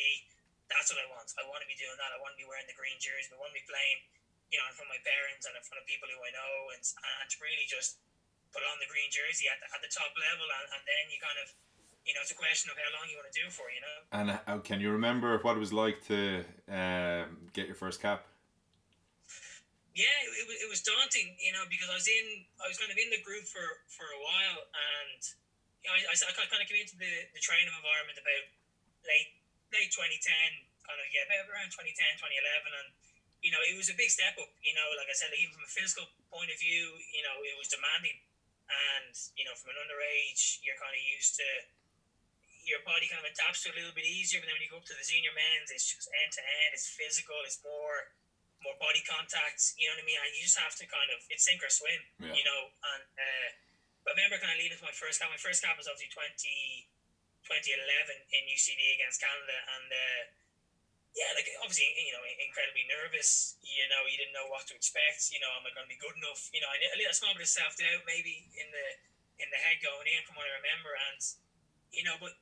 That's 0.66 0.90
what 0.90 0.98
I 0.98 1.06
want. 1.14 1.30
I 1.38 1.46
want 1.46 1.62
to 1.62 1.70
be 1.70 1.78
doing 1.78 1.94
that. 1.98 2.10
I 2.10 2.18
want 2.18 2.34
to 2.34 2.40
be 2.40 2.48
wearing 2.48 2.66
the 2.66 2.74
green 2.74 2.98
jersey. 2.98 3.30
I 3.30 3.38
want 3.38 3.54
to 3.54 3.58
be 3.58 3.66
playing, 3.70 3.98
you 4.50 4.58
know, 4.58 4.66
in 4.66 4.74
front 4.74 4.90
of 4.90 4.94
my 4.98 5.02
parents 5.06 5.46
and 5.46 5.54
in 5.54 5.62
front 5.62 5.78
of 5.78 5.86
people 5.86 6.10
who 6.10 6.18
I 6.18 6.30
know, 6.34 6.74
and 6.74 6.82
and 6.82 7.26
to 7.30 7.36
really 7.38 7.66
just 7.70 8.02
put 8.50 8.66
on 8.66 8.76
the 8.82 8.88
green 8.90 9.08
jersey 9.08 9.46
at 9.48 9.62
the, 9.62 9.66
at 9.72 9.80
the 9.80 9.90
top 9.90 10.12
level, 10.18 10.44
and, 10.44 10.66
and 10.76 10.82
then 10.84 11.04
you 11.08 11.22
kind 11.22 11.38
of, 11.40 11.48
you 12.04 12.12
know, 12.12 12.20
it's 12.20 12.34
a 12.34 12.38
question 12.38 12.68
of 12.68 12.76
how 12.76 12.90
long 12.98 13.08
you 13.08 13.16
want 13.16 13.30
to 13.30 13.36
do 13.36 13.46
for, 13.48 13.70
you 13.72 13.80
know. 13.80 13.96
And 14.12 14.26
how, 14.44 14.58
can 14.60 14.82
you 14.82 14.92
remember 14.92 15.38
what 15.40 15.56
it 15.56 15.62
was 15.62 15.72
like 15.72 16.04
to 16.10 16.44
um, 16.68 17.48
get 17.56 17.70
your 17.70 17.78
first 17.78 18.02
cap? 18.02 18.28
Yeah, 19.92 20.18
it, 20.24 20.48
it, 20.48 20.68
was 20.72 20.80
daunting, 20.80 21.36
you 21.36 21.52
know, 21.52 21.68
because 21.68 21.92
I 21.92 21.96
was 22.00 22.08
in, 22.08 22.48
I 22.56 22.64
was 22.64 22.80
kind 22.80 22.88
of 22.88 22.96
in 22.96 23.12
the 23.12 23.20
group 23.20 23.44
for, 23.44 23.84
for 23.92 24.08
a 24.08 24.20
while, 24.24 24.64
and 24.72 25.20
you 25.84 25.92
know, 25.92 25.94
I, 26.00 26.00
I, 26.08 26.16
I 26.16 26.48
kind 26.48 26.64
of 26.64 26.66
came 26.66 26.80
into 26.80 26.96
the, 26.96 27.28
the 27.36 27.42
training 27.44 27.68
environment 27.68 28.16
about 28.16 28.48
late 29.04 29.36
late 29.68 29.92
2010, 29.92 30.16
kind 30.88 30.96
of 30.96 31.06
yeah, 31.12 31.28
about 31.28 31.44
around 31.52 31.68
2010, 31.76 31.92
2011, 31.92 32.72
and 32.72 32.88
you 33.44 33.52
know, 33.52 33.60
it 33.60 33.76
was 33.76 33.92
a 33.92 33.96
big 33.96 34.08
step 34.08 34.32
up. 34.40 34.48
You 34.64 34.72
know, 34.72 34.88
like 34.96 35.12
I 35.12 35.16
said, 35.16 35.28
even 35.36 35.52
from 35.52 35.68
a 35.68 35.72
physical 35.72 36.08
point 36.32 36.48
of 36.48 36.56
view, 36.56 36.96
you 37.12 37.20
know, 37.20 37.44
it 37.44 37.52
was 37.60 37.68
demanding 37.68 38.16
and 38.70 39.14
you 39.36 39.44
know 39.44 39.54
from 39.56 39.74
an 39.74 39.78
underage 39.84 40.62
you're 40.64 40.78
kind 40.78 40.94
of 40.94 41.02
used 41.02 41.36
to 41.36 41.46
your 42.62 42.78
body 42.86 43.10
kind 43.10 43.18
of 43.18 43.26
adapts 43.26 43.66
to 43.66 43.74
a 43.74 43.76
little 43.76 43.92
bit 43.92 44.06
easier 44.06 44.38
but 44.38 44.46
then 44.46 44.54
when 44.54 44.64
you 44.64 44.70
go 44.70 44.78
up 44.78 44.86
to 44.86 44.94
the 44.94 45.04
senior 45.04 45.34
men's 45.34 45.68
it's 45.74 45.86
just 45.86 46.06
end 46.22 46.30
to 46.30 46.42
end 46.42 46.70
it's 46.72 46.86
physical 46.86 47.36
it's 47.42 47.58
more 47.66 48.14
more 48.62 48.78
body 48.78 49.02
contact 49.04 49.74
you 49.76 49.86
know 49.90 49.98
what 49.98 50.02
I 50.02 50.08
mean 50.08 50.18
and 50.18 50.32
you 50.34 50.42
just 50.46 50.58
have 50.58 50.74
to 50.78 50.84
kind 50.88 51.10
of 51.10 51.22
it's 51.28 51.44
sink 51.44 51.62
or 51.62 51.70
swim 51.70 52.02
yeah. 52.22 52.34
you 52.34 52.44
know 52.46 52.60
and 52.96 53.04
uh, 53.14 53.48
but 54.06 54.14
I 54.14 54.22
remember 54.22 54.42
kind 54.42 54.54
of 54.54 54.58
leading 54.58 54.78
to 54.78 54.86
my 54.86 54.94
first 54.94 55.22
cap 55.22 55.30
my 55.30 55.38
first 55.38 55.62
cap 55.62 55.78
was 55.78 55.86
obviously 55.86 56.10
20 56.10 56.30
2011 57.42 57.82
in 58.32 58.42
UCD 58.48 58.80
against 58.96 59.18
Canada 59.18 59.58
and 59.78 59.88
uh, 59.90 60.22
yeah, 61.12 61.28
like 61.36 61.44
obviously, 61.60 61.92
you 62.00 62.12
know, 62.16 62.24
incredibly 62.24 62.88
nervous. 62.88 63.60
You 63.60 63.84
know, 63.92 64.08
you 64.08 64.16
didn't 64.16 64.32
know 64.32 64.48
what 64.48 64.64
to 64.72 64.74
expect. 64.76 65.28
You 65.28 65.44
know, 65.44 65.52
am 65.60 65.68
I 65.68 65.72
going 65.76 65.84
to 65.84 65.92
be 65.92 66.00
good 66.00 66.16
enough? 66.16 66.48
You 66.56 66.64
know, 66.64 66.72
I 66.72 66.80
a 66.80 66.96
little 66.96 67.12
small 67.12 67.36
bit 67.36 67.44
of 67.44 67.52
self 67.52 67.76
doubt 67.76 68.08
maybe 68.08 68.48
in 68.56 68.68
the 68.72 68.86
in 69.44 69.48
the 69.52 69.60
head 69.60 69.84
going 69.84 70.08
in 70.08 70.24
from 70.24 70.40
what 70.40 70.48
I 70.48 70.56
remember, 70.56 70.96
and 70.96 71.20
you 71.92 72.04
know, 72.08 72.16
but 72.16 72.32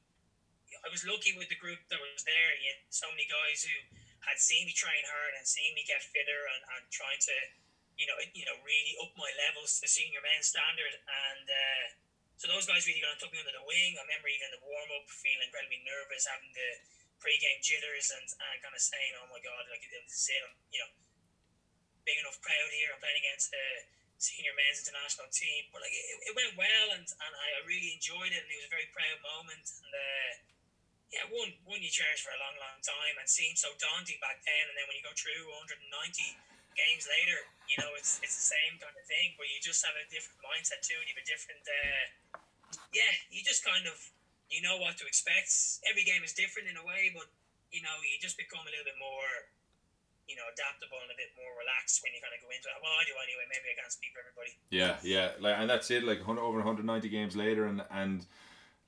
I 0.86 0.88
was 0.88 1.02
lucky 1.02 1.34
with 1.34 1.50
the 1.50 1.58
group 1.58 1.82
that 1.90 1.98
was 1.98 2.22
there. 2.22 2.50
You 2.62 2.70
had 2.70 2.80
so 2.94 3.10
many 3.10 3.26
guys 3.26 3.66
who 3.66 3.74
had 4.24 4.36
seen 4.36 4.68
me 4.68 4.74
train 4.76 5.04
hard 5.08 5.32
and 5.36 5.44
seen 5.48 5.72
me 5.72 5.84
get 5.88 6.04
fitter 6.04 6.40
and, 6.52 6.62
and 6.76 6.82
trying 6.92 7.20
to, 7.24 7.36
you 7.96 8.04
know, 8.04 8.16
you 8.36 8.44
know, 8.44 8.56
really 8.64 8.94
up 9.00 9.12
my 9.16 9.32
levels 9.48 9.80
to 9.80 9.88
senior 9.88 10.20
men's 10.20 10.52
standard. 10.52 10.92
And 10.92 11.46
uh, 11.48 11.84
so 12.36 12.48
those 12.48 12.68
guys 12.68 12.84
really 12.88 13.00
kind 13.04 13.16
of 13.16 13.20
took 13.20 13.32
me 13.32 13.40
under 13.40 13.52
the 13.52 13.64
wing. 13.64 13.96
I 13.96 14.04
remember 14.04 14.28
even 14.28 14.52
the 14.52 14.64
warm 14.64 14.88
up, 14.96 15.08
feeling 15.08 15.48
incredibly 15.48 15.80
nervous, 15.84 16.28
having 16.28 16.52
the 16.52 16.70
pre-game 17.20 17.60
jitters 17.60 18.08
and, 18.16 18.24
and 18.24 18.56
kind 18.64 18.72
of 18.72 18.80
saying, 18.80 19.12
"Oh 19.20 19.28
my 19.28 19.40
God, 19.44 19.68
like 19.68 19.84
this 19.84 20.08
is 20.08 20.28
it. 20.32 20.40
I'm, 20.40 20.56
you 20.72 20.80
know, 20.80 20.90
big 22.08 22.16
enough 22.16 22.40
crowd 22.40 22.72
here. 22.72 22.96
I'm 22.96 23.00
playing 23.04 23.20
against 23.20 23.52
the 23.52 23.66
senior 24.16 24.56
men's 24.56 24.80
international 24.80 25.28
team." 25.28 25.68
But 25.68 25.84
like 25.84 25.92
it, 25.92 26.32
it 26.32 26.34
went 26.36 26.56
well, 26.56 26.96
and, 26.96 27.04
and 27.04 27.32
I 27.36 27.60
really 27.68 27.92
enjoyed 27.92 28.32
it, 28.32 28.40
and 28.40 28.48
it 28.48 28.56
was 28.64 28.68
a 28.68 28.72
very 28.72 28.88
proud 28.88 29.20
moment. 29.20 29.68
And 29.68 29.92
uh, 29.92 30.32
yeah, 31.10 31.26
one 31.26 31.50
one 31.66 31.82
you 31.82 31.90
cherish 31.90 32.22
for 32.22 32.30
a 32.30 32.38
long, 32.38 32.54
long 32.62 32.78
time, 32.86 33.18
and 33.18 33.26
seemed 33.26 33.58
so 33.58 33.74
daunting 33.82 34.22
back 34.22 34.38
then. 34.46 34.64
And 34.70 34.74
then 34.78 34.86
when 34.86 34.94
you 34.94 35.02
go 35.02 35.14
through 35.18 35.42
190 35.66 35.82
games 36.78 37.04
later, 37.10 37.38
you 37.66 37.76
know 37.82 37.90
it's 37.98 38.22
it's 38.22 38.38
the 38.38 38.48
same 38.54 38.78
kind 38.78 38.94
of 38.94 39.04
thing, 39.10 39.34
but 39.34 39.50
you 39.50 39.58
just 39.58 39.82
have 39.82 39.98
a 39.98 40.06
different 40.06 40.38
mindset 40.38 40.78
too, 40.86 40.94
and 41.02 41.06
you 41.10 41.14
have 41.18 41.26
a 41.26 41.28
different. 41.28 41.62
Uh, 41.66 42.04
yeah, 42.94 43.10
you 43.34 43.42
just 43.42 43.66
kind 43.66 43.90
of 43.90 43.98
you 44.54 44.62
know 44.62 44.78
what 44.78 44.94
to 45.02 45.04
expect. 45.06 45.50
Every 45.90 46.06
game 46.06 46.22
is 46.22 46.30
different 46.30 46.70
in 46.70 46.78
a 46.78 46.84
way, 46.86 47.10
but 47.10 47.26
you 47.74 47.82
know 47.82 47.94
you 48.06 48.14
just 48.22 48.38
become 48.38 48.62
a 48.62 48.70
little 48.70 48.86
bit 48.86 48.98
more, 49.02 49.50
you 50.30 50.38
know, 50.38 50.46
adaptable 50.46 51.02
and 51.02 51.10
a 51.10 51.18
bit 51.18 51.34
more 51.34 51.50
relaxed 51.58 52.06
when 52.06 52.14
you 52.14 52.22
kind 52.22 52.38
of 52.38 52.38
go 52.38 52.54
into 52.54 52.70
it. 52.70 52.78
Well, 52.78 52.94
I 52.94 53.02
do 53.02 53.18
anyway. 53.18 53.50
Maybe 53.50 53.74
I 53.74 53.76
can't 53.82 53.90
speak 53.90 54.14
for 54.14 54.22
everybody. 54.22 54.54
Yeah, 54.70 55.02
yeah, 55.02 55.34
like 55.42 55.58
and 55.58 55.66
that's 55.66 55.90
it. 55.90 56.06
Like 56.06 56.22
over 56.22 56.62
190 56.62 56.86
games 57.10 57.34
later, 57.34 57.66
and 57.66 57.82
and 57.90 58.22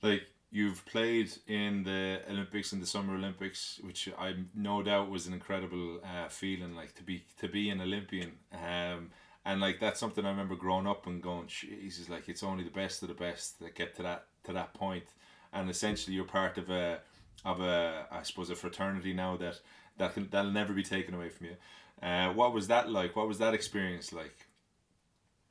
like 0.06 0.30
you've 0.52 0.84
played 0.86 1.32
in 1.48 1.82
the 1.82 2.20
Olympics 2.30 2.72
and 2.72 2.80
the 2.80 2.86
Summer 2.86 3.16
Olympics, 3.16 3.80
which 3.82 4.08
I 4.16 4.34
no 4.54 4.82
doubt 4.82 5.10
was 5.10 5.26
an 5.26 5.32
incredible 5.32 6.00
uh, 6.04 6.28
feeling. 6.28 6.76
Like 6.76 6.94
to 6.96 7.02
be 7.02 7.24
to 7.40 7.48
be 7.48 7.70
an 7.70 7.80
Olympian. 7.80 8.32
Um, 8.52 9.10
and 9.44 9.60
like 9.60 9.80
that's 9.80 9.98
something 9.98 10.24
I 10.24 10.30
remember 10.30 10.54
growing 10.54 10.86
up 10.86 11.08
and 11.08 11.20
going, 11.20 11.48
Jesus, 11.48 12.08
like 12.08 12.28
it's 12.28 12.44
only 12.44 12.62
the 12.62 12.70
best 12.70 13.02
of 13.02 13.08
the 13.08 13.14
best 13.14 13.58
that 13.58 13.74
get 13.74 13.96
to 13.96 14.02
that 14.04 14.26
to 14.44 14.52
that 14.52 14.72
point 14.74 15.06
and 15.52 15.68
essentially 15.68 16.16
you're 16.16 16.24
part 16.24 16.58
of 16.58 16.70
a 16.70 17.00
of 17.44 17.60
a 17.60 18.06
I 18.10 18.22
suppose 18.22 18.50
a 18.50 18.56
fraternity 18.56 19.12
now 19.12 19.36
that 19.36 19.60
that 19.98 20.14
can 20.14 20.28
that'll 20.30 20.50
never 20.50 20.72
be 20.72 20.82
taken 20.82 21.14
away 21.14 21.28
from 21.28 21.46
you. 21.46 21.56
Uh, 22.02 22.32
what 22.32 22.52
was 22.52 22.68
that 22.68 22.90
like? 22.90 23.14
What 23.14 23.28
was 23.28 23.38
that 23.38 23.54
experience 23.54 24.12
like? 24.12 24.48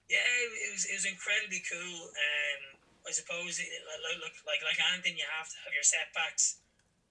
Yeah, 0.10 0.18
it 0.18 0.74
was, 0.74 0.86
it 0.86 0.94
was 0.96 1.06
incredibly 1.06 1.62
cool. 1.72 2.02
Um, 2.04 2.71
I 3.02 3.12
suppose 3.12 3.58
look 3.58 4.36
like 4.46 4.62
like 4.62 4.80
anything, 4.94 5.18
you 5.18 5.26
have 5.26 5.50
to 5.50 5.58
have 5.66 5.74
your 5.74 5.86
setbacks. 5.86 6.62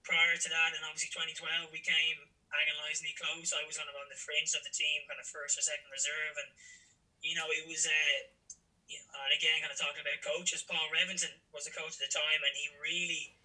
Prior 0.01 0.33
to 0.33 0.49
that, 0.49 0.73
and 0.73 0.81
obviously 0.89 1.13
2012, 1.13 1.69
we 1.69 1.85
came 1.85 2.25
agonisingly 2.51 3.13
close. 3.21 3.53
I 3.53 3.69
was 3.69 3.77
kind 3.77 3.87
of 3.87 3.95
on 4.01 4.09
the 4.09 4.17
fringe 4.17 4.57
of 4.57 4.65
the 4.65 4.73
team, 4.73 5.05
kind 5.05 5.21
of 5.21 5.29
first 5.29 5.61
or 5.61 5.63
second 5.63 5.93
reserve, 5.93 6.41
and 6.41 6.51
you 7.21 7.37
know 7.37 7.47
it 7.53 7.69
was. 7.69 7.85
Uh, 7.85 8.33
and 8.91 9.31
again, 9.37 9.63
kind 9.63 9.71
of 9.71 9.79
talking 9.79 10.03
about 10.03 10.19
coaches, 10.25 10.67
Paul 10.67 10.91
Revington 10.91 11.31
was 11.55 11.69
the 11.69 11.75
coach 11.75 11.95
at 11.95 12.03
the 12.03 12.11
time, 12.11 12.43
and 12.43 12.55
he 12.59 12.67
really, 12.83 13.39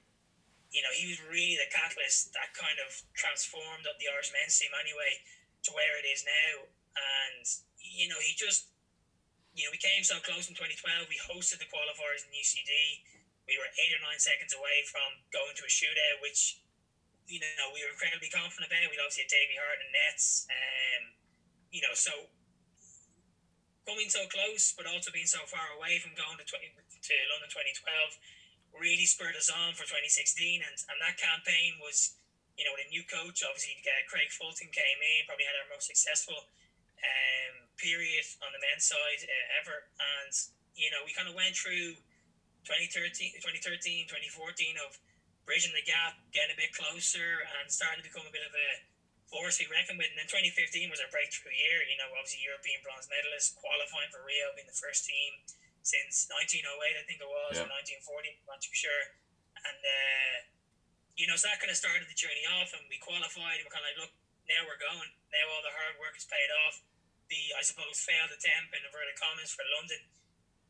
you 0.74 0.82
know, 0.82 0.90
he 0.90 1.06
was 1.06 1.22
really 1.30 1.54
the 1.54 1.70
catalyst 1.70 2.34
that 2.34 2.58
kind 2.58 2.82
of 2.82 2.90
transformed 3.14 3.86
the 3.86 4.08
Irish 4.10 4.34
men's 4.34 4.58
team 4.58 4.74
anyway 4.74 5.22
to 5.68 5.76
where 5.78 6.02
it 6.02 6.08
is 6.10 6.26
now. 6.26 6.66
And 6.98 7.46
you 7.78 8.10
know, 8.10 8.18
he 8.18 8.34
just 8.34 8.74
you 9.56 9.64
know, 9.64 9.72
we 9.72 9.80
came 9.80 10.04
so 10.04 10.20
close 10.20 10.52
in 10.52 10.54
2012. 10.54 11.08
We 11.08 11.16
hosted 11.32 11.64
the 11.64 11.70
qualifiers 11.72 12.28
in 12.28 12.36
UCD. 12.36 12.72
We 13.48 13.56
were 13.56 13.72
eight 13.80 13.96
or 13.96 14.04
nine 14.04 14.20
seconds 14.20 14.52
away 14.52 14.84
from 14.84 15.24
going 15.32 15.56
to 15.56 15.64
a 15.64 15.72
shootout, 15.72 16.20
which, 16.20 16.60
you 17.26 17.40
know, 17.40 17.72
we 17.72 17.80
were 17.82 17.96
incredibly 17.96 18.28
confident 18.28 18.68
about. 18.68 18.84
We'd 18.92 19.00
obviously 19.00 19.24
had 19.26 19.32
Davy 19.32 19.56
Harte 19.56 19.80
and 19.80 19.92
Nets. 19.96 20.46
Um, 20.52 21.02
you 21.72 21.80
know, 21.80 21.96
so 21.96 22.28
coming 23.88 24.12
so 24.12 24.28
close, 24.28 24.76
but 24.76 24.90
also 24.90 25.14
being 25.16 25.30
so 25.30 25.46
far 25.48 25.72
away 25.78 26.04
from 26.04 26.12
going 26.20 26.36
to 26.36 26.46
20, 26.46 26.76
to 26.76 27.16
London 27.32 27.48
2012 27.48 28.20
really 28.76 29.08
spurred 29.08 29.40
us 29.40 29.48
on 29.48 29.72
for 29.78 29.88
2016. 29.88 30.66
And, 30.66 30.76
and 30.92 30.98
that 31.00 31.16
campaign 31.16 31.80
was, 31.80 32.20
you 32.60 32.68
know, 32.68 32.76
with 32.76 32.88
a 32.88 32.92
new 32.92 33.06
coach, 33.08 33.40
obviously, 33.46 33.80
uh, 33.88 34.04
Craig 34.12 34.34
Fulton 34.36 34.68
came 34.74 35.00
in, 35.00 35.24
probably 35.30 35.48
had 35.48 35.56
our 35.56 35.70
most 35.72 35.88
successful 35.88 36.36
um, 37.00 37.35
period 37.78 38.24
on 38.44 38.52
the 38.52 38.62
men's 38.62 38.88
side 38.88 39.22
uh, 39.24 39.60
ever. 39.62 39.78
And, 40.00 40.34
you 40.76 40.90
know, 40.92 41.04
we 41.04 41.12
kind 41.16 41.28
of 41.28 41.36
went 41.36 41.56
through 41.56 41.96
2013, 42.68 43.38
2013, 43.40 44.10
2014 44.10 44.82
of 44.84 44.98
bridging 45.46 45.74
the 45.78 45.86
gap, 45.86 46.18
getting 46.34 46.56
a 46.56 46.60
bit 46.60 46.74
closer, 46.74 47.46
and 47.62 47.70
starting 47.70 48.02
to 48.02 48.06
become 48.06 48.26
a 48.26 48.34
bit 48.34 48.42
of 48.44 48.54
a 48.54 48.70
force 49.30 49.62
we 49.62 49.70
reckon 49.70 50.00
with. 50.00 50.10
And 50.10 50.18
then 50.18 50.30
2015 50.30 50.90
was 50.90 51.00
our 51.00 51.10
breakthrough 51.14 51.54
year. 51.54 51.86
You 51.86 51.98
know, 52.02 52.10
obviously 52.18 52.42
European 52.42 52.82
bronze 52.82 53.06
medalist, 53.08 53.58
qualifying 53.62 54.10
for 54.10 54.26
Rio, 54.26 54.54
being 54.58 54.70
the 54.70 54.76
first 54.76 55.06
team 55.06 55.46
since 55.86 56.26
1908, 56.34 56.66
I 56.98 57.06
think 57.06 57.22
it 57.22 57.30
was, 57.30 57.62
yeah. 57.62 57.62
or 57.62 57.70
1940, 57.70 58.42
not 58.50 58.58
too 58.58 58.74
sure. 58.74 59.06
And, 59.70 59.82
uh, 59.86 60.36
you 61.14 61.30
know, 61.30 61.38
so 61.38 61.46
that 61.46 61.62
kind 61.62 61.70
of 61.70 61.78
started 61.78 62.10
the 62.10 62.18
journey 62.18 62.42
off, 62.58 62.74
and 62.74 62.82
we 62.90 62.98
qualified, 62.98 63.62
and 63.62 63.64
we're 63.70 63.72
kind 63.72 63.86
of 63.86 63.94
like, 63.94 64.02
look, 64.02 64.14
now 64.50 64.66
we're 64.66 64.82
going. 64.82 65.10
Now 65.30 65.46
all 65.54 65.62
the 65.62 65.74
hard 65.74 66.02
work 66.02 66.18
is 66.18 66.26
paid 66.26 66.50
off 66.66 66.82
the 67.30 67.42
I 67.58 67.62
suppose 67.66 67.98
failed 67.98 68.32
attempt 68.32 68.74
in 68.76 68.86
inverted 68.86 69.18
commas 69.18 69.52
for 69.54 69.66
London 69.78 70.02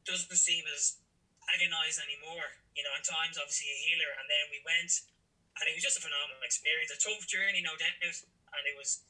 doesn't 0.07 0.31
seem 0.37 0.63
as 0.71 1.01
agonised 1.49 2.01
anymore. 2.01 2.61
You 2.77 2.83
know, 2.85 2.93
at 2.95 3.05
times 3.05 3.37
obviously 3.37 3.71
a 3.71 3.79
healer, 3.89 4.11
and 4.19 4.25
then 4.27 4.45
we 4.51 4.59
went, 4.65 4.91
and 5.59 5.65
it 5.67 5.73
was 5.75 5.83
just 5.83 5.99
a 5.99 6.03
phenomenal 6.03 6.41
experience, 6.43 6.91
a 6.91 6.99
tough 6.99 7.23
journey, 7.27 7.63
no 7.63 7.73
doubt, 7.79 7.97
and 8.01 8.63
it 8.67 8.75
was, 8.75 9.03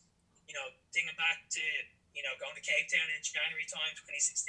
you 0.45 0.53
know, 0.53 0.67
thinking 0.93 1.15
back 1.17 1.45
to 1.53 1.63
you 2.15 2.23
know 2.23 2.33
going 2.39 2.55
to 2.55 2.63
Cape 2.63 2.87
Town 2.87 3.07
in 3.11 3.21
January 3.21 3.67
time 3.67 3.93
2016, 3.97 4.47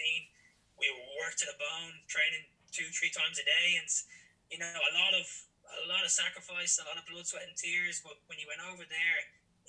we 0.79 0.87
worked 1.21 1.41
to 1.43 1.49
the 1.49 1.59
bone, 1.59 2.01
training 2.07 2.47
two 2.71 2.87
three 2.93 3.11
times 3.11 3.41
a 3.41 3.47
day, 3.47 3.81
and 3.81 3.89
you 4.53 4.59
know 4.61 4.71
a 4.71 4.93
lot 4.97 5.13
of 5.17 5.27
a 5.83 5.87
lot 5.91 6.07
of 6.07 6.13
sacrifice, 6.15 6.79
a 6.79 6.87
lot 6.87 6.97
of 6.97 7.05
blood, 7.11 7.27
sweat, 7.27 7.45
and 7.49 7.59
tears. 7.59 8.01
But 8.05 8.23
when 8.31 8.39
you 8.39 8.47
went 8.47 8.63
over 8.63 8.87
there 8.87 9.19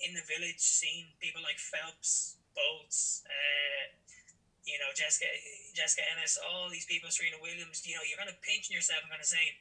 in 0.04 0.14
the 0.14 0.22
village, 0.30 0.62
seeing 0.62 1.10
people 1.18 1.42
like 1.42 1.58
Phelps, 1.58 2.38
Bolts, 2.56 3.24
uh, 3.26 3.84
you 4.68 4.76
know, 4.76 4.92
Jessica, 4.92 5.24
Jessica 5.72 6.04
Ennis, 6.12 6.36
all 6.36 6.68
these 6.68 6.84
people, 6.84 7.08
Serena 7.08 7.40
Williams, 7.40 7.80
you 7.88 7.96
know, 7.96 8.04
you're 8.04 8.20
kind 8.20 8.28
of 8.28 8.36
pinching 8.44 8.76
yourself 8.76 9.00
and 9.00 9.08
kind 9.08 9.22
of 9.22 9.28
saying, 9.28 9.56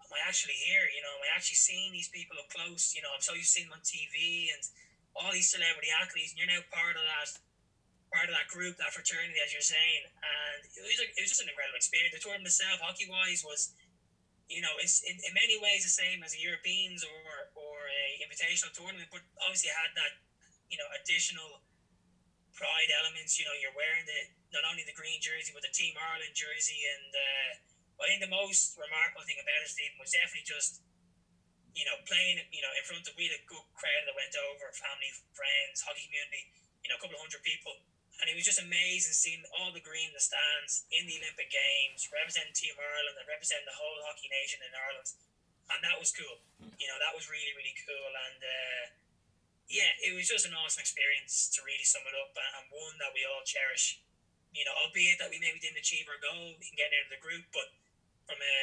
am 0.00 0.12
I 0.12 0.20
actually 0.28 0.58
here? 0.68 0.84
You 0.92 1.00
know, 1.00 1.12
am 1.16 1.24
I 1.24 1.30
actually 1.32 1.60
seeing 1.60 1.94
these 1.94 2.12
people 2.12 2.36
up 2.36 2.50
close? 2.52 2.92
You 2.92 3.00
know, 3.00 3.14
I'm 3.14 3.24
so 3.24 3.32
used 3.32 3.54
to 3.54 3.62
seeing 3.62 3.70
them 3.70 3.80
on 3.80 3.84
TV 3.86 4.50
and 4.52 4.60
all 5.16 5.32
these 5.32 5.48
celebrity 5.48 5.88
athletes, 5.94 6.34
and 6.34 6.38
you're 6.38 6.50
now 6.50 6.62
part 6.68 6.98
of 6.98 7.04
that 7.06 7.30
part 8.10 8.26
of 8.26 8.34
that 8.34 8.50
group, 8.50 8.74
that 8.82 8.90
fraternity, 8.90 9.38
as 9.38 9.54
you're 9.54 9.62
saying. 9.62 10.02
And 10.18 10.66
it 10.66 10.82
was, 10.82 10.98
like, 10.98 11.14
it 11.14 11.22
was 11.22 11.30
just 11.30 11.46
an 11.46 11.48
incredible 11.48 11.78
experience. 11.78 12.10
The 12.10 12.18
tournament 12.18 12.50
itself, 12.50 12.82
hockey 12.82 13.06
wise, 13.06 13.46
was, 13.46 13.70
you 14.50 14.58
know, 14.58 14.74
it's 14.82 14.98
in, 15.06 15.14
in 15.14 15.30
many 15.30 15.54
ways 15.62 15.86
the 15.86 15.94
same 15.94 16.26
as 16.26 16.34
Europeans 16.34 17.06
or, 17.06 17.54
or 17.54 17.86
a 17.86 18.18
invitational 18.18 18.74
tournament, 18.74 19.06
but 19.14 19.22
obviously 19.46 19.70
had 19.70 19.94
that, 19.94 20.18
you 20.66 20.74
know, 20.74 20.90
additional 20.98 21.62
pride 22.60 22.90
elements. 23.00 23.40
You 23.40 23.48
know, 23.48 23.56
you're 23.56 23.72
wearing 23.72 24.04
the 24.04 24.20
not 24.52 24.68
only 24.68 24.84
the 24.84 24.92
green 24.92 25.16
jersey 25.24 25.56
but 25.56 25.64
the 25.64 25.72
Team 25.72 25.96
Ireland 25.96 26.36
jersey, 26.36 26.84
and 26.84 27.10
uh, 27.16 27.50
I 28.04 28.12
think 28.12 28.20
the 28.20 28.28
most 28.28 28.76
remarkable 28.76 29.24
thing 29.24 29.40
about 29.40 29.64
it, 29.64 29.72
Stephen, 29.72 29.96
was 29.96 30.12
definitely 30.12 30.44
just 30.44 30.84
you 31.72 31.88
know 31.88 31.96
playing. 32.04 32.44
You 32.52 32.60
know, 32.60 32.72
in 32.76 32.84
front 32.84 33.00
of 33.08 33.16
a 33.16 33.16
good 33.16 33.66
crowd 33.72 34.04
that 34.04 34.12
went 34.12 34.36
over, 34.36 34.68
family, 34.76 35.08
friends, 35.32 35.80
hockey 35.80 36.04
community. 36.04 36.52
You 36.84 36.92
know, 36.92 36.96
a 36.96 37.00
couple 37.00 37.16
of 37.16 37.24
hundred 37.24 37.40
people. 37.44 37.80
And 38.20 38.28
it 38.28 38.36
was 38.36 38.44
just 38.44 38.60
amazing 38.60 39.16
seeing 39.16 39.40
all 39.56 39.72
the 39.72 39.80
green 39.80 40.12
in 40.12 40.16
the 40.16 40.20
stands 40.20 40.84
in 40.92 41.08
the 41.08 41.16
Olympic 41.24 41.48
Games, 41.48 42.04
representing 42.12 42.52
Team 42.52 42.76
Ireland 42.76 43.16
and 43.16 43.24
representing 43.24 43.64
the 43.64 43.72
whole 43.72 43.96
hockey 44.04 44.28
nation 44.28 44.60
in 44.60 44.68
Ireland. 44.76 45.08
And 45.72 45.80
that 45.80 45.96
was 45.96 46.12
cool. 46.12 46.44
You 46.76 46.88
know, 46.92 47.00
that 47.00 47.16
was 47.16 47.32
really, 47.32 47.52
really 47.56 47.72
cool. 47.80 48.12
And 48.28 48.40
uh, 48.44 48.84
yeah, 49.70 49.94
it 50.02 50.12
was 50.18 50.26
just 50.26 50.44
an 50.44 50.52
awesome 50.58 50.82
experience 50.82 51.46
to 51.54 51.62
really 51.62 51.86
sum 51.86 52.02
it 52.02 52.14
up, 52.18 52.34
and 52.34 52.66
one 52.74 52.98
that 52.98 53.14
we 53.14 53.22
all 53.22 53.46
cherish. 53.46 54.02
You 54.50 54.66
know, 54.66 54.74
albeit 54.82 55.22
that 55.22 55.30
we 55.30 55.38
maybe 55.38 55.62
didn't 55.62 55.78
achieve 55.78 56.10
our 56.10 56.18
goal 56.18 56.58
in 56.58 56.74
getting 56.74 56.98
out 56.98 57.06
of 57.06 57.14
the 57.14 57.22
group, 57.22 57.46
but 57.54 57.70
from 58.26 58.42
a 58.42 58.58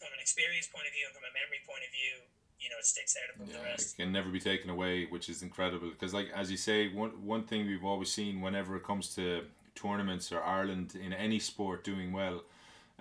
from 0.00 0.08
an 0.16 0.20
experience 0.24 0.66
point 0.72 0.88
of 0.88 0.96
view 0.96 1.04
and 1.04 1.12
from 1.12 1.28
a 1.28 1.32
memory 1.36 1.60
point 1.68 1.84
of 1.84 1.92
view, 1.92 2.24
you 2.58 2.72
know, 2.72 2.80
it 2.80 2.88
sticks 2.88 3.14
out 3.20 3.28
above 3.36 3.52
yeah, 3.52 3.60
the 3.60 3.64
rest. 3.76 3.92
It 3.92 4.02
can 4.02 4.10
never 4.10 4.32
be 4.32 4.40
taken 4.40 4.70
away, 4.72 5.04
which 5.04 5.28
is 5.28 5.44
incredible. 5.44 5.92
Because, 5.92 6.14
like 6.14 6.32
as 6.34 6.50
you 6.50 6.56
say, 6.56 6.88
one 6.88 7.10
one 7.28 7.44
thing 7.44 7.66
we've 7.66 7.84
always 7.84 8.10
seen 8.10 8.40
whenever 8.40 8.76
it 8.76 8.84
comes 8.84 9.14
to 9.16 9.44
tournaments 9.74 10.32
or 10.32 10.42
Ireland 10.42 10.96
in 10.96 11.12
any 11.12 11.38
sport 11.38 11.84
doing 11.84 12.12
well, 12.12 12.44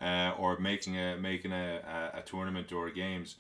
uh, 0.02 0.34
or 0.38 0.60
making 0.60 0.98
a 0.98 1.15
making 1.15 1.52
a, 1.52 1.80
a, 1.80 2.20
a 2.20 2.22
tournament 2.24 2.72
or 2.72 2.89
games, 2.89 3.36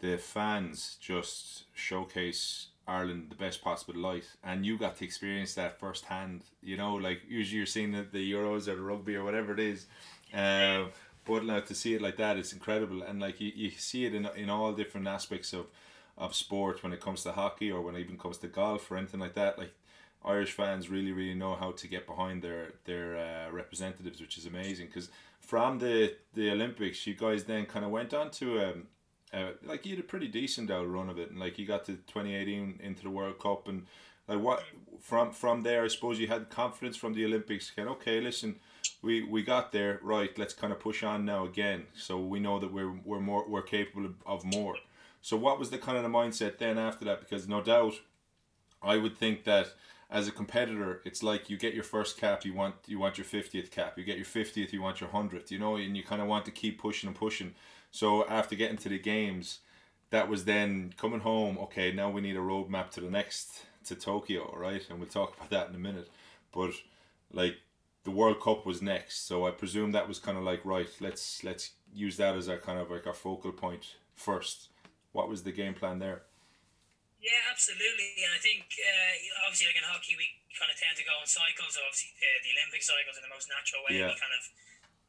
the 0.00 0.18
fans 0.18 0.96
just 1.00 1.64
showcase 1.74 2.68
Ireland 2.88 3.26
the 3.30 3.36
best 3.36 3.62
possible 3.62 3.98
light, 4.00 4.26
and 4.44 4.64
you 4.64 4.78
got 4.78 4.96
to 4.96 5.04
experience 5.04 5.54
that 5.54 5.80
firsthand. 5.80 6.42
You 6.62 6.76
know, 6.76 6.94
like 6.94 7.22
usually 7.28 7.58
you're 7.58 7.66
seeing 7.66 7.92
the, 7.92 8.06
the 8.10 8.32
Euros 8.32 8.68
or 8.68 8.76
the 8.76 8.82
rugby 8.82 9.16
or 9.16 9.24
whatever 9.24 9.52
it 9.52 9.60
is, 9.60 9.86
uh, 10.32 10.84
but 11.24 11.44
now 11.44 11.60
to 11.60 11.74
see 11.74 11.94
it 11.94 12.02
like 12.02 12.16
that, 12.18 12.36
it's 12.36 12.52
incredible, 12.52 13.02
and 13.02 13.20
like 13.20 13.40
you, 13.40 13.52
you 13.54 13.70
see 13.70 14.04
it 14.04 14.14
in 14.14 14.26
in 14.36 14.48
all 14.50 14.72
different 14.72 15.08
aspects 15.08 15.52
of 15.52 15.66
of 16.16 16.34
sport 16.34 16.82
when 16.82 16.92
it 16.92 17.00
comes 17.00 17.22
to 17.22 17.32
hockey 17.32 17.70
or 17.70 17.82
when 17.82 17.94
it 17.96 18.00
even 18.00 18.16
comes 18.16 18.38
to 18.38 18.46
golf 18.46 18.90
or 18.90 18.96
anything 18.96 19.20
like 19.20 19.34
that. 19.34 19.58
Like 19.58 19.74
Irish 20.24 20.52
fans 20.52 20.88
really 20.88 21.12
really 21.12 21.34
know 21.34 21.54
how 21.54 21.72
to 21.72 21.88
get 21.88 22.06
behind 22.06 22.42
their 22.42 22.74
their 22.84 23.16
uh, 23.16 23.52
representatives, 23.52 24.20
which 24.20 24.38
is 24.38 24.46
amazing. 24.46 24.86
Because 24.86 25.10
from 25.40 25.78
the 25.78 26.14
the 26.34 26.50
Olympics, 26.50 27.06
you 27.06 27.14
guys 27.14 27.44
then 27.44 27.66
kind 27.66 27.84
of 27.84 27.90
went 27.90 28.14
on 28.14 28.30
to 28.32 28.60
um, 28.60 28.86
uh, 29.36 29.50
like 29.64 29.84
you 29.84 29.96
had 29.96 30.04
a 30.04 30.08
pretty 30.08 30.28
decent 30.28 30.70
out 30.70 30.90
run 30.90 31.10
of 31.10 31.18
it, 31.18 31.30
and 31.30 31.38
like 31.38 31.58
you 31.58 31.66
got 31.66 31.84
to 31.86 31.92
2018 31.92 32.80
into 32.82 33.02
the 33.02 33.10
World 33.10 33.38
Cup, 33.38 33.68
and 33.68 33.86
like 34.28 34.40
what 34.40 34.64
from 35.00 35.32
from 35.32 35.62
there, 35.62 35.84
I 35.84 35.88
suppose 35.88 36.18
you 36.18 36.26
had 36.26 36.48
confidence 36.48 36.96
from 36.96 37.14
the 37.14 37.24
Olympics. 37.24 37.70
Kind 37.70 37.88
okay, 37.88 38.20
listen, 38.20 38.56
we 39.02 39.22
we 39.22 39.42
got 39.42 39.72
there, 39.72 40.00
right? 40.02 40.36
Let's 40.38 40.54
kind 40.54 40.72
of 40.72 40.80
push 40.80 41.02
on 41.02 41.24
now 41.24 41.44
again. 41.44 41.84
So 41.94 42.18
we 42.18 42.40
know 42.40 42.58
that 42.58 42.72
we're 42.72 42.92
we're 43.04 43.20
more 43.20 43.44
we're 43.48 43.62
capable 43.62 44.06
of, 44.06 44.14
of 44.26 44.44
more. 44.44 44.76
So 45.20 45.36
what 45.36 45.58
was 45.58 45.70
the 45.70 45.78
kind 45.78 45.96
of 45.96 46.02
the 46.02 46.08
mindset 46.08 46.58
then 46.58 46.78
after 46.78 47.04
that? 47.04 47.20
Because 47.20 47.48
no 47.48 47.60
doubt, 47.60 47.94
I 48.82 48.96
would 48.96 49.16
think 49.16 49.44
that 49.44 49.74
as 50.08 50.28
a 50.28 50.32
competitor, 50.32 51.02
it's 51.04 51.22
like 51.22 51.50
you 51.50 51.56
get 51.56 51.74
your 51.74 51.82
first 51.82 52.16
cap, 52.16 52.44
you 52.44 52.54
want 52.54 52.76
you 52.86 52.98
want 52.98 53.18
your 53.18 53.24
fiftieth 53.24 53.70
cap, 53.70 53.98
you 53.98 54.04
get 54.04 54.16
your 54.16 54.24
fiftieth, 54.24 54.72
you 54.72 54.80
want 54.80 55.00
your 55.00 55.10
hundredth, 55.10 55.50
you 55.50 55.58
know, 55.58 55.76
and 55.76 55.96
you 55.96 56.02
kind 56.02 56.22
of 56.22 56.28
want 56.28 56.44
to 56.44 56.50
keep 56.50 56.80
pushing 56.80 57.08
and 57.08 57.16
pushing. 57.16 57.54
So 57.96 58.28
after 58.28 58.54
getting 58.54 58.76
to 58.84 58.90
the 58.90 58.98
games, 58.98 59.60
that 60.10 60.28
was 60.28 60.44
then 60.44 60.92
coming 60.98 61.20
home. 61.20 61.56
Okay, 61.56 61.92
now 61.92 62.10
we 62.10 62.20
need 62.20 62.36
a 62.36 62.44
roadmap 62.44 62.90
to 62.90 63.00
the 63.00 63.08
next 63.08 63.64
to 63.86 63.94
Tokyo, 63.94 64.52
right? 64.54 64.84
And 64.90 65.00
we'll 65.00 65.08
talk 65.08 65.34
about 65.36 65.48
that 65.48 65.70
in 65.70 65.74
a 65.74 65.78
minute. 65.78 66.10
But 66.52 66.72
like 67.32 67.56
the 68.04 68.10
World 68.10 68.42
Cup 68.42 68.66
was 68.66 68.82
next, 68.82 69.26
so 69.26 69.46
I 69.46 69.50
presume 69.50 69.92
that 69.92 70.08
was 70.08 70.18
kind 70.18 70.36
of 70.36 70.44
like 70.44 70.60
right. 70.62 70.92
Let's 71.00 71.42
let's 71.42 71.72
use 71.94 72.18
that 72.18 72.36
as 72.36 72.50
our 72.50 72.58
kind 72.58 72.78
of 72.78 72.90
like 72.90 73.06
our 73.06 73.16
focal 73.16 73.50
point 73.50 73.96
first. 74.14 74.68
What 75.12 75.30
was 75.32 75.44
the 75.44 75.52
game 75.52 75.72
plan 75.72 75.98
there? 75.98 76.20
Yeah, 77.16 77.48
absolutely. 77.48 78.12
And 78.20 78.36
I 78.36 78.40
think 78.44 78.76
uh, 78.76 79.48
obviously 79.48 79.72
like 79.72 79.80
in 79.80 79.88
hockey, 79.88 80.20
we 80.20 80.28
kind 80.52 80.68
of 80.68 80.76
tend 80.76 81.00
to 81.00 81.04
go 81.08 81.16
in 81.16 81.24
cycles. 81.24 81.80
Obviously, 81.80 82.12
uh, 82.20 82.44
the 82.44 82.52
Olympic 82.60 82.84
cycles 82.84 83.16
in 83.16 83.24
the 83.24 83.32
most 83.32 83.48
natural 83.48 83.80
way. 83.88 84.04
Yeah. 84.04 84.12
We 84.12 84.20
kind 84.20 84.36
of 84.36 84.44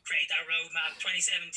create 0.07 0.31
that 0.31 0.47
roadmap. 0.47 0.95
2017, 1.03 1.51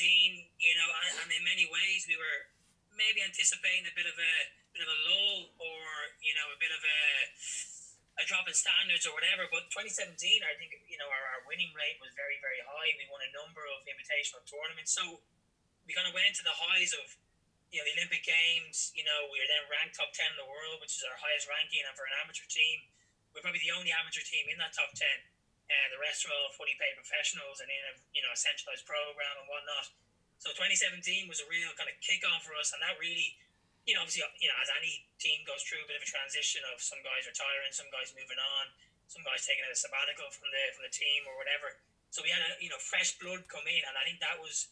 you 0.59 0.75
know, 0.75 0.91
and, 1.07 1.15
and 1.23 1.31
in 1.31 1.43
many 1.47 1.71
ways 1.71 2.11
we 2.11 2.19
were 2.19 2.51
maybe 2.99 3.23
anticipating 3.23 3.87
a 3.87 3.95
bit 3.95 4.11
of 4.11 4.19
a 4.19 4.35
bit 4.75 4.83
of 4.83 4.91
a 4.91 4.99
lull 5.07 5.55
or 5.63 5.79
you 6.19 6.35
know 6.35 6.51
a 6.51 6.59
bit 6.59 6.75
of 6.75 6.83
a 6.83 7.01
a 8.19 8.27
drop 8.27 8.45
in 8.51 8.53
standards 8.53 9.07
or 9.07 9.15
whatever. 9.15 9.47
But 9.49 9.71
2017, 9.73 10.19
I 10.43 10.53
think 10.59 10.75
you 10.91 10.99
know 10.99 11.07
our, 11.07 11.25
our 11.39 11.43
winning 11.47 11.71
rate 11.73 12.03
was 12.03 12.11
very 12.19 12.43
very 12.43 12.59
high. 12.67 12.91
We 12.99 13.07
won 13.07 13.23
a 13.23 13.31
number 13.31 13.63
of 13.71 13.87
invitational 13.87 14.43
tournaments, 14.45 14.91
so 14.91 15.23
we 15.87 15.95
kind 15.95 16.11
of 16.11 16.13
went 16.13 16.27
into 16.27 16.43
the 16.43 16.55
highs 16.55 16.91
of 16.99 17.07
you 17.71 17.79
know 17.79 17.87
the 17.87 17.95
Olympic 18.03 18.27
Games. 18.27 18.91
You 18.99 19.07
know 19.07 19.31
we 19.31 19.39
were 19.39 19.51
then 19.51 19.63
ranked 19.71 19.95
top 19.95 20.11
ten 20.11 20.35
in 20.35 20.39
the 20.39 20.49
world, 20.51 20.83
which 20.83 20.99
is 20.99 21.07
our 21.07 21.17
highest 21.23 21.47
ranking, 21.47 21.87
and 21.87 21.95
for 21.95 22.05
an 22.05 22.15
amateur 22.19 22.51
team, 22.51 22.83
we're 23.31 23.47
probably 23.47 23.63
the 23.63 23.73
only 23.73 23.95
amateur 23.95 24.27
team 24.27 24.51
in 24.51 24.59
that 24.59 24.75
top 24.75 24.91
ten. 24.99 25.30
The 25.93 26.01
rest 26.03 26.27
are 26.27 26.33
all 26.35 26.51
fully 26.55 26.75
paid 26.79 26.99
professionals 26.99 27.63
and 27.63 27.69
in 27.71 27.83
a 27.91 27.95
you 28.17 28.23
know 28.23 28.33
a 28.35 28.39
centralized 28.39 28.87
program 28.87 29.35
and 29.39 29.47
whatnot. 29.47 29.91
So 30.41 30.51
2017 30.57 31.29
was 31.29 31.45
a 31.45 31.49
real 31.53 31.71
kind 31.77 31.93
of 31.93 31.97
kick 32.01 32.25
on 32.25 32.41
for 32.41 32.57
us, 32.57 32.73
and 32.73 32.81
that 32.81 32.97
really 32.97 33.37
you 33.89 33.97
know, 33.97 34.05
obviously, 34.05 34.25
you 34.39 34.49
know, 34.49 34.59
as 34.61 34.69
any 34.77 35.09
team 35.17 35.41
goes 35.49 35.65
through 35.65 35.81
a 35.83 35.89
bit 35.89 35.97
of 35.97 36.05
a 36.05 36.11
transition 36.11 36.61
of 36.69 36.79
some 36.79 37.01
guys 37.01 37.25
retiring, 37.25 37.73
some 37.73 37.89
guys 37.89 38.13
moving 38.13 38.39
on, 38.39 38.65
some 39.09 39.25
guys 39.25 39.43
taking 39.43 39.65
a 39.65 39.75
sabbatical 39.75 40.29
from 40.31 40.47
the 40.53 40.63
from 40.77 40.85
the 40.87 40.93
team 40.93 41.27
or 41.27 41.35
whatever. 41.41 41.81
So 42.13 42.23
we 42.23 42.31
had 42.31 42.43
a 42.45 42.51
you 42.61 42.69
know 42.69 42.79
fresh 42.79 43.17
blood 43.17 43.47
come 43.49 43.65
in, 43.67 43.83
and 43.89 43.95
I 43.97 44.05
think 44.05 44.21
that 44.21 44.37
was 44.39 44.71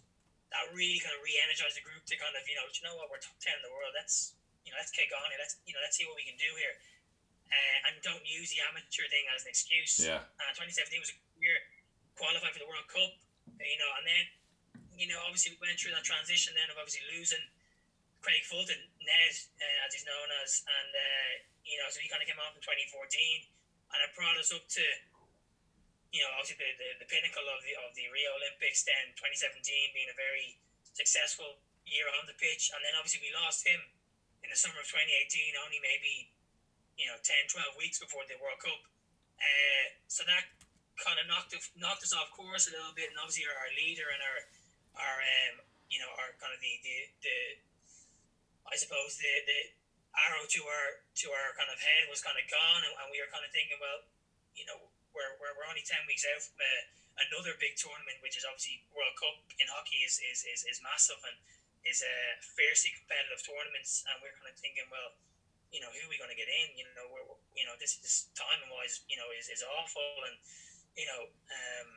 that 0.54 0.70
really 0.72 1.00
kind 1.00 1.12
of 1.12 1.20
re-energized 1.20 1.76
the 1.76 1.84
group 1.84 2.06
to 2.08 2.14
kind 2.16 2.32
of 2.36 2.44
you 2.46 2.56
know 2.56 2.66
you 2.68 2.82
know 2.84 2.94
what 2.94 3.08
we're 3.10 3.22
top 3.22 3.36
ten 3.40 3.56
in 3.56 3.64
the 3.64 3.72
world. 3.72 3.90
Let's 3.96 4.38
you 4.62 4.70
know 4.70 4.78
let's 4.78 4.92
kick 4.92 5.10
on 5.10 5.26
it. 5.32 5.38
Let's 5.40 5.56
you 5.64 5.72
know 5.72 5.82
let's 5.82 5.96
see 5.96 6.06
what 6.06 6.14
we 6.14 6.22
can 6.22 6.38
do 6.38 6.50
here, 6.54 6.78
uh, 7.48 7.86
and 7.88 8.00
don't 8.04 8.24
use 8.24 8.52
the 8.52 8.60
amateur 8.68 9.08
thing 9.08 9.24
as 9.32 9.44
an 9.44 9.50
excuse. 9.50 10.04
Yeah. 10.04 10.24
Uh, 10.38 10.52
2017 10.56 11.00
was 11.00 11.12
a 11.12 11.18
year 11.40 11.56
qualified 12.14 12.52
for 12.52 12.60
the 12.60 12.68
World 12.68 12.86
Cup, 12.90 13.12
you 13.58 13.78
know, 13.80 13.90
and 14.00 14.04
then 14.04 14.24
you 14.98 15.06
know 15.06 15.18
obviously 15.24 15.54
we 15.54 15.58
went 15.62 15.78
through 15.78 15.94
that 15.94 16.02
transition 16.04 16.52
then 16.58 16.68
of 16.68 16.76
obviously 16.76 17.06
losing 17.14 17.42
Craig 18.18 18.42
Fulton, 18.44 18.78
Ned, 18.98 19.34
uh, 19.62 19.86
as 19.86 19.94
he's 19.94 20.02
known 20.02 20.28
as, 20.42 20.66
and 20.66 20.90
uh, 20.90 21.32
you 21.62 21.78
know, 21.78 21.86
so 21.90 22.02
he 22.02 22.10
kind 22.10 22.18
of 22.18 22.26
came 22.26 22.38
on 22.38 22.50
in 22.54 22.62
2014, 22.62 23.46
and 23.94 23.98
it 24.02 24.10
brought 24.18 24.34
us 24.36 24.50
up 24.50 24.66
to, 24.66 24.84
you 26.10 26.20
know, 26.26 26.30
obviously 26.34 26.58
the, 26.58 26.70
the, 26.82 26.88
the 27.06 27.08
pinnacle 27.08 27.46
of 27.46 27.62
the 27.62 27.78
of 27.78 27.94
the 27.94 28.10
Rio 28.10 28.34
Olympics. 28.36 28.82
Then 28.82 29.14
2017 29.14 29.62
being 29.94 30.10
a 30.10 30.18
very 30.18 30.58
successful 30.98 31.62
year 31.86 32.10
on 32.18 32.26
the 32.26 32.34
pitch, 32.36 32.74
and 32.74 32.82
then 32.82 32.98
obviously 32.98 33.22
we 33.22 33.30
lost 33.38 33.62
him 33.62 33.80
in 34.42 34.50
the 34.50 34.58
summer 34.58 34.82
of 34.82 34.88
2018, 34.90 35.54
only 35.62 35.78
maybe 35.78 36.34
you 36.98 37.06
know 37.06 37.16
10, 37.22 37.48
12 37.48 37.78
weeks 37.78 38.02
before 38.02 38.26
the 38.26 38.36
World 38.42 38.58
Cup. 38.60 38.82
Uh, 39.38 39.86
so 40.10 40.26
that 40.26 40.44
kind 40.98 41.16
of 41.22 41.30
knocked 41.30 41.54
knocked 41.78 42.02
us 42.02 42.12
off 42.12 42.34
course 42.34 42.66
a 42.66 42.74
little 42.74 42.92
bit, 42.92 43.08
and 43.08 43.16
obviously 43.16 43.46
our, 43.46 43.54
our 43.54 43.72
leader 43.78 44.10
and 44.10 44.20
our 44.20 44.38
our 44.98 45.16
um, 45.22 45.54
you 45.88 46.02
know 46.02 46.10
our 46.18 46.34
kind 46.42 46.50
of 46.50 46.58
the 46.58 46.74
the, 46.82 46.96
the 47.22 47.36
I 48.68 48.76
suppose 48.76 49.16
the, 49.16 49.32
the 49.48 49.60
arrow 50.26 50.44
to 50.44 50.60
our 50.66 50.86
to 51.24 51.26
our 51.30 51.54
kind 51.54 51.70
of 51.70 51.78
head 51.78 52.10
was 52.10 52.20
kind 52.20 52.36
of 52.36 52.44
gone, 52.50 52.82
and, 52.84 52.92
and 52.92 53.08
we 53.14 53.22
were 53.22 53.30
kind 53.30 53.46
of 53.46 53.54
thinking, 53.54 53.78
well, 53.78 54.04
you 54.58 54.66
know, 54.68 54.76
we're, 55.14 55.38
we're, 55.40 55.54
we're 55.56 55.70
only 55.70 55.86
ten 55.86 56.02
weeks 56.04 56.26
out 56.28 56.42
from 56.42 56.58
a, 56.58 56.74
another 57.30 57.54
big 57.62 57.78
tournament, 57.78 58.18
which 58.20 58.36
is 58.36 58.44
obviously 58.44 58.82
World 58.92 59.14
Cup 59.16 59.38
in 59.56 59.70
hockey 59.70 60.02
is 60.04 60.18
is, 60.20 60.44
is, 60.44 60.66
is 60.66 60.78
massive 60.82 61.20
and 61.24 61.38
is 61.86 62.02
a 62.02 62.16
fiercely 62.42 62.92
competitive 62.92 63.40
tournaments, 63.46 64.04
and 64.10 64.18
we're 64.20 64.34
kind 64.36 64.50
of 64.50 64.58
thinking, 64.58 64.84
well, 64.90 65.14
you 65.74 65.80
know, 65.84 65.90
who 65.92 66.08
are 66.08 66.10
we 66.10 66.16
going 66.16 66.32
to 66.32 66.38
get 66.38 66.48
in? 66.48 66.74
You 66.76 66.88
know, 66.96 67.06
we're, 67.12 67.26
you 67.54 67.66
know, 67.68 67.76
this 67.76 68.00
this 68.00 68.32
timing 68.34 68.72
wise, 68.72 69.04
you 69.10 69.20
know, 69.20 69.28
is, 69.36 69.52
is 69.52 69.60
awful, 69.80 70.12
and 70.28 70.36
you 70.96 71.06
know, 71.06 71.28
um, 71.28 71.88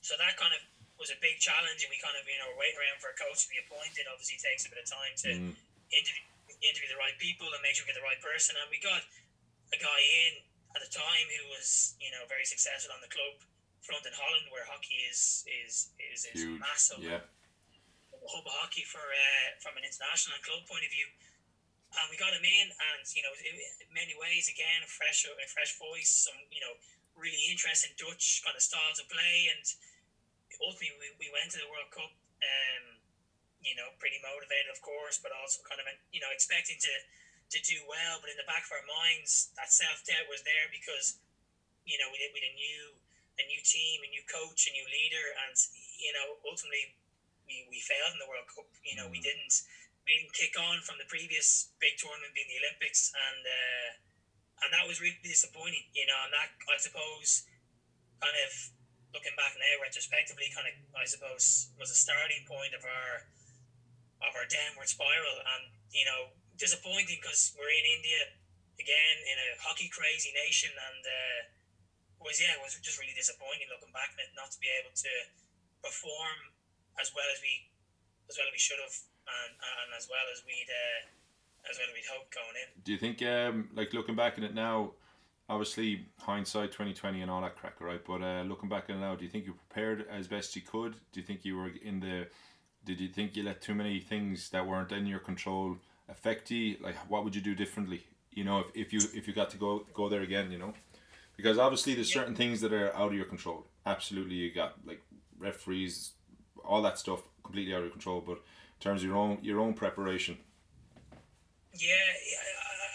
so 0.00 0.16
that 0.16 0.34
kind 0.40 0.52
of 0.56 0.62
was 0.96 1.12
a 1.12 1.18
big 1.20 1.42
challenge, 1.42 1.84
and 1.84 1.90
we 1.92 1.98
kind 2.00 2.16
of 2.16 2.24
you 2.24 2.38
know 2.40 2.50
were 2.52 2.60
waiting 2.60 2.80
around 2.80 2.98
for 3.02 3.12
a 3.12 3.16
coach 3.18 3.44
to 3.44 3.48
be 3.52 3.60
appointed. 3.60 4.08
Obviously, 4.08 4.40
takes 4.40 4.64
a 4.64 4.70
bit 4.72 4.80
of 4.80 4.88
time 4.88 5.14
to. 5.26 5.30
Mm 5.32 5.54
interview, 5.92 6.24
interview 6.64 6.88
the 6.88 7.00
right 7.00 7.16
people 7.20 7.46
and 7.52 7.60
make 7.60 7.76
sure 7.76 7.84
we 7.84 7.92
get 7.92 8.00
the 8.00 8.04
right 8.04 8.18
person. 8.20 8.56
And 8.58 8.66
we 8.72 8.80
got 8.80 9.04
a 9.72 9.78
guy 9.78 10.00
in 10.26 10.42
at 10.72 10.80
the 10.80 10.90
time 10.90 11.26
who 11.28 11.52
was, 11.52 11.94
you 12.00 12.08
know, 12.10 12.24
very 12.26 12.48
successful 12.48 12.92
on 12.96 13.04
the 13.04 13.12
club 13.12 13.36
front 13.84 14.02
in 14.08 14.14
Holland, 14.16 14.48
where 14.48 14.64
hockey 14.64 15.04
is 15.06 15.44
is 15.46 15.92
is, 16.00 16.24
is 16.32 16.42
massive. 16.58 17.04
Yeah. 17.04 17.22
Hub 18.22 18.46
hockey 18.46 18.86
for 18.86 19.02
uh, 19.02 19.48
from 19.60 19.74
an 19.76 19.84
international 19.84 20.38
and 20.38 20.44
club 20.46 20.62
point 20.64 20.86
of 20.86 20.92
view. 20.94 21.08
And 21.92 22.08
we 22.08 22.16
got 22.16 22.32
him 22.32 22.44
in, 22.44 22.66
and 22.72 23.04
you 23.12 23.20
know, 23.20 23.34
in 23.36 23.88
many 23.92 24.16
ways, 24.16 24.48
again, 24.48 24.80
a 24.80 24.88
fresh, 24.88 25.28
a 25.28 25.48
fresh 25.52 25.76
voice, 25.76 26.08
some 26.08 26.38
you 26.48 26.64
know, 26.64 26.72
really 27.12 27.40
interesting 27.52 27.92
Dutch 28.00 28.40
kind 28.40 28.56
of 28.56 28.64
styles 28.64 28.96
of 28.96 29.06
play, 29.12 29.52
and 29.52 29.64
ultimately 30.64 30.96
we, 30.96 31.28
we 31.28 31.28
went 31.28 31.52
to 31.52 31.60
the 31.60 31.68
World 31.68 31.92
Cup. 31.92 32.12
Um, 32.42 33.02
you 33.62 33.78
know, 33.78 33.94
pretty 34.02 34.18
motivated, 34.18 34.74
of 34.74 34.82
course, 34.82 35.22
but 35.22 35.30
also 35.38 35.62
kind 35.62 35.78
of, 35.78 35.86
you 36.10 36.18
know, 36.18 36.26
expecting 36.34 36.74
to 36.82 36.94
to 37.54 37.58
do 37.62 37.78
well. 37.86 38.18
But 38.18 38.34
in 38.34 38.38
the 38.40 38.48
back 38.48 38.66
of 38.66 38.74
our 38.74 38.86
minds, 38.88 39.54
that 39.54 39.70
self 39.70 40.02
doubt 40.02 40.26
was 40.26 40.42
there 40.42 40.66
because, 40.74 41.22
you 41.86 41.94
know, 42.02 42.10
we 42.10 42.18
did 42.18 42.34
had 42.34 42.42
a 42.42 42.54
new 42.58 42.98
a 43.40 43.44
new 43.48 43.62
team, 43.64 44.02
a 44.04 44.10
new 44.10 44.24
coach, 44.28 44.68
a 44.68 44.72
new 44.74 44.84
leader, 44.90 45.26
and 45.46 45.56
you 45.96 46.12
know, 46.12 46.36
ultimately, 46.44 46.92
we, 47.46 47.64
we 47.70 47.78
failed 47.80 48.12
in 48.12 48.20
the 48.20 48.28
World 48.28 48.48
Cup. 48.50 48.68
You 48.82 48.98
know, 48.98 49.06
mm. 49.08 49.14
we 49.14 49.20
didn't 49.22 49.62
didn't 50.06 50.34
kick 50.34 50.54
on 50.58 50.82
from 50.82 50.98
the 50.98 51.06
previous 51.06 51.70
big 51.78 51.94
tournament 51.98 52.34
being 52.34 52.50
the 52.50 52.60
Olympics, 52.62 53.12
and 53.14 53.42
uh, 53.42 53.88
and 54.66 54.68
that 54.74 54.84
was 54.86 54.98
really 54.98 55.18
disappointing. 55.22 55.86
You 55.94 56.06
know, 56.06 56.18
and 56.26 56.32
that 56.34 56.50
I 56.70 56.78
suppose 56.78 57.46
kind 58.18 58.34
of 58.46 58.50
looking 59.14 59.36
back 59.36 59.52
now 59.58 59.74
retrospectively, 59.82 60.48
kind 60.54 60.66
of 60.66 60.74
I 60.96 61.04
suppose 61.04 61.70
was 61.78 61.92
a 61.92 61.98
starting 61.98 62.42
point 62.48 62.74
of 62.74 62.82
our 62.82 63.26
of 64.22 64.32
our 64.38 64.46
downward 64.46 64.86
spiral. 64.86 65.36
And, 65.42 65.74
you 65.90 66.06
know, 66.06 66.30
disappointing 66.56 67.18
because 67.18 67.54
we're 67.58 67.70
in 67.70 67.86
India 67.98 68.20
again 68.78 69.16
in 69.26 69.36
a 69.36 69.48
hockey 69.60 69.90
crazy 69.90 70.30
nation. 70.32 70.70
And 70.70 71.02
uh, 71.02 71.40
was, 72.22 72.38
yeah, 72.38 72.54
it 72.54 72.62
was 72.62 72.78
just 72.78 72.98
really 73.02 73.14
disappointing 73.14 73.66
looking 73.68 73.90
back 73.90 74.14
not 74.38 74.54
to 74.54 74.58
be 74.62 74.70
able 74.78 74.94
to 74.94 75.12
perform 75.82 76.54
as 77.02 77.10
well 77.10 77.26
as 77.34 77.42
we 77.42 77.66
as 78.30 78.38
well 78.38 78.46
as 78.46 78.54
we 78.54 78.62
should 78.62 78.78
have 78.78 78.94
and, 79.26 79.52
and 79.54 79.88
as 79.96 80.08
well 80.10 80.26
as 80.32 80.42
we'd 80.46 80.70
uh, 80.70 81.70
as 81.70 81.78
well 81.78 81.88
as 81.88 81.94
we'd 81.94 82.10
hoped 82.10 82.34
going 82.34 82.56
in. 82.58 82.82
Do 82.84 82.92
you 82.92 82.98
think 82.98 83.22
um, 83.22 83.68
like 83.74 83.92
looking 83.92 84.16
back 84.16 84.38
at 84.38 84.44
it 84.44 84.54
now 84.54 84.92
obviously 85.48 86.06
hindsight 86.20 86.70
2020 86.70 87.20
and 87.20 87.30
all 87.30 87.42
that 87.42 87.56
crack 87.56 87.80
right 87.80 88.00
but 88.06 88.22
uh, 88.22 88.42
looking 88.42 88.68
back 88.68 88.84
at 88.88 88.96
it 88.96 89.00
now 89.00 89.14
do 89.14 89.24
you 89.24 89.28
think 89.28 89.44
you 89.44 89.52
prepared 89.68 90.06
as 90.08 90.28
best 90.28 90.54
you 90.54 90.62
could 90.62 90.94
do 91.12 91.20
you 91.20 91.26
think 91.26 91.44
you 91.44 91.56
were 91.56 91.70
in 91.82 91.98
the 91.98 92.26
did 92.84 93.00
you 93.00 93.08
think 93.08 93.36
you 93.36 93.42
let 93.42 93.60
too 93.60 93.74
many 93.74 94.00
things 94.00 94.48
that 94.50 94.66
weren't 94.66 94.92
in 94.92 95.06
your 95.06 95.20
control 95.20 95.76
affect 96.08 96.50
you? 96.50 96.76
Like, 96.80 96.96
what 97.08 97.24
would 97.24 97.34
you 97.34 97.40
do 97.40 97.54
differently? 97.54 98.04
You 98.32 98.44
know, 98.44 98.60
if, 98.60 98.66
if 98.74 98.92
you 98.92 99.00
if 99.14 99.28
you 99.28 99.34
got 99.34 99.50
to 99.50 99.56
go 99.56 99.84
go 99.92 100.08
there 100.08 100.22
again, 100.22 100.50
you 100.50 100.58
know, 100.58 100.72
because 101.36 101.58
obviously 101.58 101.94
there's 101.94 102.12
certain 102.12 102.34
things 102.34 102.60
that 102.62 102.72
are 102.72 102.94
out 102.94 103.08
of 103.08 103.14
your 103.14 103.26
control. 103.26 103.66
Absolutely, 103.84 104.36
you 104.36 104.52
got 104.52 104.74
like 104.86 105.02
referees, 105.38 106.12
all 106.64 106.82
that 106.82 106.98
stuff 106.98 107.20
completely 107.44 107.74
out 107.74 107.78
of 107.78 107.84
your 107.84 107.92
control. 107.92 108.22
But 108.26 108.38
terms 108.82 109.06
of 109.06 109.08
your 109.08 109.16
own 109.16 109.38
your 109.46 109.62
own 109.62 109.72
preparation. 109.78 110.36
Yeah, 111.72 112.08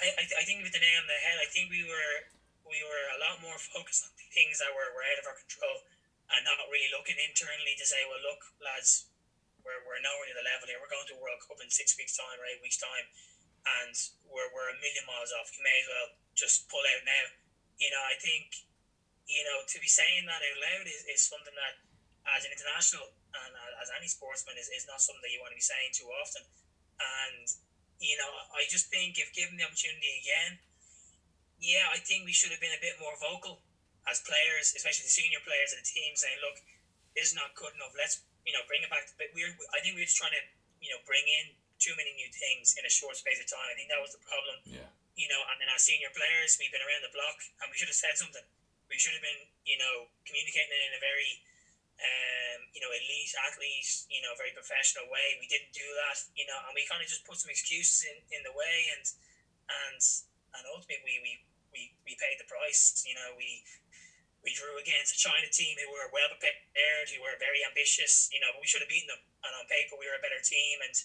I, 0.03 0.07
I, 0.19 0.23
I 0.27 0.43
think 0.45 0.61
with 0.61 0.75
the 0.75 0.83
nail 0.83 1.01
on 1.01 1.07
the 1.07 1.17
head, 1.23 1.39
I 1.39 1.49
think 1.49 1.71
we 1.71 1.81
were 1.87 2.27
we 2.67 2.83
were 2.83 3.05
a 3.15 3.19
lot 3.23 3.39
more 3.39 3.55
focused 3.57 4.03
on 4.03 4.11
things 4.35 4.59
that 4.59 4.69
were, 4.75 4.91
were 4.91 5.07
out 5.07 5.23
of 5.23 5.25
our 5.31 5.39
control 5.39 5.87
and 6.35 6.43
not 6.43 6.59
really 6.67 6.91
looking 6.91 7.15
internally 7.23 7.73
to 7.79 7.87
say, 7.87 8.03
well, 8.03 8.19
look, 8.19 8.43
lads, 8.59 9.07
we're, 9.63 9.79
we're 9.87 10.03
nowhere 10.03 10.27
near 10.27 10.35
the 10.35 10.43
level 10.43 10.67
here. 10.67 10.75
We're 10.77 10.91
going 10.91 11.07
to 11.07 11.15
a 11.15 11.23
World 11.23 11.39
Cup 11.39 11.63
in 11.63 11.71
six 11.71 11.95
weeks' 11.95 12.19
time 12.19 12.35
or 12.35 12.45
eight 12.51 12.59
weeks' 12.59 12.75
time, 12.75 13.07
and 13.79 13.95
we're, 14.27 14.51
we're 14.51 14.75
a 14.75 14.77
million 14.83 15.07
miles 15.07 15.31
off. 15.39 15.47
You 15.55 15.63
may 15.63 15.79
as 15.79 15.87
well 15.87 16.07
just 16.35 16.67
pull 16.67 16.83
out 16.83 17.07
now. 17.07 17.25
You 17.79 17.87
know, 17.95 18.03
I 18.03 18.19
think, 18.19 18.67
you 19.31 19.47
know, 19.47 19.63
to 19.63 19.77
be 19.79 19.87
saying 19.87 20.27
that 20.27 20.43
out 20.43 20.59
loud 20.59 20.85
is, 20.91 21.07
is 21.07 21.23
something 21.23 21.55
that, 21.55 21.79
as 22.35 22.43
an 22.43 22.51
international 22.51 23.07
and 23.31 23.55
as 23.81 23.89
any 23.93 24.09
sportsman, 24.09 24.57
is, 24.57 24.69
is 24.73 24.85
not 24.89 25.01
something 25.01 25.21
that 25.21 25.33
you 25.33 25.41
want 25.41 25.53
to 25.53 25.59
be 25.59 25.65
saying 25.65 25.91
too 25.93 26.09
often. 26.09 26.43
And, 26.97 27.45
you 28.01 28.17
know, 28.17 28.29
I 28.53 28.65
just 28.69 28.89
think 28.89 29.17
if 29.21 29.33
given 29.33 29.57
the 29.57 29.65
opportunity 29.65 30.21
again, 30.21 30.59
yeah, 31.57 31.89
I 31.89 31.97
think 32.01 32.25
we 32.25 32.33
should 32.33 32.53
have 32.53 32.61
been 32.61 32.73
a 32.73 32.81
bit 32.81 32.97
more 33.01 33.17
vocal 33.17 33.61
as 34.05 34.21
players, 34.25 34.73
especially 34.77 35.09
the 35.09 35.13
senior 35.13 35.41
players 35.41 35.73
of 35.73 35.81
the 35.81 35.87
team, 35.89 36.13
saying, 36.13 36.37
look, 36.41 36.61
this 37.17 37.33
is 37.33 37.35
not 37.37 37.57
good 37.57 37.73
enough. 37.73 37.93
Let's 37.97 38.21
you 38.47 38.55
know, 38.55 38.63
bring 38.71 38.79
it 38.79 38.87
back. 38.87 39.03
But 39.19 39.35
we're, 39.35 39.51
I 39.75 39.83
think 39.83 39.99
we're 39.99 40.07
just 40.07 40.15
trying 40.15 40.31
to, 40.31 40.43
you 40.79 40.95
know, 40.95 41.03
bring 41.03 41.27
in 41.27 41.59
too 41.83 41.91
many 41.99 42.15
new 42.15 42.31
things 42.31 42.79
in 42.79 42.87
a 42.87 42.89
short 42.89 43.19
space 43.19 43.43
of 43.43 43.51
time. 43.51 43.67
I 43.67 43.75
think 43.75 43.91
that 43.91 43.99
was 43.99 44.15
the 44.15 44.23
problem. 44.23 44.63
Yeah. 44.63 44.87
You 45.19 45.27
know, 45.27 45.43
and 45.51 45.59
then 45.59 45.67
our 45.67 45.77
senior 45.77 46.09
players, 46.15 46.55
we've 46.55 46.71
been 46.71 46.81
around 46.81 47.03
the 47.03 47.11
block, 47.11 47.37
and 47.59 47.67
we 47.67 47.75
should 47.75 47.91
have 47.91 47.99
said 47.99 48.15
something. 48.15 48.47
We 48.87 48.95
should 48.95 49.11
have 49.19 49.25
been, 49.25 49.51
you 49.67 49.75
know, 49.75 50.07
communicating 50.23 50.71
in 50.71 50.95
a 50.95 51.01
very, 51.03 51.43
um, 51.97 52.59
you 52.73 52.81
know, 52.81 52.93
elite 52.93 53.33
athlete, 53.41 54.05
you 54.13 54.21
know, 54.21 54.37
very 54.37 54.53
professional 54.53 55.09
way. 55.09 55.37
We 55.41 55.49
didn't 55.49 55.73
do 55.73 55.85
that, 56.05 56.17
you 56.37 56.45
know, 56.45 56.57
and 56.69 56.73
we 56.77 56.85
kind 56.85 57.01
of 57.01 57.09
just 57.09 57.25
put 57.25 57.41
some 57.41 57.49
excuses 57.49 58.05
in, 58.05 58.17
in 58.29 58.41
the 58.45 58.53
way, 58.53 58.93
and 58.93 59.05
and 59.89 60.01
and 60.53 60.63
ultimately 60.69 61.01
we, 61.01 61.13
we 61.25 61.33
we 61.73 61.81
we 62.05 62.13
paid 62.21 62.37
the 62.37 62.45
price. 62.45 63.01
You 63.01 63.17
know, 63.17 63.33
we 63.33 63.65
we 64.45 64.53
drew 64.53 64.77
against 64.77 65.17
a 65.17 65.19
China 65.19 65.49
team 65.49 65.73
who 65.81 65.89
were 65.89 66.13
well 66.13 66.29
prepared, 66.29 67.09
who 67.09 67.19
were 67.25 67.33
very 67.41 67.65
ambitious. 67.65 68.29
You 68.29 68.45
know, 68.45 68.53
but 68.53 68.61
we 68.61 68.69
should 68.69 68.85
have 68.85 68.93
beaten 68.93 69.09
them. 69.09 69.21
And 69.41 69.51
on 69.57 69.65
paper, 69.65 69.97
we 69.97 70.05
were 70.05 70.17
a 70.17 70.23
better 70.23 70.41
team. 70.45 70.77
And 70.85 70.95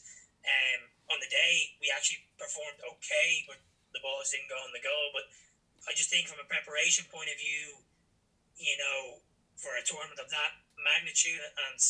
um, 0.44 0.80
on 1.16 1.18
the 1.24 1.30
day, 1.32 1.72
we 1.80 1.88
actually 1.88 2.20
performed 2.36 2.84
okay, 2.84 3.48
but 3.48 3.64
the 3.96 4.04
balls 4.04 4.28
didn't 4.28 4.52
go 4.52 4.60
on 4.60 4.76
the 4.76 4.84
goal. 4.84 5.08
But 5.16 5.32
I 5.88 5.96
just 5.96 6.12
think 6.12 6.28
from 6.28 6.36
a 6.36 6.46
preparation 6.46 7.08
point 7.08 7.32
of 7.32 7.40
view, 7.40 7.80
you 8.60 8.76
know, 8.76 9.24
for 9.56 9.72
a 9.78 9.82
tournament 9.82 10.20
of 10.20 10.28
that 10.28 10.61
magnitude, 10.84 11.42
and 11.70 11.80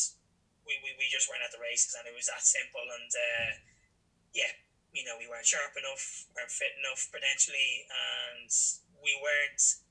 we, 0.63 0.79
we, 0.81 0.95
we 0.95 1.07
just 1.11 1.27
weren't 1.27 1.43
at 1.43 1.51
the 1.51 1.61
races, 1.61 1.93
and 1.97 2.07
it 2.07 2.15
was 2.15 2.29
that 2.31 2.45
simple. 2.45 2.81
And 2.81 3.11
uh, 3.11 3.51
yeah, 4.33 4.53
you 4.93 5.03
know, 5.03 5.17
we 5.17 5.27
weren't 5.27 5.45
sharp 5.45 5.73
enough, 5.75 6.29
weren't 6.37 6.53
fit 6.53 6.73
enough 6.79 7.09
potentially, 7.09 7.89
and 7.89 8.49
we 9.01 9.13
weren't 9.19 9.83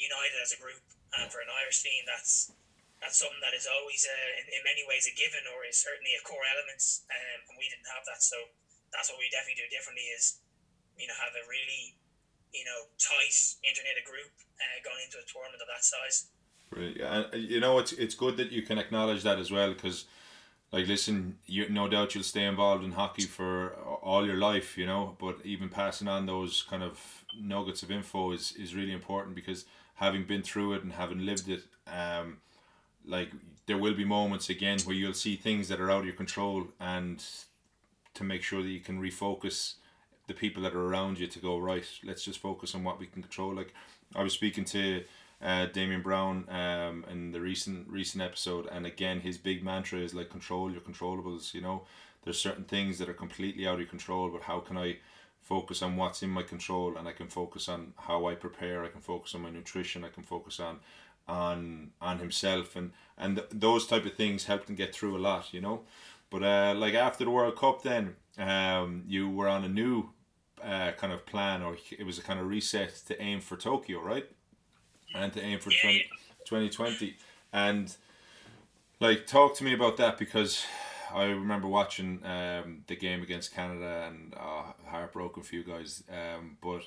united 0.00 0.40
as 0.40 0.52
a 0.56 0.58
group. 0.60 0.82
And 1.16 1.30
for 1.32 1.40
an 1.40 1.48
Irish 1.48 1.84
team, 1.86 2.04
that's 2.04 2.52
that's 3.00 3.20
something 3.20 3.44
that 3.44 3.52
is 3.52 3.68
always, 3.68 4.08
uh, 4.08 4.30
in, 4.40 4.48
in 4.56 4.60
many 4.64 4.80
ways, 4.88 5.04
a 5.04 5.12
given 5.12 5.44
or 5.52 5.68
is 5.68 5.76
certainly 5.76 6.16
a 6.16 6.22
core 6.24 6.42
element. 6.48 6.80
Um, 7.12 7.52
and 7.52 7.56
we 7.60 7.68
didn't 7.68 7.88
have 7.92 8.08
that, 8.08 8.24
so 8.24 8.36
that's 8.90 9.12
what 9.12 9.20
we 9.20 9.28
definitely 9.28 9.60
do 9.60 9.68
differently. 9.68 10.08
Is 10.16 10.40
you 10.96 11.04
know 11.04 11.16
have 11.20 11.36
a 11.36 11.44
really 11.44 11.96
you 12.56 12.64
know 12.64 12.88
tight 12.96 13.36
internet 13.62 14.00
group 14.08 14.32
uh, 14.56 14.78
going 14.80 15.04
into 15.04 15.20
a 15.20 15.26
tournament 15.28 15.60
of 15.60 15.68
that 15.68 15.84
size. 15.84 16.32
Really, 16.70 17.00
and 17.00 17.26
uh, 17.32 17.36
you 17.36 17.60
know 17.60 17.78
it's 17.78 17.92
it's 17.92 18.14
good 18.14 18.36
that 18.38 18.50
you 18.52 18.62
can 18.62 18.78
acknowledge 18.78 19.22
that 19.22 19.38
as 19.38 19.50
well 19.50 19.72
because 19.72 20.04
like 20.72 20.86
listen 20.88 21.38
you 21.46 21.68
no 21.68 21.88
doubt 21.88 22.14
you'll 22.14 22.24
stay 22.24 22.44
involved 22.44 22.84
in 22.84 22.92
hockey 22.92 23.22
for 23.24 23.70
all 24.02 24.26
your 24.26 24.36
life 24.36 24.76
you 24.76 24.86
know 24.86 25.16
but 25.18 25.38
even 25.44 25.68
passing 25.68 26.08
on 26.08 26.26
those 26.26 26.64
kind 26.68 26.82
of 26.82 27.24
nuggets 27.40 27.82
of 27.82 27.90
info 27.90 28.32
is 28.32 28.52
is 28.52 28.74
really 28.74 28.92
important 28.92 29.34
because 29.34 29.64
having 29.94 30.24
been 30.24 30.42
through 30.42 30.72
it 30.74 30.82
and 30.82 30.92
having 30.92 31.24
lived 31.24 31.48
it 31.48 31.62
um 31.86 32.38
like 33.06 33.30
there 33.66 33.78
will 33.78 33.94
be 33.94 34.04
moments 34.04 34.50
again 34.50 34.78
where 34.84 34.96
you'll 34.96 35.14
see 35.14 35.36
things 35.36 35.68
that 35.68 35.80
are 35.80 35.90
out 35.90 36.00
of 36.00 36.06
your 36.06 36.14
control 36.14 36.66
and 36.80 37.24
to 38.14 38.24
make 38.24 38.42
sure 38.42 38.62
that 38.62 38.68
you 38.68 38.80
can 38.80 39.00
refocus 39.00 39.74
the 40.26 40.34
people 40.34 40.62
that 40.62 40.74
are 40.74 40.86
around 40.86 41.18
you 41.18 41.26
to 41.26 41.38
go 41.38 41.58
right 41.58 41.86
let's 42.04 42.24
just 42.24 42.40
focus 42.40 42.74
on 42.74 42.82
what 42.82 42.98
we 42.98 43.06
can 43.06 43.22
control. 43.22 43.54
Like 43.54 43.72
i 44.14 44.22
was 44.22 44.32
speaking 44.32 44.64
to 44.66 45.04
uh, 45.42 45.66
Damien 45.66 46.02
Brown 46.02 46.46
um, 46.48 47.04
in 47.10 47.32
the 47.32 47.40
recent 47.40 47.88
recent 47.88 48.22
episode, 48.22 48.66
and 48.70 48.86
again 48.86 49.20
his 49.20 49.38
big 49.38 49.62
mantra 49.62 49.98
is 50.00 50.14
like 50.14 50.30
control 50.30 50.70
your 50.70 50.80
controllables. 50.80 51.54
You 51.54 51.60
know, 51.60 51.82
there's 52.24 52.40
certain 52.40 52.64
things 52.64 52.98
that 52.98 53.08
are 53.08 53.14
completely 53.14 53.66
out 53.66 53.74
of 53.74 53.80
your 53.80 53.88
control, 53.88 54.30
but 54.30 54.42
how 54.42 54.60
can 54.60 54.76
I 54.76 54.98
focus 55.46 55.80
on 55.80 55.96
what's 55.96 56.22
in 56.22 56.30
my 56.30 56.42
control, 56.42 56.96
and 56.96 57.06
I 57.06 57.12
can 57.12 57.28
focus 57.28 57.68
on 57.68 57.92
how 57.96 58.26
I 58.26 58.34
prepare. 58.34 58.84
I 58.84 58.88
can 58.88 59.00
focus 59.00 59.34
on 59.34 59.42
my 59.42 59.50
nutrition. 59.50 60.04
I 60.04 60.08
can 60.08 60.24
focus 60.24 60.58
on 60.58 60.80
on 61.28 61.90
on 62.00 62.18
himself, 62.18 62.74
and 62.76 62.92
and 63.16 63.36
th- 63.36 63.48
those 63.52 63.86
type 63.86 64.04
of 64.04 64.14
things 64.14 64.44
helped 64.46 64.68
him 64.68 64.76
get 64.76 64.94
through 64.94 65.16
a 65.16 65.22
lot. 65.30 65.54
You 65.54 65.60
know, 65.60 65.82
but 66.30 66.42
uh, 66.42 66.74
like 66.76 66.94
after 66.94 67.24
the 67.24 67.30
World 67.30 67.56
Cup, 67.56 67.82
then 67.82 68.16
um, 68.38 69.04
you 69.06 69.30
were 69.30 69.48
on 69.48 69.64
a 69.64 69.68
new 69.68 70.10
uh, 70.62 70.92
kind 70.92 71.12
of 71.12 71.24
plan, 71.26 71.62
or 71.62 71.76
it 71.96 72.04
was 72.04 72.18
a 72.18 72.22
kind 72.22 72.40
of 72.40 72.48
reset 72.48 72.94
to 73.06 73.20
aim 73.22 73.40
for 73.40 73.56
Tokyo, 73.56 74.00
right? 74.02 74.26
And 75.14 75.32
to 75.32 75.42
aim 75.42 75.58
for 75.58 75.70
yeah. 75.70 75.98
20, 76.46 76.68
2020. 76.68 77.16
And 77.52 77.94
like, 79.00 79.26
talk 79.26 79.54
to 79.56 79.64
me 79.64 79.74
about 79.74 79.96
that 79.98 80.18
because 80.18 80.64
I 81.14 81.24
remember 81.24 81.68
watching 81.68 82.20
um, 82.24 82.82
the 82.86 82.96
game 82.96 83.22
against 83.22 83.54
Canada 83.54 84.08
and 84.08 84.34
uh, 84.34 84.72
heartbroken 84.86 85.42
for 85.42 85.54
you 85.54 85.64
guys. 85.64 86.02
Um, 86.10 86.56
but 86.62 86.82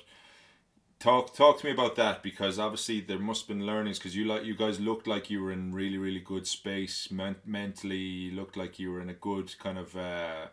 talk 1.00 1.34
talk 1.34 1.58
to 1.58 1.66
me 1.66 1.72
about 1.72 1.96
that 1.96 2.22
because 2.22 2.58
obviously 2.58 3.00
there 3.00 3.18
must 3.18 3.42
have 3.42 3.48
been 3.48 3.66
learnings 3.66 3.98
because 3.98 4.14
you 4.14 4.26
like 4.26 4.44
you 4.44 4.54
guys 4.54 4.78
looked 4.78 5.06
like 5.06 5.30
you 5.30 5.42
were 5.42 5.50
in 5.50 5.72
really 5.72 5.96
really 5.96 6.20
good 6.20 6.46
space 6.46 7.10
men- 7.10 7.36
mentally 7.46 8.30
looked 8.32 8.54
like 8.56 8.78
you 8.78 8.92
were 8.92 9.00
in 9.00 9.08
a 9.08 9.14
good 9.14 9.58
kind 9.58 9.78
of 9.78 9.96
uh, 9.96 10.46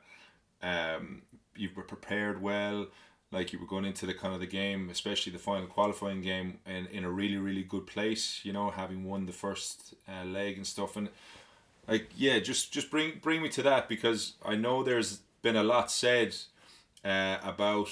um, 0.63 1.21
you 1.56 1.69
were 1.75 1.84
prepared 1.84 2.41
well 2.41 2.88
like 3.31 3.51
you 3.51 3.59
were 3.59 3.65
going 3.65 3.85
into 3.85 4.05
the 4.05 4.13
kind 4.13 4.33
of 4.33 4.39
the 4.39 4.47
game, 4.47 4.89
especially 4.89 5.33
the 5.33 5.39
final 5.39 5.67
qualifying 5.67 6.21
game, 6.21 6.59
in, 6.65 6.87
in 6.87 7.03
a 7.03 7.11
really 7.11 7.37
really 7.37 7.63
good 7.63 7.85
place. 7.87 8.41
You 8.43 8.53
know, 8.53 8.69
having 8.69 9.03
won 9.03 9.25
the 9.25 9.33
first 9.33 9.95
uh, 10.07 10.23
leg 10.25 10.57
and 10.57 10.65
stuff, 10.65 10.95
and 10.95 11.09
like 11.87 12.09
yeah, 12.15 12.39
just 12.39 12.71
just 12.71 12.89
bring 12.89 13.19
bring 13.21 13.41
me 13.41 13.49
to 13.49 13.63
that 13.63 13.89
because 13.89 14.33
I 14.45 14.55
know 14.55 14.83
there's 14.83 15.19
been 15.41 15.55
a 15.55 15.63
lot 15.63 15.91
said 15.91 16.35
uh, 17.03 17.37
about 17.43 17.89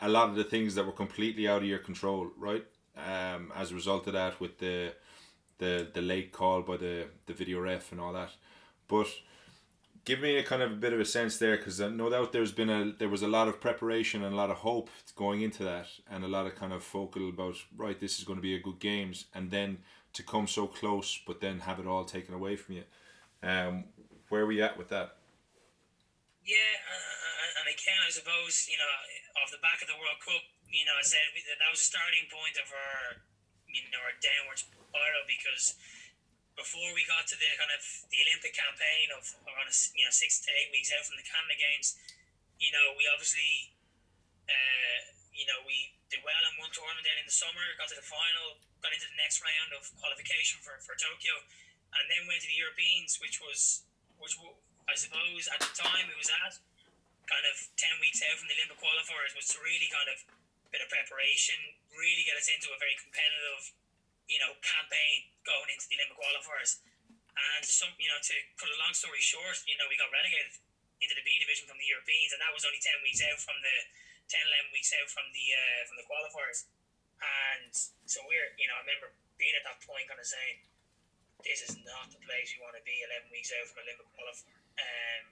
a 0.00 0.08
lot 0.08 0.28
of 0.28 0.34
the 0.34 0.44
things 0.44 0.74
that 0.74 0.84
were 0.84 0.92
completely 0.92 1.46
out 1.46 1.62
of 1.62 1.68
your 1.68 1.78
control, 1.78 2.30
right? 2.36 2.64
Um, 2.96 3.52
as 3.56 3.70
a 3.70 3.74
result 3.74 4.06
of 4.06 4.12
that, 4.14 4.40
with 4.40 4.58
the 4.58 4.92
the 5.58 5.88
the 5.92 6.02
late 6.02 6.32
call 6.32 6.62
by 6.62 6.76
the 6.76 7.06
the 7.26 7.32
video 7.32 7.60
ref 7.60 7.92
and 7.92 8.00
all 8.00 8.12
that, 8.12 8.30
but 8.88 9.06
give 10.04 10.20
me 10.20 10.36
a 10.36 10.42
kind 10.42 10.62
of 10.62 10.72
a 10.72 10.76
bit 10.76 10.92
of 10.92 11.00
a 11.00 11.04
sense 11.04 11.38
there 11.38 11.56
because 11.56 11.78
no 11.80 12.10
doubt 12.10 12.32
there's 12.32 12.52
been 12.52 12.70
a 12.70 12.92
there 12.98 13.08
was 13.08 13.22
a 13.22 13.28
lot 13.28 13.48
of 13.48 13.60
preparation 13.60 14.24
and 14.24 14.34
a 14.34 14.36
lot 14.36 14.50
of 14.50 14.58
hope 14.58 14.90
going 15.16 15.42
into 15.42 15.62
that 15.62 15.86
and 16.10 16.24
a 16.24 16.28
lot 16.28 16.46
of 16.46 16.54
kind 16.56 16.72
of 16.72 16.82
focal 16.82 17.28
about 17.28 17.56
right 17.76 18.00
this 18.00 18.18
is 18.18 18.24
going 18.24 18.38
to 18.38 18.42
be 18.42 18.54
a 18.54 18.60
good 18.60 18.78
games 18.78 19.26
and 19.34 19.50
then 19.50 19.78
to 20.12 20.22
come 20.22 20.46
so 20.46 20.66
close 20.66 21.20
but 21.26 21.40
then 21.40 21.60
have 21.60 21.78
it 21.78 21.86
all 21.86 22.04
taken 22.04 22.34
away 22.34 22.56
from 22.56 22.76
you. 22.76 22.84
Um 23.42 23.84
where 24.28 24.42
are 24.42 24.46
we 24.46 24.62
at 24.62 24.78
with 24.78 24.88
that? 24.88 25.16
Yeah 26.44 26.74
uh, 26.90 27.60
and 27.62 27.68
again 27.70 28.00
I 28.06 28.10
suppose 28.10 28.66
you 28.70 28.78
know 28.78 28.90
off 29.42 29.50
the 29.50 29.62
back 29.62 29.82
of 29.82 29.88
the 29.88 29.98
World 29.98 30.18
Cup 30.18 30.42
you 30.66 30.84
know 30.84 30.96
I 30.98 31.04
said 31.06 31.22
that 31.30 31.70
was 31.70 31.80
a 31.80 31.86
starting 31.86 32.26
point 32.26 32.58
of 32.58 32.66
our 32.74 33.22
you 33.70 33.86
know 33.94 34.02
our 34.02 34.16
downward 34.18 34.58
spiral 34.58 35.24
because 35.30 35.78
before 36.54 36.92
we 36.92 37.04
got 37.08 37.24
to 37.28 37.36
the 37.36 37.48
kind 37.56 37.72
of 37.72 37.82
the 38.12 38.18
Olympic 38.28 38.52
campaign 38.52 39.08
of 39.16 39.24
around 39.48 39.68
you 39.96 40.04
know 40.04 40.12
six 40.12 40.40
to 40.44 40.48
eight 40.52 40.68
weeks 40.72 40.92
out 40.92 41.04
from 41.08 41.16
the 41.16 41.24
Canada 41.24 41.56
Games, 41.56 41.96
you 42.60 42.70
know 42.72 42.92
we 42.96 43.08
obviously, 43.08 43.72
uh, 44.48 45.00
you 45.32 45.48
know 45.48 45.64
we 45.64 45.96
did 46.12 46.20
well 46.20 46.42
in 46.48 46.60
one 46.60 46.72
tournament 46.72 47.04
then 47.04 47.16
in 47.16 47.26
the 47.26 47.34
summer, 47.34 47.64
got 47.80 47.88
to 47.88 47.96
the 47.96 48.04
final, 48.04 48.60
got 48.84 48.92
into 48.92 49.08
the 49.08 49.20
next 49.20 49.40
round 49.40 49.72
of 49.72 49.88
qualification 49.96 50.60
for, 50.60 50.76
for 50.84 50.92
Tokyo, 50.96 51.32
and 51.96 52.04
then 52.12 52.28
went 52.28 52.44
to 52.44 52.48
the 52.48 52.58
Europeans, 52.58 53.16
which 53.16 53.40
was 53.40 53.88
which 54.20 54.36
I 54.84 54.94
suppose 54.94 55.48
at 55.48 55.60
the 55.60 55.72
time 55.72 56.04
it 56.12 56.18
was 56.20 56.28
at 56.28 56.60
kind 57.24 57.46
of 57.48 57.56
ten 57.80 57.96
weeks 58.04 58.20
out 58.28 58.36
from 58.36 58.52
the 58.52 58.56
Olympic 58.60 58.76
qualifiers 58.76 59.32
was 59.32 59.48
to 59.56 59.58
really 59.64 59.88
kind 59.88 60.12
of 60.12 60.20
bit 60.68 60.84
of 60.84 60.88
preparation, 60.88 61.56
really 61.92 62.24
get 62.24 62.36
us 62.36 62.48
into 62.48 62.72
a 62.72 62.80
very 62.80 62.96
competitive 62.96 63.76
you 64.30 64.38
know, 64.40 64.54
campaign 64.64 65.31
going 65.42 65.68
into 65.70 65.86
the 65.90 65.96
Olympic 65.98 66.18
qualifiers. 66.18 66.82
And 67.32 67.64
some, 67.64 67.90
you 67.96 68.12
know, 68.12 68.20
to 68.20 68.34
cut 68.60 68.68
a 68.68 68.78
long 68.78 68.92
story 68.92 69.20
short, 69.22 69.56
you 69.64 69.74
know, 69.80 69.88
we 69.88 69.96
got 69.96 70.12
relegated 70.12 70.52
into 71.00 71.16
the 71.16 71.24
B 71.24 71.34
division 71.40 71.66
from 71.66 71.80
the 71.80 71.88
Europeans, 71.88 72.30
and 72.36 72.40
that 72.44 72.52
was 72.52 72.62
only 72.62 72.78
ten 72.78 72.94
weeks 73.02 73.24
out 73.24 73.40
from 73.40 73.56
the 73.64 73.76
10, 74.30 74.38
11 74.38 74.72
weeks 74.72 74.88
out 74.96 75.08
from 75.12 75.28
the 75.36 75.46
uh, 75.52 75.80
from 75.88 75.96
the 76.00 76.06
qualifiers. 76.08 76.64
And 77.20 77.72
so 78.08 78.24
we're, 78.26 78.50
you 78.56 78.66
know, 78.66 78.80
I 78.80 78.82
remember 78.82 79.12
being 79.36 79.54
at 79.54 79.62
that 79.68 79.78
point, 79.84 80.08
kind 80.08 80.18
of 80.18 80.26
saying, 80.26 80.64
"This 81.44 81.62
is 81.62 81.76
not 81.84 82.10
the 82.10 82.22
place 82.24 82.54
we 82.54 82.64
want 82.64 82.74
to 82.78 82.84
be." 82.86 82.96
Eleven 83.04 83.30
weeks 83.30 83.52
out 83.54 83.68
from 83.68 83.84
Olympic 83.84 84.08
qualifier, 84.14 84.56
um, 84.80 85.24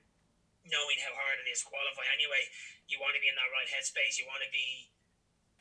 knowing 0.68 0.98
how 1.02 1.16
hard 1.16 1.40
it 1.42 1.48
is 1.50 1.62
to 1.64 1.72
qualify. 1.72 2.06
Anyway, 2.12 2.44
you 2.86 3.00
want 3.02 3.16
to 3.16 3.22
be 3.22 3.30
in 3.30 3.36
that 3.38 3.50
right 3.50 3.66
headspace. 3.72 4.20
You 4.20 4.28
want 4.28 4.44
to 4.44 4.50
be, 4.52 4.90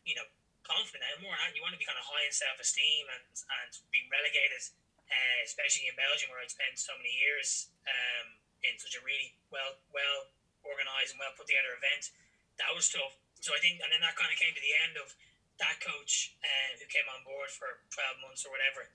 you 0.05 0.19
know, 0.19 0.27
confident 0.69 1.01
anymore. 1.09 1.33
And 1.41 1.57
you 1.57 1.65
want 1.65 1.73
to 1.73 1.81
be 1.81 1.89
kind 1.89 1.97
of 1.97 2.05
high 2.05 2.23
in 2.29 2.33
self 2.33 2.61
esteem 2.61 3.09
and 3.09 3.25
and 3.25 3.71
being 3.89 4.05
relegated, 4.13 4.61
uh, 5.09 5.39
especially 5.43 5.89
in 5.89 5.97
Belgium 5.97 6.29
where 6.29 6.39
I'd 6.45 6.53
spent 6.53 6.77
so 6.77 6.93
many 7.01 7.11
years 7.17 7.73
um, 7.89 8.37
in 8.61 8.77
such 8.77 8.93
a 8.93 9.01
really 9.01 9.33
well 9.49 9.81
well 9.89 10.29
organized 10.61 11.17
and 11.17 11.19
well 11.19 11.33
put 11.33 11.49
together 11.49 11.73
event. 11.73 12.13
That 12.61 12.71
was 12.77 12.87
tough. 12.87 13.17
So 13.39 13.55
I 13.55 13.59
think, 13.63 13.79
and 13.79 13.89
then 13.89 14.03
that 14.03 14.19
kind 14.19 14.29
of 14.29 14.37
came 14.37 14.51
to 14.51 14.63
the 14.63 14.75
end 14.83 14.99
of 14.99 15.15
that 15.63 15.79
coach 15.79 16.35
uh, 16.43 16.71
who 16.77 16.85
came 16.87 17.07
on 17.09 17.25
board 17.25 17.49
for 17.49 17.81
twelve 17.89 18.21
months 18.21 18.45
or 18.45 18.53
whatever. 18.53 18.87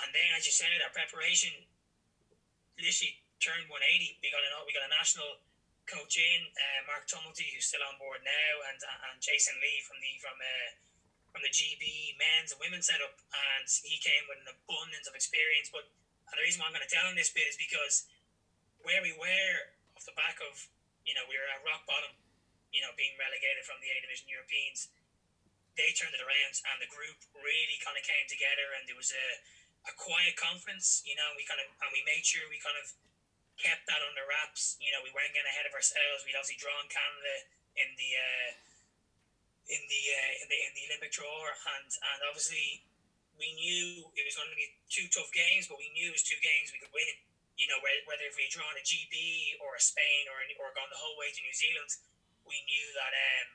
And 0.00 0.08
then, 0.14 0.28
as 0.38 0.48
you 0.48 0.54
said, 0.54 0.72
our 0.80 0.92
preparation 0.94 1.52
literally 2.80 3.20
turned 3.42 3.68
180. 3.68 4.22
We 4.22 4.30
got 4.32 4.40
a 4.40 4.50
we 4.64 4.72
got 4.72 4.86
a 4.86 4.92
national 4.92 5.42
coach 5.84 6.14
in, 6.16 6.40
uh, 6.54 6.80
Mark 6.86 7.10
Tumilty, 7.10 7.50
who's 7.52 7.66
still 7.66 7.82
on 7.82 7.98
board 7.98 8.22
now, 8.22 8.52
and 8.70 8.78
and 9.10 9.16
Jason 9.18 9.58
Lee 9.58 9.82
from 9.82 9.98
the 9.98 10.12
from 10.22 10.36
uh, 10.38 10.68
from 11.32 11.40
the 11.40 11.50
GB 11.50 12.12
men's 12.20 12.52
and 12.52 12.60
women's 12.60 12.92
setup, 12.92 13.16
and 13.32 13.64
he 13.64 13.96
came 13.98 14.28
with 14.28 14.44
an 14.44 14.52
abundance 14.52 15.08
of 15.08 15.16
experience. 15.16 15.72
But 15.72 15.88
and 16.28 16.36
the 16.36 16.44
reason 16.44 16.60
why 16.60 16.68
I'm 16.68 16.76
going 16.76 16.84
to 16.84 16.92
tell 16.92 17.08
him 17.08 17.16
this 17.16 17.32
bit 17.32 17.48
is 17.48 17.56
because 17.56 18.08
where 18.84 19.00
we 19.00 19.16
were 19.16 19.72
off 19.96 20.04
the 20.04 20.16
back 20.16 20.40
of, 20.44 20.68
you 21.08 21.16
know, 21.16 21.24
we 21.28 21.36
were 21.36 21.48
at 21.48 21.64
rock 21.64 21.88
bottom, 21.88 22.12
you 22.72 22.84
know, 22.84 22.92
being 22.96 23.16
relegated 23.16 23.64
from 23.64 23.80
the 23.80 23.88
A 23.88 23.96
Division 24.04 24.28
Europeans. 24.28 24.92
They 25.72 25.88
turned 25.96 26.12
it 26.12 26.20
around, 26.20 26.52
and 26.68 26.76
the 26.84 26.88
group 26.92 27.16
really 27.32 27.80
kind 27.80 27.96
of 27.96 28.04
came 28.04 28.28
together, 28.28 28.76
and 28.76 28.84
there 28.84 28.96
was 28.96 29.08
a 29.08 29.26
a 29.88 29.92
quiet 29.96 30.36
conference. 30.36 31.00
You 31.08 31.16
know, 31.16 31.32
we 31.32 31.48
kind 31.48 31.64
of 31.64 31.68
and 31.80 31.90
we 31.96 32.04
made 32.04 32.28
sure 32.28 32.44
we 32.52 32.60
kind 32.60 32.76
of 32.76 32.92
kept 33.56 33.88
that 33.88 34.04
under 34.04 34.24
wraps. 34.28 34.76
You 34.84 34.92
know, 34.92 35.00
we 35.00 35.08
weren't 35.16 35.32
getting 35.32 35.48
ahead 35.48 35.64
of 35.64 35.72
ourselves. 35.72 36.28
We'd 36.28 36.36
obviously 36.36 36.60
drawn 36.60 36.92
Canada 36.92 37.48
in 37.80 37.88
the. 37.96 38.10
Uh, 38.20 38.48
in 39.68 39.82
the 39.86 40.02
uh, 40.10 40.32
in 40.42 40.46
the 40.50 40.58
in 40.58 40.72
the 40.74 40.84
Olympic 40.90 41.12
draw, 41.14 41.46
and 41.78 41.86
and 41.86 42.18
obviously 42.26 42.86
we 43.38 43.54
knew 43.58 44.10
it 44.14 44.24
was 44.26 44.36
going 44.36 44.50
to 44.50 44.58
be 44.58 44.68
two 44.90 45.08
tough 45.08 45.30
games, 45.32 45.66
but 45.70 45.78
we 45.80 45.90
knew 45.94 46.12
it 46.12 46.16
was 46.16 46.26
two 46.26 46.38
games 46.42 46.70
we 46.74 46.80
could 46.82 46.92
win. 46.92 47.14
You 47.56 47.68
know, 47.68 47.78
whether 47.84 48.26
if 48.26 48.34
we 48.34 48.48
drawn 48.48 48.74
a 48.74 48.82
GB 48.82 49.14
or 49.60 49.76
a 49.76 49.82
Spain 49.82 50.26
or 50.32 50.40
or 50.58 50.72
gone 50.74 50.90
the 50.90 50.98
whole 50.98 51.14
way 51.20 51.30
to 51.30 51.40
New 51.44 51.54
Zealand, 51.54 51.90
we 52.48 52.58
knew 52.66 52.86
that 52.96 53.12
um, 53.12 53.48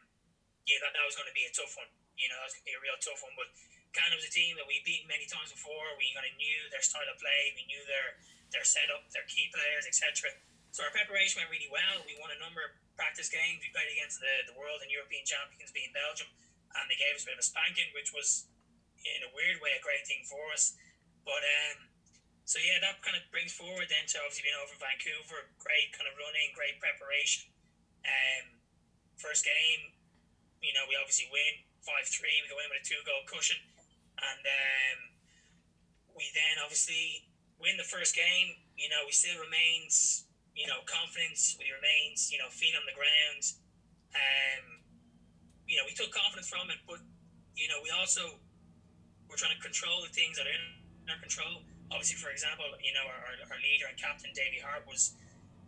yeah, 0.68 0.80
that 0.84 0.93
that 0.95 1.03
was 1.08 1.18
going 1.18 1.28
to 1.28 1.36
be 1.36 1.47
a 1.47 1.53
tough 1.53 1.74
one. 1.76 1.89
you 2.18 2.28
know, 2.30 2.39
it's 2.45 2.58
going 2.58 2.66
to 2.66 2.70
be 2.74 2.78
a 2.78 2.84
real 2.84 2.97
tough 2.99 3.22
one. 3.22 3.36
But 3.38 3.49
Canada 3.93 4.20
was 4.20 4.28
a 4.28 4.34
team 4.34 4.58
that 4.60 4.68
we 4.68 4.82
beat 4.84 5.08
many 5.08 5.26
times 5.30 5.53
before. 5.53 5.95
We 5.97 6.12
kind 6.14 6.28
of 6.28 6.34
knew 6.36 6.60
their 6.70 6.84
style 6.84 7.08
of 7.08 7.18
play, 7.22 7.53
we 7.55 7.66
knew 7.70 7.82
their 7.88 8.20
their 8.53 8.64
setup, 8.64 9.08
their 9.12 9.28
key 9.28 9.51
players, 9.51 9.84
etc. 9.88 10.32
So 10.78 10.86
our 10.86 10.94
preparation 10.94 11.42
went 11.42 11.50
really 11.50 11.74
well. 11.74 12.06
We 12.06 12.14
won 12.22 12.30
a 12.30 12.38
number 12.38 12.62
of 12.62 12.70
practice 12.94 13.34
games. 13.34 13.66
We 13.66 13.74
played 13.74 13.90
against 13.98 14.22
the, 14.22 14.30
the 14.46 14.54
world 14.54 14.78
and 14.86 14.94
European 14.94 15.26
champions, 15.26 15.74
being 15.74 15.90
Belgium, 15.90 16.30
and 16.78 16.86
they 16.86 16.94
gave 17.02 17.18
us 17.18 17.26
a 17.26 17.34
bit 17.34 17.34
of 17.34 17.42
a 17.42 17.50
spanking, 17.50 17.90
which 17.98 18.14
was 18.14 18.46
in 19.02 19.26
a 19.26 19.34
weird 19.34 19.58
way 19.58 19.74
a 19.74 19.82
great 19.82 20.06
thing 20.06 20.22
for 20.30 20.54
us. 20.54 20.78
But 21.26 21.42
um, 21.42 21.90
so 22.46 22.62
yeah, 22.62 22.78
that 22.86 23.02
kind 23.02 23.18
of 23.18 23.26
brings 23.34 23.58
forward 23.58 23.90
then 23.90 24.06
to 24.06 24.22
obviously 24.22 24.46
being 24.46 24.62
over 24.62 24.78
Vancouver. 24.78 25.50
Great 25.58 25.98
kind 25.98 26.06
of 26.06 26.14
running, 26.14 26.54
great 26.54 26.78
preparation. 26.78 27.50
Um, 28.06 28.62
first 29.18 29.50
game, 29.50 29.98
you 30.62 30.78
know, 30.78 30.86
we 30.86 30.94
obviously 30.94 31.26
win 31.34 31.58
five 31.82 32.06
three. 32.06 32.38
We 32.46 32.54
go 32.54 32.62
in 32.62 32.70
with 32.70 32.86
a 32.86 32.86
two 32.86 33.02
goal 33.02 33.26
cushion, 33.26 33.58
and 34.22 34.46
um, 34.46 35.00
we 36.14 36.30
then 36.38 36.62
obviously 36.62 37.26
win 37.58 37.82
the 37.82 37.90
first 37.90 38.14
game. 38.14 38.62
You 38.78 38.94
know, 38.94 39.10
we 39.10 39.14
still 39.18 39.42
remains 39.42 40.27
you 40.58 40.66
know 40.66 40.82
confidence. 40.89 41.55
We 41.62 41.70
remains 41.70 42.34
you 42.34 42.41
know 42.41 42.49
feet 42.49 42.74
on 42.74 42.84
the 42.89 42.97
ground. 42.97 43.45
Um, 44.18 44.82
you 45.68 45.76
know, 45.76 45.86
we 45.86 45.93
took 45.93 46.10
confidence 46.16 46.47
from 46.47 46.72
it, 46.72 46.80
but 46.88 47.03
you 47.53 47.68
know, 47.68 47.84
we 47.84 47.91
also 47.91 48.39
we're 49.28 49.38
trying 49.38 49.53
to 49.53 49.62
control 49.62 50.01
the 50.01 50.12
things 50.16 50.39
that 50.39 50.47
are 50.47 50.55
in 50.55 51.12
our 51.12 51.20
control. 51.20 51.68
Obviously, 51.91 52.16
for 52.20 52.32
example, 52.32 52.64
you 52.80 52.95
know, 52.95 53.03
our, 53.03 53.36
our 53.51 53.60
leader 53.60 53.91
and 53.91 53.99
captain, 53.99 54.32
Davy 54.32 54.64
Harte, 54.64 54.88
was 54.88 55.14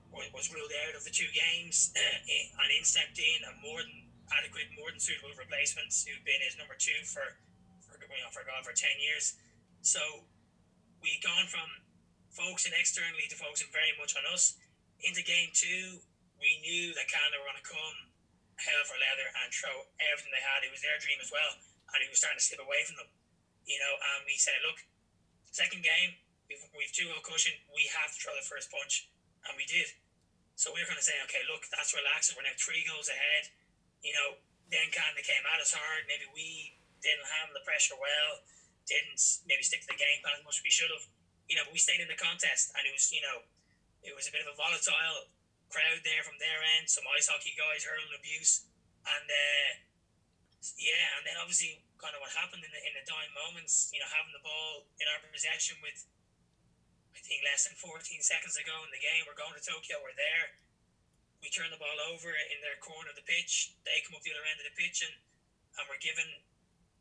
was 0.10 0.50
ruled 0.50 0.74
out 0.90 0.98
of 0.98 1.06
the 1.06 1.14
two 1.14 1.30
games 1.38 1.94
uh, 1.94 2.02
and 2.66 2.70
in 2.74 2.82
stepped 2.82 3.20
in 3.22 3.40
a 3.46 3.54
more 3.62 3.78
than 3.86 4.10
adequate, 4.34 4.70
more 4.74 4.90
than 4.90 4.98
suitable 4.98 5.30
replacements 5.38 6.02
who'd 6.06 6.22
been 6.26 6.42
his 6.42 6.58
number 6.58 6.74
two 6.78 6.98
for, 7.06 7.38
for 7.86 7.98
you 8.02 8.22
know, 8.26 8.32
for 8.34 8.42
God, 8.42 8.66
for 8.66 8.74
10 8.74 8.90
years. 8.98 9.38
So 9.86 10.02
we've 11.02 11.22
gone 11.22 11.46
from 11.46 11.66
focusing 12.34 12.74
externally 12.78 13.30
to 13.30 13.38
focusing 13.38 13.70
very 13.70 13.94
much 14.02 14.18
on 14.18 14.26
us. 14.34 14.58
Into 15.00 15.24
game 15.24 15.50
two, 15.56 16.04
we 16.40 16.60
knew 16.64 16.92
that 16.96 17.08
Canada 17.08 17.40
were 17.40 17.50
going 17.52 17.62
to 17.62 17.68
come 17.68 17.98
hell 18.60 18.84
for 18.84 19.00
leather 19.00 19.28
and 19.44 19.48
throw 19.56 19.88
everything 20.12 20.36
they 20.36 20.44
had. 20.44 20.68
It 20.68 20.72
was 20.76 20.84
their 20.84 21.00
dream 21.00 21.20
as 21.24 21.32
well, 21.32 21.56
and 21.96 22.00
it 22.04 22.12
was 22.12 22.20
starting 22.20 22.40
to 22.40 22.44
slip 22.44 22.60
away 22.60 22.84
from 22.84 23.00
them 23.00 23.10
you 23.70 23.78
know, 23.78 23.94
and 23.94 24.26
we 24.26 24.34
said, 24.42 24.58
look, 24.66 24.82
second 25.54 25.86
game, 25.86 26.18
we've, 26.50 26.66
we've 26.74 26.90
two 26.90 27.06
goal 27.06 27.22
cushion, 27.22 27.54
we 27.70 27.86
have 27.94 28.10
to 28.10 28.18
throw 28.18 28.34
the 28.34 28.42
first 28.42 28.74
punch, 28.74 29.06
and 29.46 29.54
we 29.54 29.70
did. 29.70 29.94
So 30.58 30.74
we 30.74 30.82
were 30.82 30.90
kind 30.90 30.98
of 30.98 31.06
saying, 31.06 31.22
okay, 31.30 31.46
look, 31.46 31.70
that's 31.70 31.94
relaxed. 31.94 32.34
We're 32.34 32.44
now 32.44 32.58
three 32.58 32.82
goals 32.90 33.08
ahead. 33.08 33.54
You 34.02 34.12
know, 34.18 34.42
then 34.74 34.90
of 35.16 35.24
came 35.24 35.46
at 35.46 35.62
us 35.62 35.72
hard. 35.72 36.10
Maybe 36.10 36.28
we 36.34 36.76
didn't 37.00 37.24
handle 37.30 37.56
the 37.56 37.64
pressure 37.64 37.96
well, 37.96 38.44
didn't 38.90 39.22
maybe 39.48 39.64
stick 39.64 39.86
to 39.86 39.90
the 39.94 39.96
game 39.96 40.20
plan 40.20 40.36
as 40.36 40.44
much 40.44 40.60
as 40.60 40.66
we 40.66 40.74
should 40.74 40.92
have. 40.92 41.06
You 41.48 41.56
know, 41.56 41.64
but 41.64 41.72
we 41.72 41.80
stayed 41.80 42.04
in 42.04 42.12
the 42.12 42.20
contest, 42.20 42.76
and 42.76 42.84
it 42.84 42.92
was, 42.92 43.08
you 43.14 43.24
know, 43.24 43.46
it 44.04 44.14
was 44.16 44.28
a 44.28 44.34
bit 44.34 44.44
of 44.44 44.50
a 44.52 44.56
volatile 44.56 45.32
crowd 45.70 46.02
there 46.02 46.24
from 46.26 46.40
their 46.42 46.60
end. 46.80 46.90
Some 46.90 47.06
ice 47.14 47.30
hockey 47.30 47.54
guys 47.54 47.86
hurling 47.86 48.10
abuse, 48.16 48.66
and 49.06 49.28
uh, 49.28 49.72
yeah, 50.80 51.20
and 51.20 51.24
then 51.28 51.38
obviously 51.40 51.84
kind 52.00 52.16
of 52.16 52.24
what 52.24 52.32
happened 52.34 52.64
in 52.64 52.72
the 52.72 52.82
in 52.84 52.94
the 52.96 53.06
dying 53.06 53.32
moments. 53.36 53.92
You 53.92 54.00
know, 54.04 54.10
having 54.10 54.34
the 54.34 54.44
ball 54.44 54.88
in 55.00 55.06
our 55.12 55.20
possession 55.30 55.80
with 55.84 56.08
I 57.16 57.20
think 57.22 57.44
less 57.44 57.68
than 57.68 57.76
14 57.76 58.00
seconds 58.24 58.56
ago 58.56 58.74
in 58.88 58.92
the 58.96 59.02
game. 59.02 59.28
We're 59.28 59.38
going 59.38 59.54
to 59.54 59.64
Tokyo. 59.64 60.00
We're 60.00 60.16
there. 60.16 60.56
We 61.44 61.52
turn 61.52 61.72
the 61.72 61.80
ball 61.80 61.96
over 62.12 62.32
in 62.32 62.60
their 62.60 62.80
corner 62.84 63.12
of 63.12 63.18
the 63.20 63.24
pitch. 63.24 63.76
They 63.88 64.04
come 64.04 64.16
up 64.16 64.24
the 64.24 64.36
other 64.36 64.48
end 64.48 64.60
of 64.60 64.68
the 64.68 64.76
pitch, 64.76 65.04
and 65.04 65.16
and 65.80 65.88
we're 65.88 66.02
given, 66.04 66.28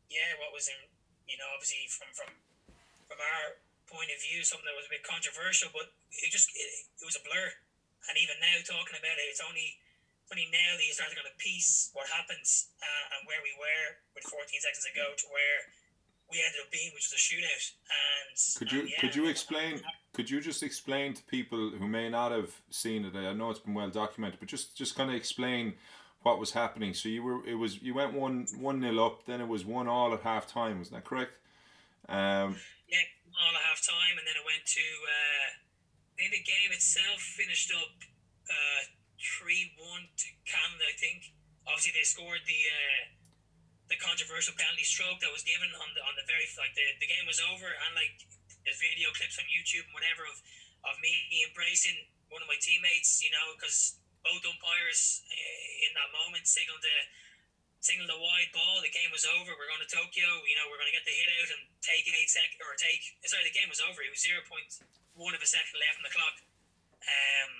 yeah, 0.07 0.39
what 0.39 0.55
was 0.55 0.71
in, 0.71 0.79
you 1.27 1.35
know, 1.35 1.49
obviously 1.51 1.83
from 1.91 2.07
from 2.15 2.31
from 3.11 3.19
our 3.19 3.59
point 3.89 4.13
of 4.13 4.19
view, 4.21 4.45
something 4.45 4.65
that 4.69 4.77
was 4.77 4.85
a 4.85 4.93
bit 4.93 5.03
controversial, 5.03 5.73
but 5.73 5.89
it 6.13 6.29
just 6.29 6.53
it, 6.53 6.69
it 7.01 7.05
was 7.05 7.17
a 7.17 7.23
blur. 7.25 7.49
And 8.07 8.15
even 8.15 8.37
now, 8.39 8.55
talking 8.63 8.95
about 8.95 9.17
it, 9.17 9.27
it's 9.27 9.43
only 9.43 9.77
only 10.31 10.47
now 10.53 10.77
that 10.77 10.85
you 10.85 10.93
start 10.93 11.09
to 11.09 11.17
kind 11.17 11.27
of 11.27 11.37
piece 11.41 11.89
what 11.97 12.05
happens 12.05 12.69
uh, 12.79 13.13
and 13.17 13.25
where 13.25 13.41
we 13.41 13.49
were 13.57 13.97
with 14.13 14.29
14 14.29 14.45
seconds 14.61 14.85
ago 14.85 15.09
to 15.17 15.25
where 15.33 15.59
we 16.29 16.37
ended 16.37 16.61
up 16.61 16.69
being, 16.71 16.93
which 16.93 17.09
was 17.09 17.17
a 17.17 17.21
shootout. 17.21 17.65
And 17.89 18.37
could 18.61 18.71
you 18.71 18.79
and 18.81 18.89
yeah, 18.89 19.01
could 19.01 19.15
you 19.17 19.25
explain? 19.27 19.81
Could 20.13 20.29
you 20.29 20.41
just 20.41 20.61
explain 20.61 21.13
to 21.13 21.23
people 21.23 21.71
who 21.71 21.87
may 21.87 22.09
not 22.09 22.31
have 22.31 22.53
seen 22.69 23.05
it? 23.05 23.15
I 23.15 23.33
know 23.33 23.49
it's 23.49 23.59
been 23.59 23.73
well 23.73 23.89
documented, 23.89 24.39
but 24.39 24.47
just 24.47 24.77
just 24.77 24.95
kind 24.95 25.09
of 25.09 25.15
explain 25.15 25.73
what 26.21 26.39
was 26.39 26.51
happening. 26.51 26.93
So 26.93 27.09
you 27.09 27.23
were 27.23 27.45
it 27.45 27.55
was 27.55 27.81
you 27.81 27.93
went 27.93 28.13
one 28.13 28.47
one 28.57 28.79
nil 28.79 29.03
up, 29.03 29.25
then 29.25 29.41
it 29.41 29.47
was 29.47 29.65
one 29.65 29.87
all 29.87 30.13
at 30.13 30.21
half 30.21 30.47
time. 30.47 30.77
wasn't 30.77 30.97
that 30.97 31.05
correct? 31.05 31.37
Um, 32.07 32.55
all 33.39 33.55
at 33.55 33.63
half 33.63 33.79
time, 33.81 34.19
and 34.19 34.25
then 34.27 34.35
it 34.35 34.45
went 34.45 34.63
to. 34.67 34.85
Uh, 35.07 35.47
then 36.19 36.29
the 36.35 36.43
game 36.43 36.75
itself 36.75 37.23
finished 37.23 37.71
up. 37.71 37.95
Uh, 38.49 38.81
three 39.19 39.75
one 39.79 40.07
to 40.15 40.27
Canada, 40.47 40.83
I 40.87 40.95
think. 40.95 41.31
Obviously, 41.67 41.95
they 41.95 42.07
scored 42.07 42.43
the 42.47 42.61
uh, 42.67 43.01
the 43.89 43.97
controversial 43.97 44.53
penalty 44.55 44.85
stroke 44.85 45.19
that 45.19 45.33
was 45.33 45.43
given 45.43 45.67
on 45.81 45.89
the 45.97 46.01
on 46.05 46.13
the 46.15 46.25
very 46.29 46.45
like 46.55 46.71
the, 46.77 46.85
the 47.01 47.09
game 47.09 47.25
was 47.25 47.41
over 47.41 47.67
and 47.67 47.91
like 47.97 48.15
there's 48.63 48.77
video 48.77 49.09
clips 49.17 49.41
on 49.41 49.45
YouTube 49.49 49.85
and 49.89 49.95
whatever 49.97 50.23
of 50.29 50.37
of 50.87 50.95
me 51.03 51.11
embracing 51.43 51.97
one 52.29 52.39
of 52.45 52.47
my 52.47 52.57
teammates, 52.61 53.19
you 53.19 53.33
know, 53.33 53.57
because 53.57 53.97
both 54.21 54.45
umpires 54.45 55.25
uh, 55.25 55.85
in 55.89 55.91
that 55.97 56.09
moment 56.13 56.45
signaled 56.45 56.79
the 56.79 56.97
signaled 57.79 58.11
a 58.11 58.19
wide 58.19 58.51
ball. 58.51 58.83
The 58.83 58.91
game 58.91 59.11
was 59.11 59.23
over. 59.23 59.55
We're 59.55 59.71
going 59.71 59.83
to 59.83 59.91
Tokyo. 59.91 60.27
You 60.43 60.55
know, 60.59 60.67
we're 60.67 60.79
going 60.79 60.91
to 60.91 60.95
get 60.95 61.07
the 61.07 61.15
hit 61.15 61.29
out 61.39 61.49
and 61.55 61.61
take 61.79 62.03
an 62.07 62.15
eight 62.15 62.31
second 62.31 62.59
or 62.63 62.75
take. 62.75 63.03
Sorry, 63.23 63.43
the 63.47 63.55
game 63.55 63.71
was 63.71 63.79
over. 63.83 64.03
It 64.03 64.11
was 64.11 64.23
zero 64.23 64.43
point 64.47 64.67
one 65.15 65.35
of 65.35 65.41
a 65.43 65.49
second 65.49 65.75
left 65.79 65.99
on 65.99 66.05
the 66.07 66.13
clock. 66.15 66.35
Um, 67.03 67.51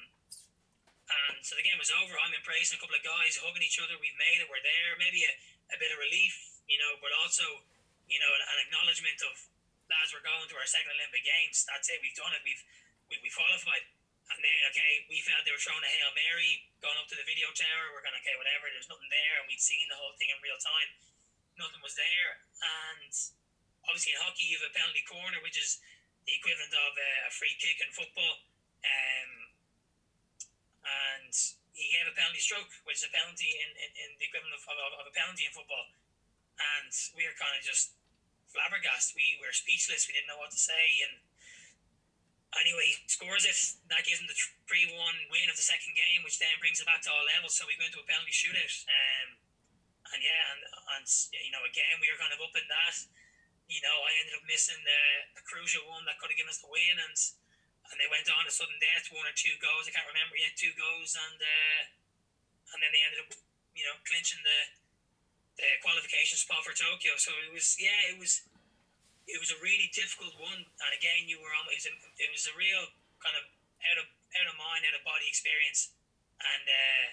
and 1.09 1.41
so 1.41 1.57
the 1.57 1.65
game 1.65 1.79
was 1.81 1.91
over. 1.91 2.13
I'm 2.19 2.31
embracing 2.35 2.77
a 2.77 2.81
couple 2.81 2.95
of 2.95 3.03
guys, 3.03 3.39
hugging 3.39 3.65
each 3.65 3.81
other. 3.81 3.97
We've 3.97 4.15
made 4.15 4.39
it. 4.39 4.47
We're 4.47 4.61
there. 4.61 4.95
Maybe 5.01 5.25
a, 5.25 5.33
a 5.73 5.77
bit 5.81 5.89
of 5.91 5.97
relief, 5.99 6.35
you 6.69 6.77
know, 6.77 6.95
but 7.01 7.09
also, 7.19 7.43
you 8.05 8.21
know, 8.21 8.29
an, 8.29 8.41
an 8.45 8.57
acknowledgement 8.69 9.17
of 9.25 9.35
lads, 9.89 10.13
we're 10.13 10.23
going 10.23 10.45
to 10.45 10.55
our 10.55 10.69
second 10.69 10.93
Olympic 10.93 11.25
Games. 11.25 11.65
That's 11.65 11.89
it. 11.89 11.97
We've 11.99 12.15
done 12.15 12.31
it. 12.37 12.45
We've 12.45 12.61
we, 13.09 13.17
we 13.25 13.29
qualified. 13.33 13.89
And 14.29 14.39
then, 14.45 14.59
okay, 14.69 15.09
we 15.09 15.25
found 15.25 15.41
they 15.41 15.53
were 15.53 15.61
throwing 15.61 15.81
a 15.81 15.89
Hail 15.89 16.13
Mary, 16.13 16.69
going 16.85 16.95
up 17.01 17.09
to 17.09 17.17
the 17.17 17.25
video 17.25 17.49
tower. 17.57 17.89
We're 17.89 18.05
going, 18.05 18.17
okay, 18.21 18.37
whatever. 18.37 18.69
There's 18.69 18.89
nothing 18.89 19.09
there. 19.09 19.41
And 19.41 19.49
we'd 19.49 19.61
seen 19.61 19.89
the 19.89 19.97
whole 19.97 20.13
thing 20.21 20.29
in 20.29 20.37
real 20.45 20.59
time. 20.61 20.89
Nothing 21.57 21.81
was 21.81 21.97
there. 21.97 22.45
And 22.61 23.13
obviously 23.89 24.13
in 24.13 24.21
hockey, 24.21 24.45
you 24.45 24.61
have 24.61 24.69
a 24.69 24.75
penalty 24.77 25.01
corner, 25.09 25.41
which 25.41 25.57
is 25.57 25.81
the 26.29 26.37
equivalent 26.37 26.69
of 26.77 26.93
a, 26.93 27.33
free 27.33 27.57
kick 27.57 27.81
in 27.81 27.89
football. 27.89 28.45
Um, 28.85 29.31
and 30.85 31.33
he 31.73 31.89
gave 31.89 32.05
a 32.05 32.13
penalty 32.13 32.41
stroke, 32.41 32.69
which 32.85 33.01
is 33.01 33.09
a 33.09 33.13
penalty 33.13 33.49
in, 33.65 33.69
in, 33.81 33.91
in 33.97 34.09
the 34.21 34.29
equivalent 34.29 34.53
of, 34.53 34.61
of, 34.69 34.93
of, 34.99 35.05
a 35.09 35.13
penalty 35.17 35.49
in 35.49 35.53
football. 35.57 35.89
And 36.59 36.93
we 37.17 37.25
were 37.25 37.37
kind 37.39 37.57
of 37.57 37.65
just 37.65 37.97
flabbergasted. 38.53 39.17
We 39.17 39.41
were 39.41 39.53
speechless. 39.55 40.05
We 40.05 40.13
didn't 40.13 40.29
know 40.29 40.37
what 40.37 40.53
to 40.53 40.59
say. 40.59 41.01
And 41.07 41.17
anyway, 42.57 42.89
he 42.89 42.97
scores 43.05 43.45
it. 43.45 43.53
That 43.93 44.05
gives 44.05 44.17
him 44.17 44.29
the 44.29 44.37
3 44.65 44.89
1 44.89 45.33
win 45.33 45.49
of 45.51 45.57
the 45.57 45.65
second 45.65 45.93
game, 45.93 46.25
which 46.25 46.41
then 46.41 46.53
brings 46.57 46.81
it 46.81 46.89
back 46.89 47.05
to 47.05 47.13
all 47.13 47.25
levels. 47.37 47.53
So 47.53 47.69
we 47.69 47.77
go 47.77 47.85
into 47.85 48.01
a 48.01 48.07
penalty 48.09 48.33
shootout. 48.33 48.85
Um, 48.89 49.37
and 50.09 50.19
yeah, 50.25 50.43
and, 50.57 50.61
and 50.97 51.05
you 51.37 51.53
know, 51.53 51.61
again, 51.69 52.01
we 52.01 52.09
were 52.09 52.17
kind 52.17 52.33
of 52.33 52.41
up 52.41 52.55
in 52.57 52.65
that. 52.65 52.95
You 53.69 53.81
know, 53.85 54.01
I 54.01 54.17
ended 54.17 54.33
up 54.33 54.45
missing 54.49 54.81
the, 54.81 55.01
the 55.37 55.45
crucial 55.45 55.85
one 55.85 56.01
that 56.09 56.17
could 56.17 56.33
have 56.33 56.39
given 56.41 56.49
us 56.49 56.61
the 56.61 56.73
win. 56.73 56.97
And 56.97 57.17
and 57.89 57.97
they 57.97 58.09
went 58.09 58.29
on 58.29 58.45
a 58.45 58.53
sudden 58.53 58.77
death, 58.77 59.09
one 59.09 59.25
or 59.25 59.33
two 59.33 59.53
goals. 59.61 59.89
I 59.89 59.93
can't 59.93 60.09
remember 60.09 60.37
yet, 60.37 60.53
two 60.53 60.73
goals, 60.77 61.17
and 61.17 61.37
uh, 61.41 61.81
and 62.73 62.77
then 62.81 62.93
they 62.93 63.01
ended 63.01 63.25
up, 63.25 63.33
you 63.73 63.81
know, 63.85 63.97
clinching 64.05 64.41
the 64.45 64.59
the 65.59 65.69
qualification 65.83 66.39
spot 66.39 66.63
for 66.63 66.71
Tokyo. 66.71 67.19
So 67.19 67.35
it 67.43 67.51
was, 67.51 67.75
yeah, 67.75 68.15
it 68.15 68.17
was, 68.17 68.47
it 69.29 69.39
was 69.39 69.53
a 69.53 69.59
really 69.61 69.89
difficult 69.93 70.33
one. 70.41 70.65
And 70.65 70.91
again, 70.97 71.29
you 71.29 71.37
were 71.37 71.53
on. 71.53 71.69
It 71.69 71.79
was 71.79 71.87
a, 71.89 71.95
it 72.17 72.29
was 72.33 72.45
a 72.49 72.55
real 72.57 72.89
kind 73.21 73.37
of 73.37 73.45
out 73.85 73.97
of 74.01 74.07
out 74.41 74.47
of 74.49 74.55
mind, 74.57 74.85
out 74.89 74.97
of 74.97 75.05
body 75.05 75.29
experience, 75.29 75.93
and 76.41 76.65
uh, 76.65 77.05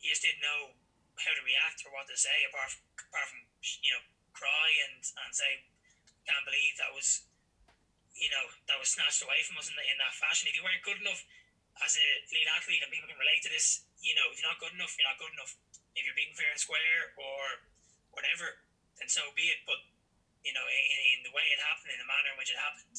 you 0.00 0.12
just 0.12 0.22
didn't 0.22 0.44
know 0.44 0.76
how 1.20 1.32
to 1.32 1.42
react 1.44 1.84
or 1.84 1.92
what 1.92 2.08
to 2.08 2.16
say 2.16 2.44
apart 2.48 2.72
from, 2.72 2.82
apart 3.08 3.26
from 3.28 3.40
you 3.84 3.92
know 3.92 4.02
cry 4.32 4.68
and 4.88 5.00
and 5.00 5.30
say 5.32 5.64
can't 6.24 6.46
believe 6.46 6.78
that 6.78 6.92
was 6.94 7.26
you 8.16 8.28
know, 8.30 8.44
that 8.68 8.76
was 8.76 8.92
snatched 8.92 9.24
away 9.24 9.40
from 9.42 9.58
us 9.58 9.68
in, 9.68 9.74
the, 9.76 9.84
in 9.88 9.96
that 10.00 10.12
fashion. 10.14 10.48
If 10.48 10.56
you 10.56 10.64
weren't 10.64 10.84
good 10.84 11.00
enough 11.00 11.24
as 11.80 11.96
a 11.96 12.06
elite 12.30 12.50
athlete, 12.52 12.78
and 12.84 12.92
people 12.92 13.08
can 13.08 13.18
relate 13.18 13.40
to 13.48 13.50
this, 13.50 13.88
you 14.04 14.12
know, 14.14 14.28
if 14.30 14.38
you're 14.38 14.48
not 14.48 14.60
good 14.60 14.74
enough, 14.76 14.92
you're 14.94 15.08
not 15.08 15.18
good 15.18 15.32
enough. 15.32 15.56
If 15.96 16.04
you're 16.04 16.16
beaten 16.16 16.36
fair 16.36 16.52
and 16.52 16.60
square 16.60 17.12
or 17.18 17.66
whatever, 18.12 18.62
then 19.00 19.08
so 19.08 19.26
be 19.34 19.52
it. 19.52 19.64
But 19.64 19.80
you 20.42 20.52
know, 20.52 20.66
in, 20.66 20.98
in 21.18 21.20
the 21.26 21.32
way 21.34 21.46
it 21.50 21.60
happened, 21.62 21.94
in 21.94 22.00
the 22.02 22.08
manner 22.08 22.30
in 22.34 22.36
which 22.38 22.50
it 22.50 22.58
happened, 22.58 22.96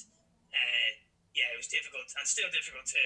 uh, 0.51 0.89
yeah, 1.35 1.51
it 1.53 1.57
was 1.59 1.67
difficult 1.67 2.07
and 2.15 2.25
still 2.27 2.49
difficult 2.53 2.85
to 2.87 3.03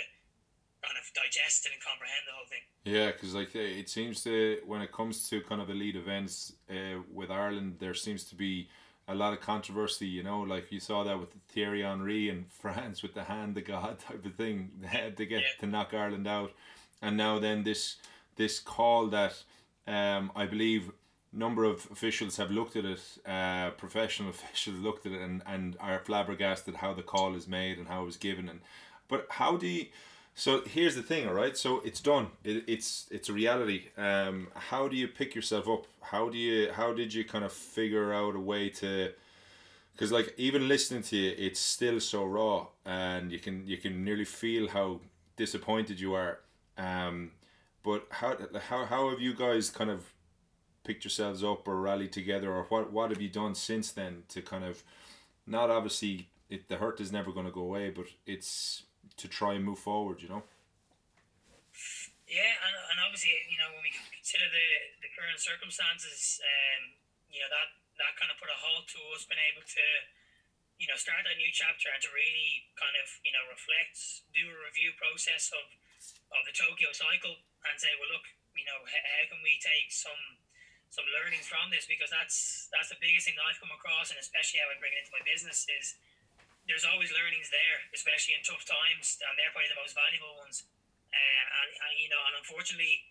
kind 0.83 0.97
of 0.97 1.05
digest 1.13 1.65
it 1.65 1.71
and 1.73 1.81
comprehend 1.81 2.23
the 2.27 2.33
whole 2.33 2.45
thing. 2.45 2.63
Yeah, 2.85 3.11
because 3.11 3.33
like 3.33 3.55
it 3.55 3.89
seems 3.89 4.23
to 4.23 4.59
when 4.65 4.81
it 4.81 4.91
comes 4.91 5.27
to 5.29 5.41
kind 5.41 5.61
of 5.61 5.69
elite 5.69 5.95
events 5.95 6.53
uh, 6.69 7.01
with 7.11 7.31
Ireland, 7.31 7.77
there 7.79 7.93
seems 7.93 8.23
to 8.25 8.35
be 8.35 8.69
a 9.07 9.15
lot 9.15 9.33
of 9.33 9.41
controversy. 9.41 10.07
You 10.07 10.23
know, 10.23 10.41
like 10.41 10.71
you 10.71 10.79
saw 10.79 11.03
that 11.03 11.19
with 11.19 11.31
Thierry 11.49 11.81
Henry 11.81 12.29
in 12.29 12.45
France 12.61 13.01
with 13.01 13.13
the 13.13 13.23
hand 13.23 13.57
of 13.57 13.65
God 13.65 13.99
type 13.99 14.25
of 14.25 14.35
thing 14.35 14.71
They 14.81 14.87
had 14.87 15.17
to 15.17 15.25
get 15.25 15.41
yeah. 15.41 15.59
to 15.61 15.67
knock 15.67 15.93
Ireland 15.93 16.27
out, 16.27 16.51
and 17.01 17.17
now 17.17 17.39
then 17.39 17.63
this 17.63 17.95
this 18.35 18.59
call 18.59 19.07
that 19.07 19.43
um, 19.87 20.31
I 20.35 20.45
believe 20.45 20.91
number 21.33 21.63
of 21.63 21.87
officials 21.91 22.37
have 22.37 22.51
looked 22.51 22.75
at 22.75 22.85
it, 22.85 23.01
uh, 23.25 23.71
professional 23.71 24.29
officials 24.35 24.79
looked 24.79 25.05
at 25.05 25.11
it 25.11 25.21
and, 25.21 25.41
and 25.45 25.77
are 25.79 25.99
flabbergasted 25.99 26.75
how 26.75 26.93
the 26.93 27.03
call 27.03 27.35
is 27.35 27.47
made 27.47 27.77
and 27.77 27.87
how 27.87 28.03
it 28.03 28.05
was 28.05 28.17
given. 28.17 28.49
And 28.49 28.61
but 29.07 29.27
how 29.29 29.57
do 29.57 29.67
you? 29.67 29.87
So 30.35 30.61
here's 30.65 30.95
the 30.95 31.01
thing, 31.01 31.27
all 31.27 31.33
right. 31.33 31.57
So 31.57 31.81
it's 31.83 31.99
done. 31.99 32.27
It, 32.43 32.63
it's 32.67 33.07
it's 33.09 33.29
a 33.29 33.33
reality. 33.33 33.85
Um, 33.97 34.49
how 34.53 34.87
do 34.87 34.95
you 34.95 35.07
pick 35.07 35.33
yourself 35.33 35.67
up? 35.67 35.87
How 36.01 36.29
do 36.29 36.37
you? 36.37 36.71
How 36.71 36.93
did 36.93 37.13
you 37.13 37.23
kind 37.25 37.43
of 37.43 37.51
figure 37.51 38.13
out 38.13 38.35
a 38.35 38.39
way 38.39 38.69
to? 38.69 39.13
Because 39.93 40.11
like 40.11 40.35
even 40.37 40.67
listening 40.67 41.01
to 41.03 41.17
you, 41.17 41.33
it's 41.37 41.59
still 41.59 41.99
so 41.99 42.23
raw, 42.23 42.67
and 42.85 43.31
you 43.31 43.39
can 43.39 43.65
you 43.65 43.77
can 43.77 44.03
nearly 44.03 44.25
feel 44.25 44.67
how 44.67 44.99
disappointed 45.37 45.99
you 45.99 46.13
are. 46.13 46.39
Um, 46.77 47.31
but 47.83 48.05
how 48.11 48.37
how 48.69 48.85
how 48.85 49.09
have 49.09 49.19
you 49.19 49.33
guys 49.33 49.71
kind 49.71 49.89
of 49.89 50.03
picked 50.87 51.03
yourselves 51.03 51.43
up 51.43 51.67
or 51.67 51.75
rallied 51.81 52.13
together, 52.13 52.49
or 52.51 52.63
what 52.69 52.91
what 52.91 53.11
have 53.11 53.21
you 53.21 53.29
done 53.29 53.53
since 53.53 53.91
then 53.91 54.23
to 54.29 54.41
kind 54.41 54.63
of 54.63 54.83
not 55.45 55.69
obviously 55.69 56.29
it 56.49 56.67
the 56.71 56.77
hurt 56.77 57.03
is 57.03 57.11
never 57.11 57.31
going 57.31 57.45
to 57.45 57.51
go 57.51 57.61
away, 57.61 57.91
but 57.91 58.07
it's 58.25 58.83
to 59.17 59.27
try 59.27 59.53
and 59.53 59.63
move 59.67 59.79
forward, 59.79 60.23
you 60.23 60.29
know. 60.29 60.43
Yeah, 62.27 62.53
and, 62.67 62.75
and 62.91 62.97
obviously, 63.03 63.31
you 63.47 63.55
know, 63.55 63.71
when 63.71 63.83
we 63.87 63.91
consider 64.11 64.47
the, 64.51 64.67
the 64.99 65.09
current 65.15 65.39
circumstances, 65.39 66.43
um, 66.43 66.91
you 67.31 67.39
know, 67.39 67.47
that, 67.47 67.71
that 68.03 68.19
kind 68.19 68.27
of 68.27 68.35
put 68.35 68.51
a 68.51 68.57
halt 68.59 68.83
to 68.91 68.99
us 69.15 69.23
being 69.23 69.39
able 69.47 69.63
to, 69.63 69.85
you 70.75 70.91
know, 70.91 70.99
start 70.99 71.23
that 71.23 71.39
new 71.39 71.47
chapter 71.55 71.87
and 71.87 72.03
to 72.03 72.11
really 72.11 72.67
kind 72.75 72.99
of, 72.99 73.07
you 73.23 73.31
know, 73.31 73.47
reflect, 73.47 74.27
do 74.35 74.43
a 74.43 74.59
review 74.67 74.91
process 74.99 75.55
of, 75.55 75.65
of 76.35 76.43
the 76.43 76.51
Tokyo 76.51 76.91
cycle 76.91 77.39
and 77.63 77.79
say, 77.79 77.95
well, 77.95 78.11
look, 78.11 78.27
you 78.59 78.67
know, 78.67 78.79
how, 78.83 79.03
how 79.07 79.23
can 79.31 79.39
we 79.39 79.55
take 79.63 79.87
some 79.87 80.36
some 80.89 81.07
learnings 81.19 81.45
from 81.45 81.67
this 81.69 81.85
because 81.85 82.09
that's 82.09 82.67
that's 82.71 82.89
the 82.89 82.99
biggest 82.99 83.27
thing 83.27 83.35
I've 83.37 83.59
come 83.59 83.71
across, 83.71 84.09
and 84.11 84.19
especially 84.19 84.63
how 84.63 84.71
I 84.71 84.79
bring 84.79 84.95
it 84.95 85.03
into 85.03 85.13
my 85.13 85.23
business 85.27 85.67
is 85.67 85.99
there's 86.67 86.83
always 86.83 87.11
learnings 87.15 87.47
there, 87.47 87.77
especially 87.95 88.35
in 88.35 88.43
tough 88.43 88.67
times, 88.67 89.19
and 89.23 89.31
they're 89.39 89.51
probably 89.55 89.71
the 89.71 89.79
most 89.79 89.95
valuable 89.95 90.35
ones. 90.43 90.67
Uh, 91.07 91.45
and, 91.63 91.69
and 91.71 91.93
you 91.95 92.11
know, 92.11 92.19
and 92.27 92.35
unfortunately, 92.43 93.07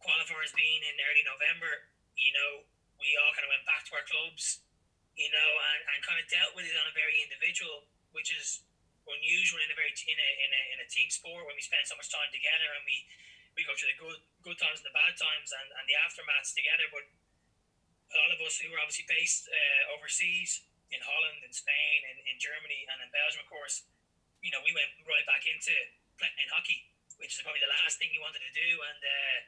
qualifiers 0.00 0.52
being 0.56 0.80
in 0.80 0.96
early 1.04 1.20
November, 1.24 1.92
you 2.16 2.32
know, 2.32 2.64
we 2.96 3.12
all 3.20 3.32
kind 3.36 3.44
of 3.44 3.52
went 3.52 3.68
back 3.68 3.84
to 3.88 3.92
our 3.92 4.06
clubs, 4.08 4.64
you 5.20 5.28
know, 5.28 5.50
and, 5.76 5.80
and 5.92 5.98
kind 6.00 6.16
of 6.16 6.24
dealt 6.32 6.56
with 6.56 6.64
it 6.64 6.72
on 6.80 6.88
a 6.88 6.94
very 6.96 7.20
individual, 7.20 7.84
which 8.16 8.32
is 8.32 8.64
unusual 9.04 9.60
in 9.60 9.68
a 9.68 9.76
very 9.76 9.92
in 9.92 10.16
a, 10.16 10.30
in 10.40 10.50
a, 10.50 10.62
in 10.72 10.78
a 10.80 10.88
team 10.88 11.12
sport 11.12 11.44
when 11.44 11.52
we 11.52 11.60
spend 11.60 11.84
so 11.84 11.92
much 12.00 12.08
time 12.08 12.32
together 12.32 12.72
and 12.72 12.82
we 12.88 13.04
we 13.54 13.62
go 13.62 13.74
through 13.78 13.94
the 13.94 14.00
good 14.02 14.20
good 14.42 14.58
times 14.60 14.82
and 14.82 14.88
the 14.90 14.94
bad 14.94 15.14
times 15.16 15.50
and, 15.54 15.68
and 15.80 15.84
the 15.88 15.96
aftermaths 16.04 16.52
together. 16.52 16.86
But 16.90 17.06
a 18.12 18.16
lot 18.20 18.30
of 18.34 18.38
us 18.44 18.60
who 18.60 18.68
are 18.74 18.80
obviously 18.82 19.08
based 19.08 19.48
uh, 19.48 19.94
overseas 19.96 20.62
in 20.92 21.00
Holland, 21.00 21.42
in 21.42 21.50
Spain, 21.50 21.98
in, 22.12 22.16
in 22.28 22.36
Germany, 22.38 22.86
and 22.86 23.00
in 23.02 23.08
Belgium, 23.10 23.42
of 23.42 23.48
course, 23.50 23.88
you 24.44 24.52
know, 24.52 24.60
we 24.62 24.70
went 24.76 24.92
right 25.08 25.24
back 25.24 25.48
into 25.48 25.72
playing 26.20 26.50
hockey, 26.52 26.86
which 27.18 27.34
is 27.34 27.40
probably 27.42 27.64
the 27.64 27.72
last 27.82 27.96
thing 27.98 28.12
you 28.12 28.20
wanted 28.20 28.44
to 28.44 28.52
do. 28.52 28.70
And 28.84 29.00
uh, 29.00 29.38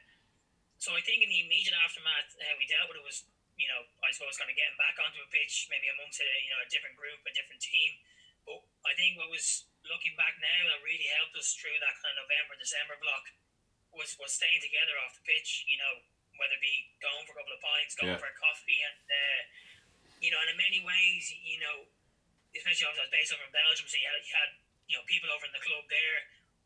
so 0.81 0.97
I 0.97 1.01
think 1.05 1.23
in 1.23 1.29
the 1.29 1.45
immediate 1.45 1.77
aftermath, 1.77 2.33
how 2.41 2.57
uh, 2.57 2.59
we 2.59 2.65
dealt 2.65 2.89
with 2.89 2.99
it 2.99 3.05
was, 3.05 3.23
you 3.55 3.69
know, 3.69 3.85
I 4.03 4.09
suppose 4.11 4.35
kind 4.35 4.49
of 4.49 4.57
getting 4.57 4.75
back 4.75 4.97
onto 4.97 5.21
a 5.21 5.29
pitch, 5.29 5.69
maybe 5.69 5.87
amongst 5.93 6.19
a, 6.19 6.27
you 6.43 6.51
know, 6.51 6.59
a 6.65 6.67
different 6.67 6.97
group, 6.97 7.21
a 7.23 7.33
different 7.37 7.61
team. 7.61 8.01
But 8.43 8.65
I 8.83 8.97
think 8.97 9.15
what 9.15 9.29
was 9.29 9.69
looking 9.87 10.17
back 10.19 10.35
now 10.41 10.61
that 10.67 10.83
really 10.83 11.07
helped 11.15 11.37
us 11.39 11.55
through 11.55 11.77
that 11.79 11.95
kind 12.03 12.17
of 12.17 12.27
November, 12.27 12.59
December 12.59 12.97
block 12.99 13.29
was 13.97 14.13
was 14.21 14.31
staying 14.31 14.61
together 14.61 14.95
off 15.01 15.17
the 15.17 15.25
pitch. 15.25 15.65
You 15.65 15.81
know, 15.81 15.93
whether 16.37 16.55
it 16.55 16.63
be 16.63 16.93
going 17.01 17.25
for 17.25 17.33
a 17.33 17.37
couple 17.41 17.53
of 17.57 17.61
pints, 17.61 17.97
going 17.97 18.13
yeah. 18.13 18.21
for 18.21 18.29
a 18.29 18.37
coffee, 18.37 18.79
and 18.85 19.01
uh, 19.09 19.41
you 20.21 20.29
know, 20.29 20.39
and 20.45 20.53
in 20.53 20.57
many 20.57 20.81
ways, 20.85 21.33
you 21.41 21.57
know, 21.61 21.89
especially 22.53 22.85
I 22.85 22.93
was 22.93 23.01
based 23.09 23.33
over 23.33 23.43
in 23.43 23.53
Belgium, 23.53 23.89
so 23.89 23.97
you 23.97 24.07
had, 24.07 24.21
you 24.21 24.35
had 24.37 24.51
you 24.87 24.95
know 24.95 25.03
people 25.09 25.29
over 25.33 25.45
in 25.45 25.53
the 25.53 25.61
club 25.65 25.85
there, 25.89 26.17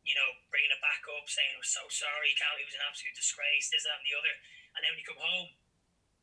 you 0.03 0.15
know, 0.15 0.29
bringing 0.51 0.71
it 0.71 0.81
back 0.83 1.03
up, 1.07 1.25
saying 1.27 1.55
we're 1.55 1.67
so 1.67 1.87
sorry, 1.87 2.35
Cal, 2.37 2.55
it 2.59 2.67
was 2.67 2.77
an 2.77 2.83
absolute 2.85 3.15
disgrace, 3.15 3.71
this, 3.71 3.87
that, 3.87 3.99
and 3.99 4.07
the 4.07 4.15
other. 4.15 4.33
And 4.77 4.79
then 4.83 4.93
when 4.93 4.99
you 5.01 5.07
come 5.07 5.19
home, 5.19 5.51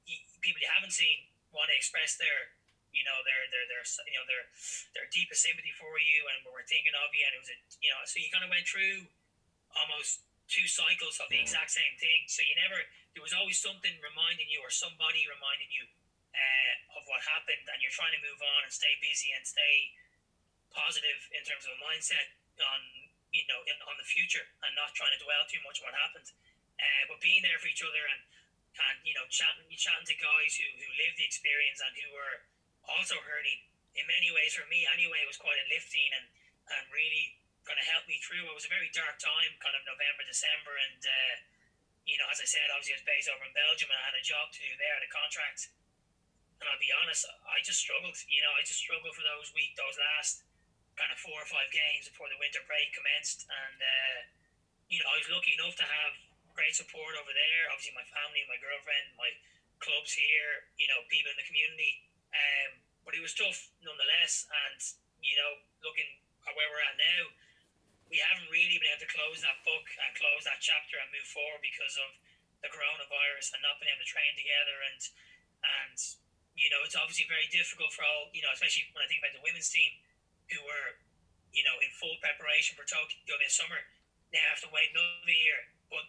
you, 0.08 0.16
people 0.40 0.60
you 0.60 0.70
haven't 0.70 0.94
seen 0.94 1.28
want 1.52 1.68
to 1.72 1.76
express 1.76 2.16
their 2.16 2.52
you 2.92 3.04
know 3.04 3.20
their 3.24 3.44
their 3.52 3.64
their 3.68 3.84
you 4.08 4.16
know 4.16 4.24
their 4.24 4.48
their 4.96 5.06
deepest 5.12 5.44
sympathy 5.44 5.72
for 5.76 6.00
you 6.00 6.24
and 6.32 6.40
what 6.44 6.56
we're 6.56 6.64
thinking 6.64 6.96
of 6.96 7.12
you 7.12 7.20
and 7.20 7.36
it 7.36 7.40
was 7.40 7.52
a 7.52 7.56
you 7.84 7.92
know 7.92 8.00
so 8.08 8.16
you 8.16 8.32
kind 8.32 8.44
of 8.44 8.48
went 8.48 8.64
through 8.64 9.04
almost 9.76 10.24
two 10.48 10.64
cycles 10.64 11.20
of 11.20 11.28
the 11.28 11.38
exact 11.38 11.70
same 11.70 11.94
thing. 12.00 12.24
So 12.26 12.40
you 12.40 12.56
never, 12.56 12.80
there 13.12 13.24
was 13.24 13.36
always 13.36 13.60
something 13.60 13.92
reminding 14.00 14.48
you 14.48 14.64
or 14.64 14.72
somebody 14.72 15.28
reminding 15.28 15.68
you 15.68 15.84
uh, 16.32 16.98
of 16.98 17.04
what 17.06 17.20
happened, 17.24 17.68
and 17.68 17.78
you're 17.84 17.94
trying 17.94 18.16
to 18.16 18.22
move 18.24 18.40
on 18.40 18.64
and 18.64 18.72
stay 18.72 18.96
busy 19.04 19.32
and 19.36 19.44
stay 19.44 19.92
positive 20.72 21.20
in 21.32 21.42
terms 21.44 21.64
of 21.64 21.76
a 21.76 21.80
mindset 21.80 22.32
on 22.60 22.80
you 23.32 23.44
know 23.48 23.60
in, 23.68 23.76
on 23.84 23.96
the 24.00 24.08
future 24.08 24.44
and 24.64 24.72
not 24.76 24.92
trying 24.96 25.12
to 25.12 25.20
dwell 25.20 25.44
too 25.48 25.60
much 25.64 25.80
on 25.80 25.92
what 25.92 25.96
happened. 25.96 26.28
Uh, 26.78 27.02
but 27.10 27.18
being 27.20 27.44
there 27.44 27.60
for 27.60 27.68
each 27.68 27.84
other 27.84 28.04
and 28.08 28.20
and 28.78 28.96
you 29.02 29.12
know 29.16 29.26
chatting 29.28 29.66
chatting 29.74 30.06
to 30.06 30.16
guys 30.18 30.54
who 30.56 30.66
who 30.78 30.88
lived 31.00 31.18
the 31.18 31.26
experience 31.26 31.82
and 31.82 31.92
who 31.98 32.08
were 32.14 32.36
also 32.86 33.18
hurting 33.26 33.58
in 33.98 34.04
many 34.06 34.30
ways 34.30 34.54
for 34.54 34.64
me 34.70 34.86
anyway 34.94 35.18
it 35.18 35.28
was 35.28 35.40
quite 35.40 35.58
uplifting 35.66 36.08
and 36.14 36.26
and 36.68 36.84
really 36.92 37.37
kind 37.68 37.76
of 37.76 37.84
helped 37.84 38.08
me 38.08 38.16
through. 38.24 38.48
It 38.48 38.56
was 38.56 38.64
a 38.64 38.72
very 38.72 38.88
dark 38.96 39.20
time, 39.20 39.52
kind 39.60 39.76
of 39.76 39.84
November, 39.84 40.24
December, 40.24 40.72
and 40.88 41.04
uh, 41.04 41.36
you 42.08 42.16
know, 42.16 42.24
as 42.32 42.40
I 42.40 42.48
said, 42.48 42.64
obviously 42.72 42.96
I 42.96 43.04
was 43.04 43.08
based 43.12 43.28
over 43.28 43.44
in 43.44 43.52
Belgium, 43.52 43.92
and 43.92 44.00
I 44.00 44.04
had 44.08 44.16
a 44.16 44.24
job 44.24 44.48
to 44.48 44.58
do 44.64 44.72
there, 44.80 44.96
had 44.96 45.04
a 45.04 45.12
contract. 45.12 45.68
And 46.58 46.66
I'll 46.66 46.80
be 46.80 46.90
honest, 46.90 47.28
I 47.44 47.60
just 47.60 47.84
struggled. 47.84 48.16
You 48.26 48.40
know, 48.40 48.56
I 48.56 48.64
just 48.64 48.80
struggled 48.80 49.12
for 49.12 49.22
those 49.22 49.52
week, 49.52 49.76
those 49.76 49.94
last 50.00 50.48
kind 50.96 51.12
of 51.12 51.20
four 51.20 51.36
or 51.36 51.46
five 51.46 51.68
games 51.70 52.08
before 52.08 52.26
the 52.32 52.40
winter 52.40 52.64
break 52.64 52.96
commenced, 52.96 53.44
and 53.44 53.78
uh, 53.78 54.18
you 54.88 54.98
know, 55.04 55.12
I 55.12 55.20
was 55.20 55.28
lucky 55.28 55.52
enough 55.52 55.76
to 55.76 55.86
have 55.86 56.16
great 56.56 56.72
support 56.72 57.12
over 57.20 57.30
there. 57.30 57.68
Obviously, 57.70 57.92
my 57.92 58.08
family, 58.08 58.42
my 58.48 58.58
girlfriend, 58.58 59.14
my 59.20 59.30
clubs 59.78 60.16
here, 60.16 60.66
you 60.80 60.88
know, 60.88 61.04
people 61.12 61.30
in 61.30 61.38
the 61.38 61.46
community. 61.46 62.02
Um, 62.32 62.80
but 63.04 63.14
it 63.14 63.20
was 63.20 63.36
tough 63.36 63.68
nonetheless, 63.84 64.48
and 64.48 64.80
you 65.20 65.36
know, 65.36 65.60
looking 65.84 66.08
at 66.48 66.56
where 66.56 66.72
we're 66.72 66.82
at 66.88 66.96
now 66.96 67.28
we 68.08 68.16
haven't 68.24 68.48
really 68.48 68.80
been 68.80 68.88
able 68.88 69.04
to 69.04 69.12
close 69.12 69.44
that 69.44 69.60
book 69.68 69.84
and 70.00 70.10
close 70.16 70.48
that 70.48 70.64
chapter 70.64 70.96
and 70.96 71.12
move 71.12 71.28
forward 71.28 71.60
because 71.60 71.96
of 72.00 72.10
the 72.64 72.72
coronavirus 72.72 73.54
and 73.54 73.60
not 73.62 73.78
being 73.78 73.92
able 73.92 74.02
to 74.02 74.08
train 74.08 74.32
together. 74.34 74.76
And 74.88 75.00
and 75.58 75.98
you 76.56 76.72
know 76.72 76.82
it's 76.82 76.96
obviously 76.98 77.28
very 77.28 77.46
difficult 77.50 77.92
for 77.94 78.02
all 78.02 78.30
you 78.34 78.42
know 78.42 78.50
especially 78.54 78.88
when 78.94 79.04
I 79.04 79.08
think 79.10 79.20
about 79.22 79.34
the 79.36 79.44
women's 79.44 79.70
team 79.70 80.00
who 80.50 80.64
were 80.64 80.98
you 81.52 81.62
know 81.62 81.76
in 81.84 81.90
full 81.94 82.16
preparation 82.24 82.74
for 82.74 82.86
Tokyo 82.88 83.36
this 83.38 83.54
summer. 83.54 83.78
They 84.28 84.40
have 84.44 84.60
to 84.60 84.68
wait 84.68 84.92
another 84.92 85.32
year 85.32 85.72
but 85.88 86.04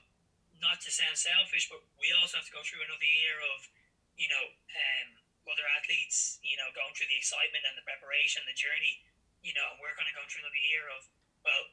not 0.59 0.83
to 0.83 0.91
sound 0.91 1.15
selfish 1.15 1.71
but 1.71 1.79
we 1.99 2.11
also 2.11 2.39
have 2.39 2.47
to 2.47 2.55
go 2.55 2.63
through 2.63 2.83
another 2.83 3.07
year 3.07 3.39
of 3.55 3.63
you 4.19 4.27
know 4.27 4.43
um, 4.43 5.07
other 5.47 5.65
athletes 5.79 6.37
you 6.43 6.59
know 6.59 6.67
going 6.75 6.91
through 6.93 7.07
the 7.07 7.15
excitement 7.15 7.63
and 7.63 7.79
the 7.79 7.85
preparation 7.87 8.43
the 8.43 8.53
journey 8.53 8.99
you 9.39 9.55
know 9.55 9.65
and 9.71 9.79
we're 9.79 9.95
going 9.95 10.09
to 10.09 10.13
go 10.13 10.21
through 10.27 10.43
another 10.43 10.63
year 10.67 10.91
of 10.91 11.07
well 11.47 11.63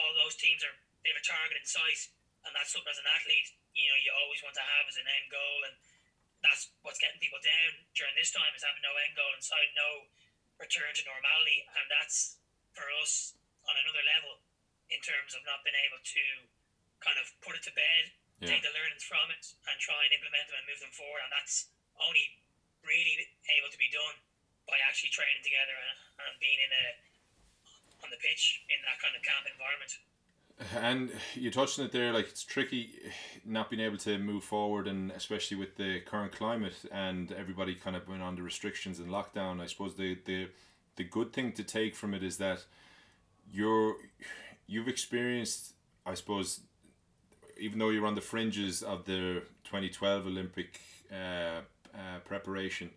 all 0.00 0.12
those 0.18 0.34
teams 0.38 0.62
are 0.66 0.74
they 1.02 1.12
have 1.12 1.20
a 1.20 1.26
target 1.26 1.60
in 1.60 1.66
sight, 1.68 2.10
and 2.48 2.52
that's 2.56 2.72
something 2.72 2.90
as 2.90 3.00
an 3.00 3.08
athlete 3.08 3.52
you 3.74 3.90
know 3.90 3.98
you 3.98 4.10
always 4.14 4.40
want 4.40 4.54
to 4.54 4.62
have 4.62 4.86
as 4.86 4.96
an 4.96 5.06
end 5.06 5.26
goal, 5.28 5.58
and 5.66 5.74
that's 6.40 6.70
what's 6.86 7.02
getting 7.02 7.18
people 7.18 7.42
down 7.42 7.70
during 7.98 8.14
this 8.14 8.30
time 8.30 8.50
is 8.54 8.62
having 8.62 8.82
no 8.86 8.94
end 9.02 9.14
goal 9.18 9.30
in 9.34 9.42
sight, 9.42 9.70
no 9.74 10.06
return 10.62 10.94
to 10.94 11.02
normality, 11.02 11.66
and 11.74 11.86
that's 11.90 12.38
for 12.72 12.86
us 13.02 13.34
on 13.66 13.74
another 13.82 14.02
level 14.06 14.38
in 14.92 15.00
terms 15.02 15.34
of 15.34 15.42
not 15.42 15.64
being 15.66 15.76
able 15.88 15.98
to 15.98 16.24
kind 17.02 17.18
of 17.18 17.26
put 17.42 17.58
it 17.58 17.64
to 17.66 17.72
bed, 17.74 18.12
yeah. 18.38 18.54
take 18.54 18.62
the 18.62 18.70
learnings 18.70 19.02
from 19.02 19.26
it, 19.34 19.42
and 19.66 19.76
try 19.82 19.98
and 20.06 20.14
implement 20.14 20.46
them 20.46 20.62
and 20.62 20.66
move 20.70 20.78
them 20.78 20.94
forward, 20.94 21.22
and 21.26 21.32
that's 21.34 21.72
only 21.98 22.38
really 22.86 23.26
able 23.58 23.72
to 23.72 23.80
be 23.80 23.90
done 23.90 24.16
by 24.68 24.76
actually 24.86 25.10
training 25.12 25.42
together 25.42 25.74
and, 25.74 25.98
and 26.28 26.32
being 26.38 26.60
in 26.60 26.70
a 26.70 26.86
on 28.04 28.10
the 28.10 28.16
pitch 28.16 28.62
in 28.68 28.76
that 28.84 29.00
kind 29.00 29.16
of 29.16 29.22
camp 29.24 29.44
environment. 29.50 29.92
And 30.76 31.10
you 31.34 31.50
touched 31.50 31.80
on 31.80 31.86
it 31.86 31.92
there, 31.92 32.12
like 32.12 32.28
it's 32.28 32.44
tricky 32.44 32.90
not 33.44 33.70
being 33.70 33.82
able 33.82 33.98
to 33.98 34.18
move 34.18 34.44
forward, 34.44 34.86
and 34.86 35.10
especially 35.12 35.56
with 35.56 35.76
the 35.76 36.00
current 36.00 36.32
climate 36.32 36.76
and 36.92 37.32
everybody 37.32 37.74
kind 37.74 37.96
of 37.96 38.06
went 38.08 38.22
under 38.22 38.42
restrictions 38.42 39.00
and 39.00 39.10
lockdown. 39.10 39.60
I 39.60 39.66
suppose 39.66 39.96
the 39.96 40.16
the 40.24 40.48
the 40.96 41.04
good 41.04 41.32
thing 41.32 41.52
to 41.52 41.64
take 41.64 41.96
from 41.96 42.14
it 42.14 42.22
is 42.22 42.36
that 42.36 42.64
you're 43.50 43.96
you've 44.68 44.86
experienced 44.86 45.72
I 46.06 46.14
suppose 46.14 46.60
even 47.58 47.78
though 47.78 47.90
you're 47.90 48.06
on 48.06 48.14
the 48.14 48.20
fringes 48.20 48.82
of 48.82 49.04
the 49.04 49.42
2012 49.64 50.26
Olympic 50.26 50.80
uh, 51.12 51.60
uh, 51.94 52.18
preparation, 52.24 52.90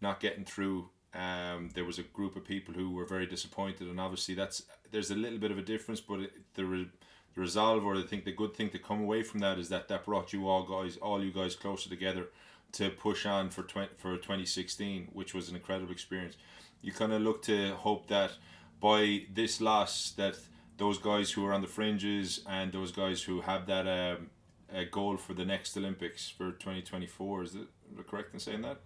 not 0.00 0.20
getting 0.20 0.44
through, 0.44 0.88
um, 1.14 1.70
there 1.74 1.84
was 1.84 1.98
a 1.98 2.02
group 2.02 2.36
of 2.36 2.44
people 2.44 2.74
who 2.74 2.90
were 2.90 3.04
very 3.04 3.26
disappointed, 3.26 3.88
and 3.88 4.00
obviously 4.00 4.34
that's 4.34 4.62
there's 4.90 5.10
a 5.10 5.14
little 5.14 5.38
bit 5.38 5.50
of 5.50 5.58
a 5.58 5.62
difference, 5.62 6.00
but 6.00 6.20
it, 6.20 6.32
the, 6.54 6.64
re, 6.64 6.88
the 7.34 7.40
resolve 7.40 7.84
or 7.84 7.96
I 7.96 8.02
think 8.02 8.24
the 8.24 8.32
good 8.32 8.54
thing 8.54 8.70
to 8.70 8.78
come 8.78 9.00
away 9.00 9.22
from 9.22 9.40
that 9.40 9.58
is 9.58 9.68
that 9.68 9.88
that 9.88 10.04
brought 10.04 10.32
you 10.32 10.48
all 10.48 10.64
guys, 10.64 10.96
all 10.96 11.22
you 11.22 11.32
guys 11.32 11.54
closer 11.54 11.88
together 11.88 12.28
to 12.72 12.90
push 12.90 13.26
on 13.26 13.50
for 13.50 13.62
20, 13.62 13.90
for 13.96 14.16
2016, 14.16 15.08
which 15.12 15.34
was 15.34 15.48
an 15.48 15.56
incredible 15.56 15.92
experience. 15.92 16.36
You 16.82 16.92
kind 16.92 17.12
of 17.12 17.22
look 17.22 17.42
to 17.42 17.74
hope 17.74 18.08
that 18.08 18.32
by 18.80 19.26
this 19.32 19.60
loss 19.60 20.10
that 20.12 20.36
those 20.76 20.98
guys 20.98 21.30
who 21.30 21.46
are 21.46 21.52
on 21.52 21.62
the 21.62 21.68
fringes 21.68 22.40
and 22.48 22.72
those 22.72 22.90
guys 22.90 23.22
who 23.22 23.40
have 23.40 23.66
that 23.66 23.86
um, 23.86 24.30
a 24.72 24.84
goal 24.84 25.16
for 25.16 25.34
the 25.34 25.44
next 25.44 25.76
Olympics 25.76 26.28
for 26.28 26.50
2024 26.50 27.42
is 27.44 27.54
it 27.54 27.68
correct 28.08 28.34
in 28.34 28.40
saying 28.40 28.62
that 28.62 28.78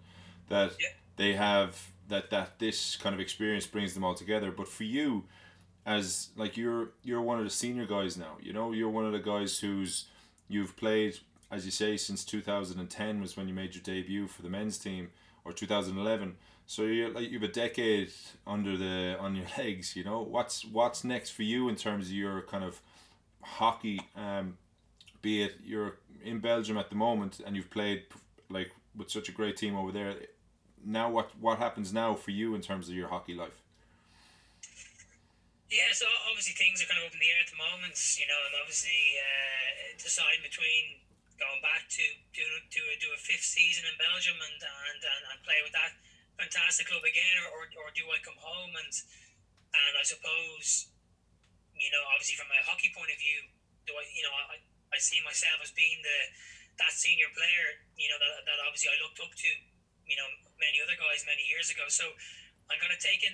that 0.49 0.71
yeah. 0.79 0.87
they 1.15 1.33
have 1.33 1.91
that 2.09 2.29
that 2.29 2.59
this 2.59 2.95
kind 2.97 3.13
of 3.13 3.21
experience 3.21 3.65
brings 3.65 3.93
them 3.93 4.03
all 4.03 4.15
together 4.15 4.51
but 4.51 4.67
for 4.67 4.83
you 4.83 5.23
as 5.85 6.29
like 6.35 6.57
you're 6.57 6.89
you're 7.03 7.21
one 7.21 7.37
of 7.37 7.43
the 7.43 7.49
senior 7.49 7.85
guys 7.85 8.17
now 8.17 8.37
you 8.41 8.51
know 8.51 8.71
you're 8.71 8.89
one 8.89 9.05
of 9.05 9.13
the 9.13 9.19
guys 9.19 9.59
who's 9.59 10.05
you've 10.47 10.75
played 10.75 11.17
as 11.51 11.65
you 11.65 11.71
say 11.71 11.95
since 11.95 12.25
2010 12.25 13.21
was 13.21 13.37
when 13.37 13.47
you 13.47 13.53
made 13.53 13.73
your 13.73 13.83
debut 13.83 14.27
for 14.27 14.41
the 14.41 14.49
men's 14.49 14.77
team 14.77 15.09
or 15.45 15.53
2011 15.53 16.35
so 16.69 16.83
you 16.83 17.09
like 17.09 17.31
you've 17.31 17.41
a 17.41 17.47
decade 17.47 18.11
under 18.45 18.77
the 18.77 19.17
on 19.19 19.35
your 19.35 19.47
legs. 19.57 19.95
You 19.95 20.03
know 20.03 20.21
what's 20.21 20.63
what's 20.63 21.03
next 21.03 21.31
for 21.31 21.41
you 21.41 21.67
in 21.67 21.75
terms 21.75 22.09
of 22.09 22.13
your 22.13 22.43
kind 22.43 22.63
of 22.63 22.79
hockey. 23.41 23.99
Um, 24.15 24.59
be 25.23 25.41
it 25.41 25.55
you're 25.63 25.97
in 26.23 26.37
Belgium 26.37 26.77
at 26.77 26.91
the 26.91 26.95
moment 26.95 27.41
and 27.43 27.55
you've 27.55 27.71
played 27.71 28.03
like 28.51 28.69
with 28.95 29.09
such 29.09 29.29
a 29.29 29.31
great 29.31 29.57
team 29.57 29.75
over 29.75 29.91
there. 29.91 30.13
Now 30.85 31.09
what 31.09 31.31
what 31.39 31.59
happens 31.59 31.91
now 31.93 32.15
for 32.15 32.31
you 32.31 32.55
in 32.55 32.61
terms 32.61 32.87
of 32.87 32.95
your 32.95 33.07
hockey 33.07 33.35
life? 33.35 33.59
Yeah, 35.69 35.93
so 35.93 36.09
obviously 36.25 36.57
things 36.57 36.81
are 36.81 36.89
kind 36.89 36.97
of 36.97 37.11
up 37.11 37.13
in 37.13 37.21
the 37.21 37.29
air 37.29 37.45
at 37.45 37.49
the 37.53 37.59
moment, 37.61 37.93
you 38.17 38.25
know, 38.25 38.41
and 38.49 38.57
obviously 38.57 38.97
uh, 39.21 39.93
deciding 40.01 40.41
between 40.41 40.97
going 41.37 41.61
back 41.61 41.85
to 41.93 42.05
do 42.33 42.41
to 42.41 42.81
do 42.97 43.09
a 43.13 43.19
fifth 43.21 43.45
season 43.45 43.85
in 43.85 43.93
Belgium 44.01 44.35
and 44.39 44.57
and, 44.57 44.99
and, 44.99 45.23
and 45.29 45.37
play 45.45 45.61
with 45.61 45.75
that 45.77 45.93
fantastic 46.41 46.89
club 46.89 47.05
again, 47.05 47.35
or, 47.45 47.47
or, 47.53 47.63
or 47.85 47.87
do 47.93 48.07
I 48.09 48.17
come 48.25 48.39
home 48.39 48.73
and 48.79 48.93
and 49.75 49.93
I 49.93 50.01
suppose, 50.01 50.89
you 51.77 51.91
know, 51.93 52.01
obviously 52.15 52.39
from 52.39 52.49
a 52.49 52.59
hockey 52.65 52.89
point 52.89 53.13
of 53.13 53.19
view, 53.21 53.45
do 53.85 53.93
I, 53.93 54.03
you 54.09 54.25
know, 54.25 54.33
I, 54.33 54.57
I 54.89 54.97
see 54.97 55.21
myself 55.21 55.61
as 55.61 55.69
being 55.75 56.01
the 56.01 56.19
that 56.81 56.95
senior 56.95 57.27
player, 57.35 57.83
you 57.99 58.07
know, 58.07 58.17
that, 58.17 58.47
that 58.47 58.57
obviously 58.63 58.89
I 58.89 58.97
looked 59.03 59.19
up 59.19 59.29
to, 59.35 59.49
you 60.09 60.17
know, 60.17 60.27
many 60.57 60.81
other 60.81 60.97
guys 60.97 61.23
many 61.23 61.45
years 61.45 61.69
ago. 61.69 61.87
So 61.87 62.09
I'm 62.67 62.81
gonna 62.81 62.99
take 62.99 63.21
in, 63.21 63.33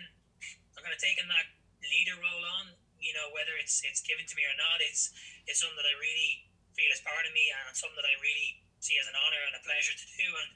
I'm 0.76 0.84
gonna 0.84 1.00
take 1.00 1.18
in 1.18 1.26
that 1.32 1.48
leader 1.82 2.20
role 2.20 2.46
on, 2.62 2.76
you 3.00 3.16
know, 3.16 3.32
whether 3.32 3.56
it's 3.58 3.82
it's 3.88 4.04
given 4.04 4.28
to 4.28 4.36
me 4.36 4.44
or 4.46 4.56
not, 4.60 4.84
it's 4.84 5.16
it's 5.48 5.64
something 5.64 5.80
that 5.80 5.88
I 5.88 5.96
really 5.98 6.46
feel 6.76 6.92
is 6.92 7.00
part 7.02 7.24
of 7.24 7.32
me 7.32 7.50
and 7.50 7.72
something 7.72 7.96
that 7.96 8.06
I 8.06 8.16
really 8.20 8.60
see 8.84 9.00
as 9.00 9.08
an 9.08 9.16
honor 9.16 9.42
and 9.48 9.56
a 9.56 9.64
pleasure 9.64 9.96
to 9.96 10.08
do. 10.20 10.28
And 10.28 10.50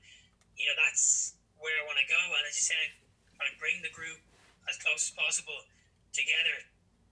you 0.60 0.68
know, 0.68 0.76
that's 0.76 1.40
where 1.56 1.74
I 1.80 1.88
want 1.88 1.98
to 2.04 2.08
go. 2.08 2.20
And 2.20 2.44
as 2.44 2.60
you 2.60 2.66
said, 2.68 2.88
I 3.40 3.48
bring 3.56 3.80
the 3.80 3.92
group 3.96 4.20
as 4.68 4.76
close 4.84 5.08
as 5.08 5.14
possible 5.16 5.64
together 6.12 6.68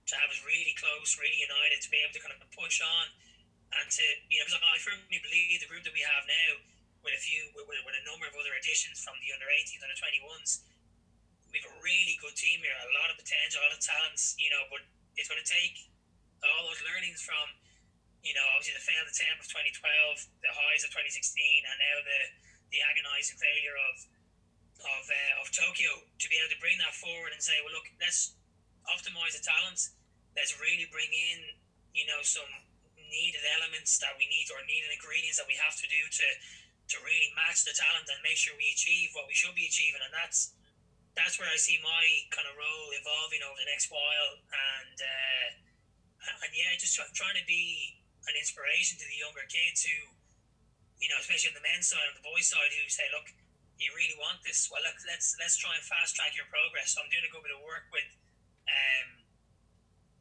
to 0.08 0.14
have 0.16 0.32
us 0.32 0.40
really 0.44 0.76
close, 0.80 1.20
really 1.20 1.40
united, 1.40 1.84
to 1.84 1.90
be 1.92 2.00
able 2.00 2.16
to 2.16 2.24
kind 2.24 2.36
of 2.36 2.40
push 2.56 2.80
on 2.80 3.06
and 3.76 3.88
to, 3.92 4.06
you 4.32 4.40
know, 4.40 4.48
because 4.48 4.60
I 4.64 4.80
firmly 4.80 5.20
believe 5.20 5.60
the 5.60 5.68
group 5.68 5.84
that 5.84 5.92
we 5.92 6.04
have 6.04 6.24
now, 6.24 6.64
with 7.04 7.12
a 7.14 7.22
few, 7.22 7.52
with, 7.56 7.68
with 7.68 7.96
a 7.96 8.04
number 8.08 8.28
of 8.28 8.36
other 8.36 8.56
additions 8.56 9.04
from 9.04 9.20
the 9.20 9.36
under 9.36 9.48
18s, 9.48 9.84
under 9.84 9.96
21s, 9.96 10.64
we 11.52 11.60
have 11.60 11.68
a 11.68 11.78
really 11.84 12.16
good 12.20 12.36
team 12.36 12.60
here, 12.64 12.76
a 12.76 12.96
lot 13.00 13.12
of 13.12 13.16
potential, 13.20 13.60
a 13.60 13.68
lot 13.68 13.76
of 13.76 13.84
talents, 13.84 14.36
you 14.40 14.52
know, 14.52 14.64
but 14.72 14.84
it's 15.16 15.28
going 15.28 15.40
to 15.40 15.48
take 15.48 15.88
all 16.44 16.68
those 16.68 16.80
learnings 16.88 17.24
from, 17.24 17.48
you 18.24 18.36
know, 18.36 18.44
obviously 18.56 18.76
the 18.76 18.84
failed 18.84 19.08
attempt 19.08 19.44
of 19.44 19.48
2012, 19.74 20.46
the 20.46 20.54
highs 20.54 20.84
of 20.86 20.90
2016, 20.92 21.34
and 21.64 21.78
now 21.80 21.98
the, 22.04 22.22
the 22.76 22.80
agonising 22.84 23.40
failure 23.40 23.78
of 23.92 23.96
of 24.78 25.04
uh, 25.10 25.42
of 25.42 25.50
Tokyo 25.50 25.90
to 25.90 26.26
be 26.30 26.38
able 26.38 26.54
to 26.54 26.62
bring 26.62 26.78
that 26.78 26.94
forward 26.94 27.34
and 27.34 27.42
say, 27.42 27.58
well, 27.66 27.74
look, 27.74 27.90
let's 27.98 28.38
optimize 28.86 29.34
the 29.34 29.42
talents. 29.42 29.98
Let's 30.38 30.54
really 30.62 30.86
bring 30.94 31.10
in, 31.10 31.58
you 31.98 32.06
know, 32.06 32.22
some 32.22 32.48
needed 33.10 33.42
elements 33.58 33.98
that 34.04 34.14
we 34.20 34.30
need 34.30 34.52
or 34.54 34.62
needed 34.68 34.94
ingredients 34.94 35.42
that 35.42 35.50
we 35.50 35.58
have 35.58 35.74
to 35.82 35.88
do 35.90 36.02
to 36.06 36.28
to 36.88 36.96
really 37.04 37.34
match 37.36 37.68
the 37.68 37.76
talent 37.76 38.08
and 38.08 38.22
make 38.24 38.40
sure 38.40 38.56
we 38.56 38.72
achieve 38.72 39.12
what 39.12 39.28
we 39.28 39.36
should 39.36 39.52
be 39.58 39.68
achieving. 39.68 40.00
And 40.00 40.14
that's 40.14 40.56
that's 41.18 41.42
where 41.42 41.50
I 41.50 41.58
see 41.58 41.82
my 41.82 42.04
kind 42.30 42.46
of 42.46 42.54
role 42.56 42.88
evolving 42.94 43.42
over 43.42 43.58
the 43.58 43.68
next 43.68 43.90
while. 43.90 44.32
And 44.54 44.98
uh, 45.02 45.48
and 46.46 46.52
yeah, 46.54 46.78
just 46.78 46.96
trying 47.18 47.36
to 47.36 47.46
be 47.50 47.98
an 48.28 48.36
inspiration 48.36 49.00
to 49.00 49.08
the 49.08 49.18
younger 49.18 49.44
kids 49.48 49.88
who, 49.88 50.12
you 51.00 51.08
know, 51.10 51.20
especially 51.20 51.56
on 51.56 51.58
the 51.58 51.66
men's 51.66 51.88
side 51.88 52.08
and 52.12 52.18
the 52.20 52.26
boys' 52.26 52.48
side, 52.48 52.72
who 52.72 52.86
say, 52.92 53.08
look 53.12 53.32
you 53.78 53.94
really 53.94 54.18
want 54.18 54.42
this, 54.42 54.70
well, 54.74 54.82
look, 54.82 54.98
let's 55.06 55.38
let's 55.38 55.58
try 55.58 55.70
and 55.78 55.86
fast 55.86 56.18
track 56.18 56.34
your 56.34 56.50
progress. 56.50 56.98
So 56.98 57.02
I'm 57.02 57.10
doing 57.14 57.26
a 57.26 57.32
good 57.32 57.46
bit 57.46 57.54
of 57.54 57.62
work 57.62 57.86
with, 57.94 58.10
um, 58.66 59.22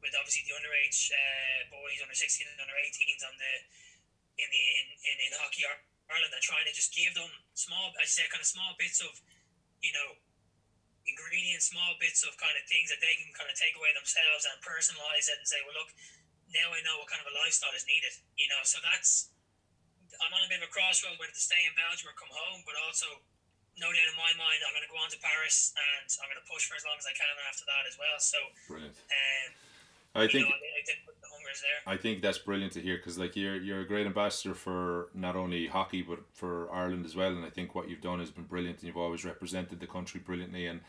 with 0.05 0.13
obviously 0.13 0.45
the 0.45 0.57
underage 0.61 1.09
uh, 1.09 1.73
boys, 1.73 2.01
under 2.05 2.13
16 2.13 2.45
and 2.45 2.61
under 2.61 2.77
18s 2.77 3.25
on 3.25 3.35
the 3.41 3.53
in 4.37 4.49
the 4.53 4.63
in, 4.77 4.87
in, 5.09 5.17
in 5.29 5.33
hockey 5.41 5.65
Ireland. 5.65 6.33
I'm 6.37 6.45
trying 6.45 6.69
to 6.69 6.75
just 6.77 6.93
give 6.93 7.17
them 7.17 7.33
small, 7.57 7.97
I 7.97 8.05
say, 8.05 8.29
kind 8.29 8.45
of 8.45 8.49
small 8.49 8.77
bits 8.77 9.01
of, 9.01 9.17
you 9.81 9.97
know, 9.97 10.21
ingredients, 11.09 11.73
small 11.73 11.97
bits 11.97 12.29
of 12.29 12.37
kind 12.37 12.55
of 12.61 12.65
things 12.69 12.93
that 12.93 13.01
they 13.01 13.17
can 13.17 13.33
kind 13.33 13.49
of 13.49 13.57
take 13.57 13.73
away 13.73 13.97
themselves 13.97 14.45
and 14.45 14.61
personalize 14.61 15.33
it 15.33 15.41
and 15.41 15.49
say, 15.49 15.65
well, 15.65 15.81
look, 15.81 15.91
now 16.53 16.71
I 16.71 16.81
know 16.87 17.03
what 17.03 17.11
kind 17.11 17.23
of 17.23 17.29
a 17.31 17.35
lifestyle 17.43 17.75
is 17.75 17.87
needed. 17.87 18.15
You 18.39 18.47
know, 18.51 18.63
so 18.63 18.79
that's 18.83 19.31
I'm 20.23 20.33
on 20.33 20.43
a 20.45 20.51
bit 20.51 20.63
of 20.63 20.69
a 20.69 20.73
crossroad 20.73 21.19
whether 21.19 21.35
to 21.35 21.43
stay 21.43 21.61
in 21.67 21.75
Belgium 21.77 22.11
or 22.11 22.17
come 22.17 22.31
home, 22.31 22.65
but 22.65 22.79
also 22.81 23.07
no 23.77 23.93
doubt 23.93 24.09
in 24.09 24.17
my 24.17 24.33
mind, 24.41 24.65
I'm 24.65 24.73
going 24.73 24.89
to 24.89 24.93
go 24.93 24.97
on 24.97 25.13
to 25.13 25.21
Paris 25.21 25.77
and 25.77 26.09
I'm 26.25 26.33
going 26.33 26.41
to 26.41 26.49
push 26.49 26.65
for 26.65 26.81
as 26.81 26.85
long 26.89 26.97
as 26.97 27.05
I 27.05 27.13
can 27.13 27.29
after 27.45 27.69
that 27.69 27.85
as 27.85 28.01
well. 28.01 28.17
So, 28.17 28.41
brilliant. 28.73 28.97
Um, 28.97 29.49
I 30.17 30.25
think. 30.33 30.49
Know, 30.49 30.57
I, 30.57 30.77
I 31.87 31.97
think 31.97 32.23
that's 32.23 32.39
brilliant 32.39 32.73
to 32.75 32.81
hear 32.81 32.97
because 32.97 33.19
like 33.19 33.37
you're 33.37 33.57
you're 33.57 33.81
a 33.81 33.87
great 33.87 34.07
ambassador 34.07 34.55
for 34.55 35.09
not 35.15 35.37
only 35.37 35.67
hockey 35.67 36.03
but 36.03 36.19
for 36.33 36.73
Ireland 36.73 37.07
as 37.07 37.15
well 37.15 37.31
and 37.31 37.45
I 37.45 37.51
think 37.51 37.75
what 37.75 37.89
you've 37.89 38.01
done 38.01 38.21
has 38.21 38.31
been 38.31 38.45
brilliant 38.45 38.79
and 38.79 38.89
you've 38.89 38.97
always 38.97 39.25
represented 39.25 39.81
the 39.81 39.87
country 39.87 40.21
brilliantly 40.21 40.67
and 40.67 40.81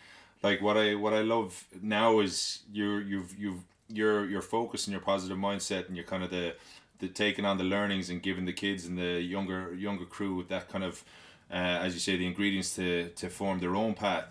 like 0.44 0.62
what 0.62 0.78
I 0.78 0.96
what 0.96 1.14
I 1.14 1.22
love 1.22 1.66
now 1.82 2.20
is 2.20 2.64
you're 2.72 3.02
you've 3.02 3.38
you've 3.38 3.64
your 3.90 4.26
your 4.26 4.42
focus 4.42 4.88
and 4.88 4.92
your 4.92 5.02
positive 5.02 5.38
mindset 5.38 5.88
and 5.88 5.96
you're 5.96 6.06
kind 6.06 6.24
of 6.24 6.30
the 6.30 6.56
the 7.00 7.08
taking 7.08 7.46
on 7.46 7.58
the 7.58 7.64
learnings 7.64 8.10
and 8.10 8.22
giving 8.22 8.46
the 8.46 8.54
kids 8.54 8.86
and 8.86 8.98
the 8.98 9.22
younger 9.22 9.74
younger 9.76 10.06
crew 10.06 10.46
that 10.50 10.68
kind 10.70 10.84
of 10.84 11.04
uh, 11.50 11.56
as 11.56 11.94
you 11.94 12.00
say, 12.00 12.18
the 12.18 12.26
ingredients 12.26 12.76
to, 12.76 13.10
to 13.10 13.30
form 13.30 13.60
their 13.60 13.76
own 13.76 13.94
path. 13.94 14.26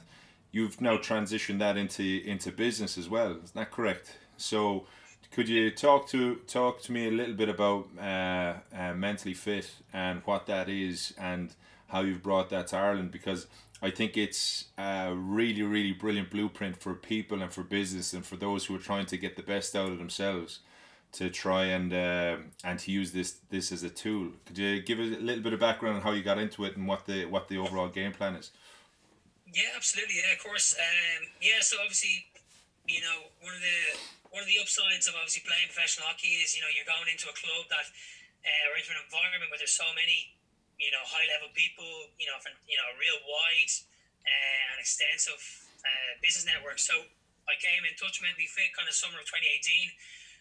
You've 0.53 0.81
now 0.81 0.97
transitioned 0.97 1.59
that 1.59 1.77
into 1.77 2.23
into 2.25 2.51
business 2.51 2.97
as 2.97 3.09
well. 3.09 3.39
Is 3.45 3.51
that 3.53 3.71
correct? 3.71 4.13
So, 4.37 4.87
could 5.31 5.49
you 5.49 5.71
talk 5.71 6.09
to 6.11 6.37
talk 6.47 6.81
to 6.83 6.93
me 6.93 7.09
a 7.09 7.11
little 7.11 7.35
bit 7.35 7.49
about 7.49 7.89
uh, 7.99 8.55
uh, 8.75 8.95
mentally 8.95 9.35
fit 9.35 9.71
and 9.93 10.23
what 10.25 10.47
that 10.47 10.69
is 10.69 11.13
and 11.19 11.55
how 11.89 12.01
you've 12.01 12.23
brought 12.23 12.49
that 12.51 12.69
to 12.69 12.77
Ireland? 12.77 13.13
Because 13.13 13.47
I 13.83 13.91
think 13.91 14.17
it's 14.17 14.67
a 14.79 15.15
really 15.15 15.63
really 15.63 15.93
brilliant 15.93 16.31
blueprint 16.31 16.81
for 16.81 16.95
people 16.95 17.43
and 17.43 17.53
for 17.53 17.63
business 17.63 18.13
and 18.13 18.25
for 18.25 18.37
those 18.37 18.67
who 18.67 18.75
are 18.75 18.81
trying 18.81 19.07
to 19.07 19.17
get 19.17 19.37
the 19.37 19.43
best 19.43 19.77
out 19.77 19.91
of 19.91 19.99
themselves 19.99 20.61
to 21.13 21.31
try 21.31 21.65
and 21.65 21.93
uh, 21.93 22.37
and 22.65 22.79
to 22.81 22.91
use 22.91 23.13
this 23.13 23.41
this 23.51 23.73
as 23.73 23.83
a 23.83 23.91
tool. 23.91 24.33
Could 24.45 24.59
you 24.59 24.83
give 24.83 24.99
a 24.99 25.03
little 25.03 25.43
bit 25.43 25.53
of 25.53 25.61
background 25.61 25.97
on 25.97 26.03
how 26.03 26.13
you 26.13 26.23
got 26.23 26.39
into 26.39 26.65
it 26.65 26.77
and 26.77 26.87
what 26.87 27.07
the 27.07 27.25
what 27.27 27.49
the 27.49 27.59
overall 27.59 27.89
game 27.89 28.13
plan 28.13 28.35
is? 28.35 28.51
Yeah, 29.53 29.73
absolutely. 29.77 30.21
Yeah, 30.21 30.37
of 30.37 30.43
course. 30.43 30.75
Um, 30.77 31.33
yeah, 31.41 31.65
so 31.65 31.79
obviously, 31.81 32.27
you 32.85 33.01
know, 33.01 33.33
one 33.41 33.55
of 33.55 33.63
the 33.65 33.81
one 34.29 34.43
of 34.45 34.49
the 34.49 34.61
upsides 34.61 35.09
of 35.09 35.17
obviously 35.17 35.41
playing 35.49 35.73
professional 35.73 36.05
hockey 36.05 36.37
is 36.45 36.53
you 36.53 36.61
know 36.61 36.69
you're 36.69 36.89
going 36.89 37.09
into 37.09 37.33
a 37.33 37.37
club 37.37 37.65
that 37.73 37.89
uh, 38.45 38.69
or 38.69 38.77
into 38.77 38.93
an 38.93 39.01
environment 39.01 39.49
where 39.49 39.57
there's 39.57 39.73
so 39.73 39.89
many 39.97 40.36
you 40.77 40.93
know 40.93 41.03
high 41.05 41.27
level 41.33 41.53
people, 41.57 42.13
you 42.21 42.29
know, 42.29 42.39
from 42.41 42.57
you 42.69 42.77
know 42.77 42.89
real 43.01 43.19
wide 43.25 43.73
uh, 44.25 44.71
and 44.75 44.79
extensive 44.81 45.41
uh, 45.83 46.13
business 46.21 46.45
network. 46.45 46.79
So 46.79 46.95
I 47.47 47.55
came 47.63 47.87
in 47.87 47.95
touch 47.97 48.19
with 48.19 48.35
me 48.37 48.47
fit 48.51 48.75
kind 48.75 48.91
of 48.91 48.95
summer 48.97 49.23
of 49.23 49.27
2018 49.29 49.93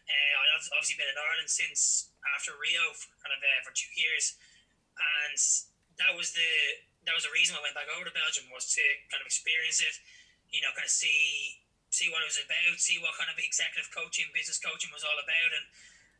uh, 0.05 0.53
I've 0.53 0.69
obviously 0.77 0.97
been 1.01 1.09
in 1.09 1.17
Ireland 1.17 1.49
since 1.49 2.13
after 2.37 2.53
Rio, 2.57 2.93
for 2.93 3.09
kind 3.25 3.33
of 3.33 3.41
uh, 3.41 3.61
for 3.65 3.73
two 3.73 3.89
years, 3.97 4.37
and 4.97 5.37
that 5.97 6.13
was 6.13 6.33
the 6.37 6.51
that 7.09 7.13
was 7.13 7.25
the 7.25 7.33
reason 7.33 7.57
I 7.57 7.61
went 7.61 7.77
back 7.77 7.89
over 7.89 8.05
to 8.05 8.13
Belgium 8.13 8.49
was 8.53 8.69
to 8.77 8.85
kind 9.13 9.21
of 9.21 9.27
experience 9.29 9.81
it, 9.81 9.97
you 10.49 10.61
know, 10.61 10.69
kind 10.77 10.85
of 10.85 10.93
see 10.93 11.57
see 11.89 12.09
what 12.13 12.21
it 12.21 12.29
was 12.29 12.41
about, 12.41 12.77
see 12.77 13.01
what 13.01 13.17
kind 13.17 13.33
of 13.33 13.37
executive 13.41 13.89
coaching, 13.89 14.29
business 14.35 14.61
coaching 14.61 14.93
was 14.93 15.01
all 15.01 15.17
about, 15.17 15.51
and 15.57 15.65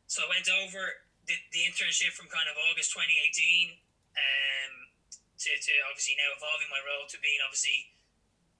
so 0.09 0.25
I 0.25 0.33
went 0.33 0.49
over 0.49 1.05
did 1.25 1.41
the 1.49 1.65
internship 1.65 2.13
from 2.13 2.29
kind 2.29 2.45
of 2.45 2.53
August 2.69 2.93
2018 2.93 3.81
um, 4.15 4.73
to, 5.37 5.49
to 5.51 5.73
obviously 5.91 6.15
now 6.17 6.31
evolving 6.35 6.71
my 6.71 6.81
role 6.83 7.05
to 7.11 7.17
being 7.19 7.39
obviously 7.43 7.91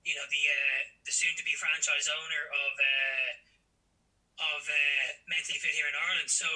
you 0.06 0.14
know 0.14 0.28
the 0.30 0.43
uh, 0.45 0.82
the 1.08 1.14
soon 1.14 1.34
to 1.34 1.43
be 1.43 1.58
franchise 1.58 2.06
owner 2.12 2.43
of 2.51 2.74
uh, 2.78 3.32
of 4.56 4.62
uh, 4.68 5.08
mentally 5.26 5.58
fit 5.58 5.74
here 5.74 5.89
in 5.89 5.97
Ireland. 5.97 6.30
So 6.30 6.47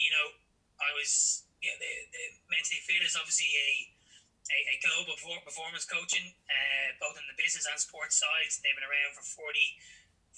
you 0.00 0.10
know 0.10 0.26
I 0.80 0.90
was 0.96 1.44
yeah 1.60 1.76
the, 1.76 1.92
the 2.10 2.24
mentally 2.48 2.80
fit 2.88 3.04
is 3.04 3.18
obviously 3.18 3.52
a 3.52 3.70
a, 4.50 4.58
a 4.74 4.76
global 4.82 5.14
performance 5.44 5.86
coaching 5.86 6.34
uh, 6.48 6.88
both 6.98 7.14
in 7.20 7.26
the 7.30 7.36
business 7.36 7.68
and 7.68 7.78
sports 7.78 8.18
sides. 8.18 8.58
They've 8.58 8.74
been 8.74 8.86
around 8.86 9.14
for 9.14 9.22
40 9.22 9.54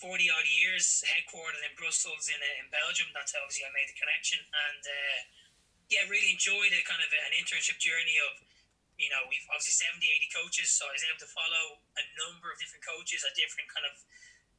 40 0.02 0.24
odd 0.32 0.48
years, 0.48 1.04
headquartered 1.04 1.62
in 1.62 1.72
Brussels 1.76 2.26
in, 2.32 2.40
uh, 2.40 2.60
in 2.64 2.66
Belgium. 2.72 3.12
That's 3.12 3.36
obviously 3.36 3.68
I 3.68 3.72
made 3.76 3.92
the 3.92 3.98
connection. 4.00 4.40
And 4.40 4.82
uh, 4.82 5.18
yeah, 5.92 6.08
really 6.08 6.32
enjoyed 6.32 6.72
a 6.72 6.80
kind 6.88 7.04
of 7.04 7.10
an 7.12 7.32
internship 7.36 7.76
journey 7.76 8.16
of, 8.24 8.40
you 8.96 9.12
know, 9.12 9.28
we've 9.28 9.44
obviously 9.52 9.76
70, 9.76 10.00
80 10.00 10.32
coaches. 10.32 10.72
So 10.72 10.88
I 10.88 10.96
was 10.96 11.04
able 11.04 11.20
to 11.20 11.28
follow 11.28 11.84
a 12.00 12.04
number 12.16 12.48
of 12.48 12.56
different 12.56 12.80
coaches 12.80 13.20
at 13.28 13.36
different 13.36 13.68
kind 13.68 13.84
of 13.84 13.94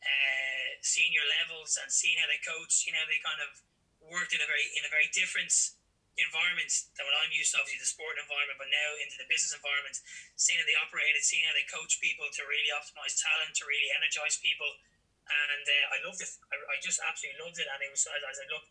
uh, 0.06 0.72
senior 0.86 1.26
levels 1.42 1.82
and 1.82 1.90
seeing 1.90 2.22
how 2.22 2.30
they 2.30 2.40
coach, 2.46 2.86
you 2.86 2.94
know, 2.94 3.02
they 3.10 3.18
kind 3.26 3.42
of 3.42 3.50
worked 4.06 4.38
in 4.38 4.40
a 4.40 4.48
very, 4.48 4.70
in 4.78 4.86
a 4.86 4.92
very 4.94 5.10
different 5.10 5.52
environment 6.22 6.70
than 6.94 7.10
what 7.10 7.18
I'm 7.18 7.34
used 7.34 7.58
to, 7.58 7.58
obviously 7.58 7.82
the 7.82 7.90
sport 7.90 8.22
environment, 8.22 8.62
but 8.62 8.70
now 8.70 8.90
into 9.02 9.18
the 9.18 9.26
business 9.26 9.58
environment, 9.58 9.98
seeing 10.38 10.62
how 10.62 10.68
they 10.70 10.78
operated, 10.78 11.26
seeing 11.26 11.42
how 11.42 11.56
they 11.58 11.66
coach 11.66 11.98
people 11.98 12.30
to 12.30 12.46
really 12.46 12.70
optimize 12.70 13.18
talent, 13.18 13.58
to 13.58 13.66
really 13.66 13.90
energize 13.98 14.38
people 14.38 14.70
and 15.24 15.66
uh, 15.66 15.96
I 15.96 15.98
loved 16.04 16.20
it. 16.20 16.32
I, 16.52 16.56
I, 16.68 16.76
just 16.84 17.00
absolutely 17.00 17.40
loved 17.40 17.56
it. 17.60 17.68
And 17.68 17.80
it 17.80 17.92
was 17.92 18.04
as 18.04 18.40
I 18.40 18.48
look 18.52 18.66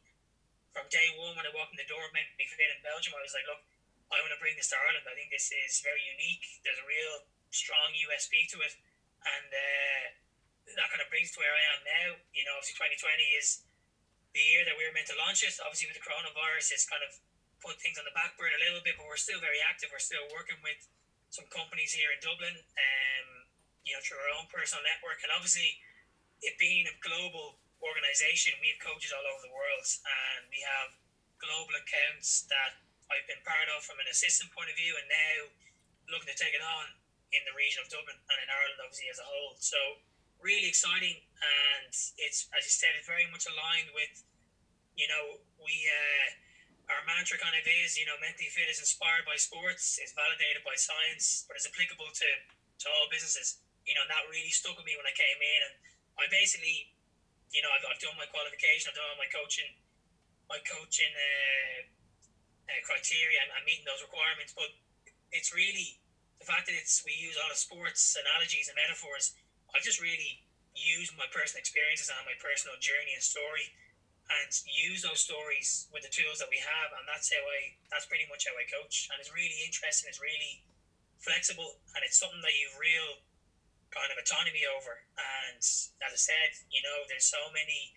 from 0.72 0.88
day 0.88 1.12
one 1.20 1.36
when 1.36 1.44
I 1.44 1.52
walked 1.52 1.76
in 1.76 1.80
the 1.80 1.88
door 1.88 2.00
of 2.04 2.12
Mentally 2.16 2.48
Fit 2.48 2.72
in 2.72 2.80
Belgium, 2.80 3.12
I 3.12 3.20
was 3.20 3.36
like, 3.36 3.44
look, 3.44 3.60
I 4.12 4.20
want 4.20 4.32
to 4.32 4.40
bring 4.40 4.56
this 4.56 4.68
to 4.72 4.76
Ireland. 4.76 5.08
I 5.08 5.16
think 5.16 5.32
this 5.32 5.52
is 5.52 5.80
very 5.80 6.00
unique. 6.04 6.44
There's 6.64 6.80
a 6.80 6.88
real 6.88 7.24
strong 7.52 7.92
USP 7.92 8.48
to 8.56 8.60
it, 8.64 8.76
and 9.24 9.48
uh, 9.48 10.04
that 10.76 10.88
kind 10.92 11.00
of 11.00 11.08
brings 11.08 11.32
to 11.36 11.40
where 11.40 11.52
I 11.52 11.62
am 11.76 11.80
now. 11.84 12.08
You 12.32 12.44
know, 12.44 12.56
obviously 12.60 12.76
2020 12.76 13.40
is 13.40 13.64
the 14.32 14.40
year 14.40 14.64
that 14.68 14.76
we 14.76 14.84
were 14.84 14.92
meant 14.96 15.08
to 15.12 15.16
launch 15.20 15.44
it. 15.44 15.52
Obviously, 15.60 15.92
with 15.92 15.96
the 16.00 16.04
coronavirus, 16.04 16.72
it's 16.76 16.88
kind 16.88 17.04
of 17.04 17.12
put 17.60 17.80
things 17.80 18.00
on 18.00 18.04
the 18.08 18.16
back 18.16 18.36
burner 18.36 18.56
a 18.56 18.62
little 18.68 18.84
bit, 18.84 18.96
but 18.96 19.04
we're 19.08 19.20
still 19.20 19.40
very 19.40 19.60
active. 19.64 19.92
We're 19.92 20.02
still 20.02 20.24
working 20.32 20.60
with 20.64 20.80
some 21.32 21.48
companies 21.48 21.96
here 21.96 22.12
in 22.12 22.20
Dublin, 22.20 22.52
um, 22.52 23.28
you 23.84 23.96
know, 23.96 24.00
through 24.04 24.20
our 24.20 24.32
own 24.36 24.48
personal 24.52 24.84
network, 24.84 25.24
and 25.24 25.32
obviously 25.32 25.80
it 26.44 26.58
being 26.58 26.84
a 26.90 26.94
global 27.00 27.61
organization, 27.82 28.54
we 28.62 28.70
have 28.72 28.80
coaches 28.80 29.10
all 29.10 29.26
over 29.26 29.42
the 29.42 29.52
world, 29.52 29.84
and 29.84 30.48
we 30.48 30.62
have 30.62 30.94
global 31.42 31.74
accounts 31.74 32.46
that 32.46 32.78
I've 33.10 33.26
been 33.26 33.42
part 33.42 33.68
of 33.74 33.82
from 33.82 33.98
an 33.98 34.08
assistant 34.08 34.54
point 34.54 34.70
of 34.70 34.76
view, 34.78 34.94
and 34.96 35.06
now 35.10 35.36
looking 36.10 36.30
to 36.30 36.38
take 36.38 36.54
it 36.54 36.62
on 36.62 36.86
in 37.34 37.42
the 37.44 37.54
region 37.58 37.82
of 37.82 37.90
Dublin 37.90 38.16
and 38.16 38.38
in 38.40 38.48
Ireland, 38.48 38.78
obviously 38.80 39.10
as 39.10 39.18
a 39.18 39.26
whole. 39.26 39.58
So 39.58 39.78
really 40.38 40.70
exciting, 40.70 41.18
and 41.42 41.90
it's 41.90 42.46
as 42.54 42.62
you 42.64 42.72
said, 42.72 42.94
it's 42.96 43.08
very 43.08 43.26
much 43.28 43.44
aligned 43.50 43.90
with, 43.92 44.22
you 44.96 45.10
know, 45.10 45.42
we. 45.58 45.74
Uh, 45.86 46.40
our 46.90 47.02
mantra 47.06 47.38
kind 47.38 47.54
of 47.54 47.64
is, 47.64 47.94
you 47.96 48.04
know, 48.04 48.18
mentally 48.18 48.50
fit 48.50 48.66
is 48.66 48.82
inspired 48.82 49.24
by 49.24 49.38
sports, 49.38 49.96
it's 50.02 50.12
validated 50.12 50.60
by 50.66 50.74
science, 50.74 51.46
but 51.46 51.54
it's 51.54 51.64
applicable 51.64 52.10
to, 52.10 52.28
to 52.82 52.86
all 52.92 53.06
businesses. 53.08 53.62
You 53.86 53.94
know, 53.94 54.04
that 54.10 54.28
really 54.28 54.50
stuck 54.52 54.74
with 54.74 54.84
me 54.84 54.94
when 54.98 55.06
I 55.06 55.14
came 55.14 55.40
in. 55.40 55.60
And 55.66 55.74
I 56.18 56.24
basically, 56.30 56.92
you 57.52 57.60
know, 57.60 57.70
I've, 57.70 57.84
I've 57.84 58.00
done 58.00 58.16
my 58.16 58.28
qualification, 58.32 58.90
I've 58.90 58.96
done 58.96 59.08
all 59.12 59.20
my 59.20 59.28
coaching, 59.28 59.76
my 60.48 60.58
coaching 60.64 61.12
uh, 61.12 61.80
uh, 62.72 62.80
criteria, 62.82 63.44
and 63.44 63.52
I'm 63.52 63.64
meeting 63.68 63.84
those 63.84 64.00
requirements. 64.00 64.56
But 64.56 64.72
it's 65.30 65.52
really 65.52 66.00
the 66.40 66.48
fact 66.48 66.66
that 66.66 66.74
it's 66.74 67.04
we 67.04 67.12
use 67.12 67.36
a 67.36 67.44
lot 67.44 67.52
of 67.52 67.60
sports 67.60 68.16
analogies 68.16 68.72
and 68.72 68.76
metaphors. 68.76 69.36
I 69.76 69.80
just 69.84 70.00
really 70.00 70.42
use 70.72 71.12
my 71.14 71.28
personal 71.28 71.60
experiences 71.60 72.08
and 72.08 72.24
my 72.24 72.36
personal 72.40 72.80
journey 72.80 73.12
and 73.12 73.22
story, 73.22 73.68
and 74.32 74.48
use 74.64 75.04
those 75.04 75.20
stories 75.20 75.92
with 75.92 76.08
the 76.08 76.12
tools 76.12 76.40
that 76.40 76.48
we 76.48 76.56
have, 76.56 76.88
and 76.96 77.04
that's 77.04 77.28
how 77.28 77.44
I. 77.44 77.76
That's 77.92 78.08
pretty 78.08 78.24
much 78.32 78.48
how 78.48 78.56
I 78.56 78.64
coach, 78.64 79.12
and 79.12 79.20
it's 79.20 79.32
really 79.32 79.60
interesting. 79.60 80.08
It's 80.08 80.20
really 80.20 80.64
flexible, 81.20 81.76
and 81.92 82.00
it's 82.00 82.16
something 82.16 82.40
that 82.40 82.56
you've 82.56 82.80
real 82.80 83.20
kind 83.92 84.08
of 84.08 84.16
autonomy 84.18 84.64
over. 84.64 85.04
And 85.14 85.60
as 85.60 85.92
I 86.00 86.18
said, 86.18 86.50
you 86.72 86.80
know, 86.80 87.04
there's 87.06 87.28
so 87.28 87.52
many, 87.52 87.92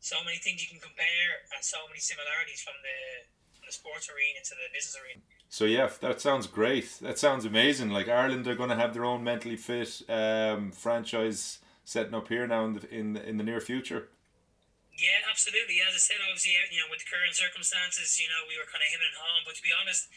so 0.00 0.18
many 0.24 0.40
things 0.40 0.64
you 0.64 0.68
can 0.72 0.80
compare, 0.80 1.46
and 1.52 1.60
so 1.60 1.84
many 1.86 2.00
similarities 2.00 2.64
from 2.64 2.80
the 2.80 3.28
from 3.52 3.68
the 3.68 3.76
sports 3.76 4.10
arena 4.10 4.40
to 4.42 4.54
the 4.56 4.66
business 4.72 4.96
arena. 4.98 5.22
So 5.52 5.68
yeah, 5.68 5.92
that 6.00 6.18
sounds 6.20 6.48
great. 6.48 6.98
That 7.04 7.20
sounds 7.20 7.44
amazing. 7.44 7.92
Like 7.92 8.08
Ireland 8.08 8.48
are 8.48 8.56
going 8.56 8.72
to 8.72 8.80
have 8.80 8.96
their 8.96 9.04
own 9.04 9.22
mentally 9.22 9.60
fit 9.60 10.02
um, 10.08 10.72
franchise 10.72 11.60
setting 11.84 12.14
up 12.14 12.28
here 12.28 12.48
now 12.48 12.64
in 12.64 12.72
the 12.74 12.82
in 12.88 13.12
the, 13.12 13.22
in 13.22 13.36
the 13.36 13.44
near 13.44 13.60
future. 13.60 14.08
Yeah, 14.96 15.24
absolutely. 15.28 15.80
As 15.80 15.96
I 15.96 16.02
said, 16.02 16.20
obviously, 16.20 16.52
you 16.68 16.80
know, 16.80 16.88
with 16.92 17.00
the 17.00 17.08
current 17.08 17.32
circumstances, 17.32 18.20
you 18.20 18.28
know, 18.28 18.44
we 18.44 18.60
were 18.60 18.68
kind 18.68 18.84
of 18.84 18.90
him 18.92 19.00
and 19.00 19.16
home. 19.16 19.42
But 19.48 19.56
to 19.56 19.64
be 19.64 19.72
honest, 19.72 20.08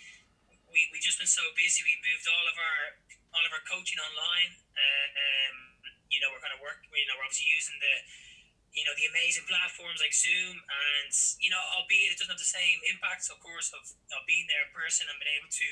we 0.76 0.92
we 0.92 1.00
just 1.00 1.16
been 1.16 1.32
so 1.32 1.48
busy. 1.56 1.80
We 1.88 1.96
moved 2.04 2.28
all 2.28 2.46
of 2.52 2.60
our 2.60 2.82
all 3.32 3.44
of 3.48 3.52
our 3.56 3.64
coaching 3.64 3.96
online. 4.04 4.60
Uh, 4.76 5.08
um, 5.16 5.56
you 6.12 6.20
know, 6.20 6.28
we're 6.36 6.44
kind 6.44 6.52
of 6.52 6.60
work. 6.60 6.84
You 6.84 7.08
know, 7.08 7.16
we're 7.16 7.24
obviously 7.24 7.48
using 7.48 7.80
the 7.80 7.96
you 8.76 8.84
know 8.84 8.92
the 9.00 9.08
amazing 9.08 9.48
platforms 9.48 10.04
like 10.04 10.12
Zoom, 10.12 10.60
and 10.60 11.12
you 11.40 11.48
know, 11.48 11.64
albeit 11.80 12.12
it 12.12 12.20
doesn't 12.20 12.36
have 12.36 12.44
the 12.44 12.52
same 12.60 12.84
impacts, 12.92 13.32
of 13.32 13.40
course, 13.40 13.72
of, 13.72 13.88
of 13.88 14.22
being 14.28 14.44
there 14.52 14.68
in 14.68 14.72
person 14.76 15.08
and 15.08 15.16
being 15.16 15.40
able 15.40 15.48
to 15.48 15.70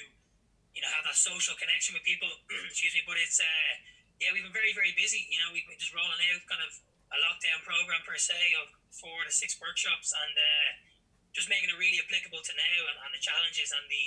you 0.72 0.80
know 0.80 0.88
have 0.96 1.04
that 1.04 1.20
social 1.20 1.60
connection 1.60 1.92
with 1.92 2.08
people. 2.08 2.32
excuse 2.72 2.96
me, 2.96 3.04
but 3.04 3.20
it's 3.20 3.44
uh, 3.44 3.72
yeah, 4.24 4.32
we've 4.32 4.48
been 4.48 4.56
very 4.56 4.72
very 4.72 4.96
busy. 4.96 5.28
You 5.28 5.44
know, 5.44 5.52
we've 5.52 5.68
been 5.68 5.84
just 5.84 5.92
rolling 5.92 6.24
out 6.32 6.40
kind 6.48 6.64
of 6.64 6.72
a 7.12 7.18
lockdown 7.20 7.60
program 7.68 8.02
per 8.08 8.16
se 8.16 8.40
of 8.64 8.72
four 8.96 9.28
to 9.28 9.32
six 9.36 9.60
workshops 9.60 10.16
and. 10.16 10.40
Uh, 10.40 10.72
just 11.34 11.50
making 11.50 11.66
it 11.66 11.74
really 11.82 11.98
applicable 11.98 12.38
to 12.46 12.54
now 12.54 12.80
and, 12.94 12.98
and 13.02 13.10
the 13.10 13.18
challenges 13.18 13.74
and 13.74 13.82
the 13.90 14.06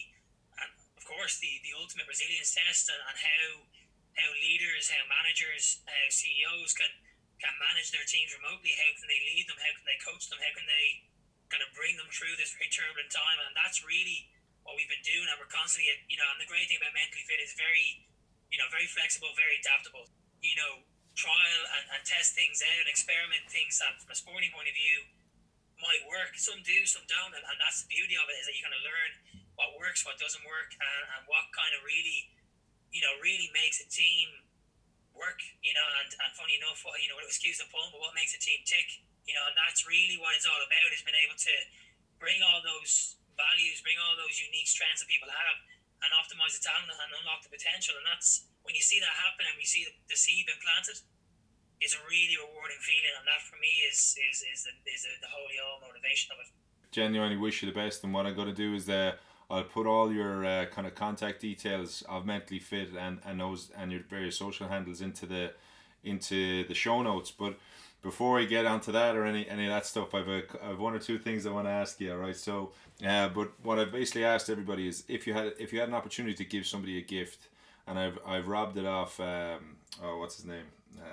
course, 1.06 1.38
the, 1.38 1.62
the 1.62 1.72
ultimate 1.78 2.10
resilience 2.10 2.52
test 2.52 2.90
and, 2.90 3.00
and 3.06 3.16
how 3.16 3.46
how 4.16 4.32
leaders, 4.40 4.88
how 4.88 5.04
managers, 5.06 5.84
how 5.84 6.06
CEOs 6.08 6.72
can 6.74 6.90
can 7.36 7.52
manage 7.60 7.92
their 7.92 8.04
teams 8.08 8.32
remotely. 8.32 8.72
How 8.74 8.90
can 8.96 9.06
they 9.06 9.20
lead 9.28 9.44
them? 9.44 9.60
How 9.60 9.72
can 9.76 9.84
they 9.84 10.00
coach 10.00 10.26
them? 10.32 10.40
How 10.40 10.52
can 10.56 10.64
they 10.64 11.04
kind 11.52 11.60
of 11.60 11.68
bring 11.76 11.94
them 12.00 12.08
through 12.08 12.32
this 12.40 12.56
very 12.56 12.72
turbulent 12.72 13.12
time? 13.12 13.38
And 13.44 13.52
that's 13.52 13.84
really 13.84 14.32
what 14.64 14.74
we've 14.74 14.88
been 14.88 15.04
doing. 15.04 15.28
And 15.28 15.36
we're 15.36 15.52
constantly, 15.52 15.92
you 16.08 16.16
know, 16.16 16.26
and 16.32 16.40
the 16.40 16.48
great 16.48 16.64
thing 16.66 16.80
about 16.80 16.96
mentally 16.96 17.22
fit 17.28 17.44
is 17.44 17.52
very, 17.52 18.08
you 18.48 18.56
know, 18.56 18.66
very 18.72 18.88
flexible, 18.88 19.36
very 19.36 19.60
adaptable. 19.60 20.08
You 20.40 20.56
know, 20.56 20.72
trial 21.12 21.62
and, 21.76 21.84
and 21.96 22.00
test 22.08 22.32
things 22.32 22.64
out, 22.64 22.80
and 22.80 22.88
experiment 22.88 23.44
things 23.52 23.80
that, 23.84 24.00
from 24.00 24.12
a 24.12 24.16
sporting 24.16 24.52
point 24.52 24.72
of 24.72 24.76
view, 24.76 25.04
might 25.80 26.04
work. 26.08 26.36
Some 26.40 26.64
do, 26.64 26.88
some 26.88 27.04
don't, 27.04 27.36
and, 27.36 27.44
and 27.44 27.56
that's 27.60 27.84
the 27.84 27.88
beauty 27.92 28.16
of 28.16 28.28
it 28.32 28.36
is 28.40 28.48
that 28.48 28.56
you 28.56 28.64
kind 28.64 28.76
of 28.76 28.84
learn 28.84 29.12
what 29.56 29.76
works, 29.80 30.04
what 30.04 30.20
doesn't 30.20 30.44
work, 30.44 30.76
and, 30.76 31.02
and 31.16 31.22
what 31.26 31.48
kind 31.56 31.72
of 31.76 31.80
really, 31.84 32.30
you 32.92 33.00
know, 33.00 33.12
really 33.20 33.48
makes 33.56 33.80
a 33.80 33.88
team 33.88 34.44
work. 35.16 35.40
You 35.64 35.72
know, 35.72 35.86
and, 36.00 36.08
and 36.12 36.30
funny 36.36 36.60
enough, 36.60 36.84
what, 36.84 37.00
you 37.00 37.08
know, 37.08 37.18
excuse 37.24 37.58
the 37.58 37.68
pun, 37.72 37.88
but 37.92 38.00
what 38.00 38.12
makes 38.12 38.36
a 38.36 38.40
team 38.40 38.60
tick, 38.68 39.02
you 39.24 39.34
know, 39.34 39.44
and 39.48 39.56
that's 39.56 39.84
really 39.88 40.20
what 40.20 40.36
it's 40.36 40.46
all 40.46 40.60
about 40.60 40.88
is 40.92 41.02
being 41.02 41.18
able 41.24 41.36
to 41.36 41.54
bring 42.20 42.40
all 42.44 42.60
those 42.64 43.16
values, 43.36 43.84
bring 43.84 44.00
all 44.00 44.16
those 44.16 44.40
unique 44.40 44.68
strengths 44.68 45.04
that 45.04 45.10
people 45.10 45.28
have, 45.28 45.56
and 46.04 46.12
optimize 46.16 46.56
the 46.56 46.62
talent 46.64 46.92
and 46.92 47.10
unlock 47.20 47.44
the 47.44 47.52
potential. 47.52 47.96
And 47.96 48.06
that's 48.08 48.48
when 48.64 48.76
you 48.76 48.84
see 48.84 49.00
that 49.00 49.12
happen 49.12 49.48
and 49.48 49.56
we 49.56 49.64
see 49.64 49.88
the, 50.08 50.16
seed 50.16 50.44
being 50.48 50.60
planted. 50.60 51.00
It's 51.80 51.92
a 51.92 52.00
really 52.08 52.40
rewarding 52.40 52.80
feeling, 52.80 53.14
and 53.20 53.28
that 53.28 53.44
for 53.44 53.60
me 53.60 53.68
is 53.84 54.16
is 54.16 54.40
is 54.48 54.64
the 54.64 54.72
is 54.88 55.04
the, 55.04 55.12
the 55.20 55.28
holy 55.28 55.60
all 55.60 55.76
motivation 55.84 56.32
of 56.32 56.40
it. 56.40 56.48
Genuinely 56.88 57.36
wish 57.36 57.60
you 57.60 57.68
the 57.68 57.76
best, 57.76 58.00
and 58.00 58.16
what 58.16 58.24
I'm 58.24 58.32
going 58.32 58.48
to 58.48 58.56
do 58.56 58.72
is 58.72 58.88
uh, 58.88 59.12
I'll 59.48 59.64
put 59.64 59.86
all 59.86 60.12
your 60.12 60.44
uh, 60.44 60.66
kind 60.66 60.86
of 60.86 60.94
contact 60.94 61.40
details 61.40 62.02
of 62.08 62.26
Mentally 62.26 62.58
Fit 62.58 62.90
and 62.98 63.18
and 63.24 63.40
those 63.40 63.70
and 63.76 63.92
your 63.92 64.02
various 64.08 64.38
social 64.38 64.68
handles 64.68 65.00
into 65.00 65.26
the 65.26 65.52
into 66.02 66.66
the 66.66 66.74
show 66.74 67.02
notes. 67.02 67.30
But 67.30 67.58
before 68.02 68.34
we 68.36 68.46
get 68.46 68.66
onto 68.66 68.92
that 68.92 69.16
or 69.16 69.24
any 69.24 69.48
any 69.48 69.66
of 69.66 69.70
that 69.70 69.86
stuff, 69.86 70.14
I've 70.14 70.28
a, 70.28 70.42
I've 70.62 70.78
one 70.78 70.94
or 70.94 70.98
two 70.98 71.18
things 71.18 71.46
I 71.46 71.50
want 71.50 71.66
to 71.66 71.72
ask 71.72 72.00
you. 72.00 72.12
All 72.12 72.18
right, 72.18 72.36
so 72.36 72.72
uh, 73.06 73.28
but 73.28 73.52
what 73.62 73.78
I've 73.78 73.92
basically 73.92 74.24
asked 74.24 74.50
everybody 74.50 74.88
is 74.88 75.04
if 75.08 75.26
you 75.26 75.34
had 75.34 75.52
if 75.58 75.72
you 75.72 75.80
had 75.80 75.88
an 75.88 75.94
opportunity 75.94 76.34
to 76.34 76.44
give 76.44 76.66
somebody 76.66 76.98
a 76.98 77.02
gift, 77.02 77.48
and 77.86 77.98
I've 77.98 78.18
I've 78.26 78.48
robbed 78.48 78.76
it 78.78 78.86
off. 78.86 79.20
Um, 79.20 79.76
oh, 80.02 80.18
what's 80.18 80.36
his 80.36 80.44
name? 80.44 80.66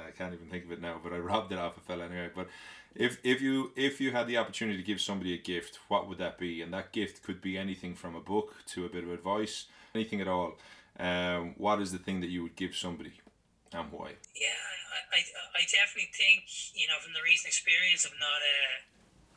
I 0.08 0.12
can't 0.12 0.34
even 0.34 0.48
think 0.48 0.66
of 0.66 0.72
it 0.72 0.82
now, 0.82 1.00
but 1.04 1.14
I 1.14 1.18
robbed 1.18 1.52
it 1.52 1.60
off 1.60 1.78
a 1.78 1.82
fella 1.82 2.06
anyway. 2.06 2.30
But 2.34 2.48
if 2.96 3.18
if 3.24 3.42
you 3.42 3.72
if 3.76 4.00
you 4.00 4.12
had 4.12 4.28
the 4.28 4.38
opportunity 4.38 4.78
to 4.78 4.84
give 4.84 5.02
somebody 5.02 5.34
a 5.34 5.38
gift, 5.38 5.80
what 5.88 6.08
would 6.08 6.18
that 6.20 6.38
be? 6.38 6.62
And 6.62 6.74
that 6.74 6.92
gift 6.92 7.24
could 7.24 7.42
be 7.42 7.58
anything 7.58 7.96
from 7.96 8.16
a 8.16 8.22
book 8.22 8.56
to 8.68 8.86
a 8.86 8.90
bit 8.90 9.04
of 9.04 9.12
advice, 9.12 9.66
anything 9.96 10.22
at 10.22 10.28
all. 10.28 10.58
Um, 11.00 11.56
what 11.58 11.82
is 11.82 11.92
the 11.92 11.98
thing 11.98 12.22
that 12.22 12.30
you 12.30 12.44
would 12.44 12.56
give 12.56 12.76
somebody, 12.76 13.14
and 13.74 13.92
why? 13.92 14.14
Yeah, 14.38 14.62
I, 14.94 15.18
I, 15.18 15.22
I 15.58 15.62
definitely 15.66 16.12
think 16.14 16.46
you 16.78 16.88
know 16.88 17.02
from 17.02 17.14
the 17.14 17.24
recent 17.26 17.50
experience 17.50 18.06
of 18.06 18.12
not 18.22 18.40
uh, 18.40 18.94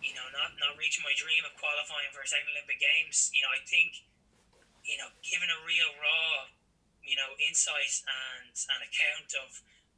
you 0.07 0.15
know, 0.15 0.27
not 0.31 0.55
not 0.63 0.79
reaching 0.79 1.03
my 1.03 1.15
dream 1.19 1.43
of 1.43 1.57
qualifying 1.59 2.15
for 2.15 2.23
a 2.23 2.29
second 2.29 2.47
Olympic 2.55 2.79
Games, 2.79 3.35
you 3.35 3.43
know, 3.43 3.51
I 3.51 3.59
think, 3.67 4.07
you 4.87 4.95
know, 5.03 5.11
given 5.27 5.51
a 5.51 5.59
real 5.67 5.91
raw, 5.99 6.47
you 7.03 7.19
know, 7.19 7.35
insight 7.43 8.07
and 8.07 8.55
an 8.55 8.81
account 8.87 9.35
of 9.35 9.51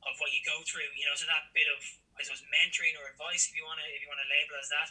of 0.06 0.14
what 0.22 0.30
you 0.30 0.42
go 0.46 0.62
through, 0.62 0.90
you 0.94 1.06
know, 1.06 1.14
so 1.18 1.26
that 1.26 1.50
bit 1.54 1.66
of 1.70 1.80
I 2.18 2.26
suppose 2.26 2.42
mentoring 2.50 2.98
or 2.98 3.06
advice, 3.06 3.46
if 3.46 3.54
you 3.54 3.62
want 3.62 3.78
to 3.78 3.86
if 3.86 4.02
you 4.02 4.08
want 4.10 4.18
to 4.22 4.28
label 4.30 4.58
as 4.58 4.70
that, 4.74 4.90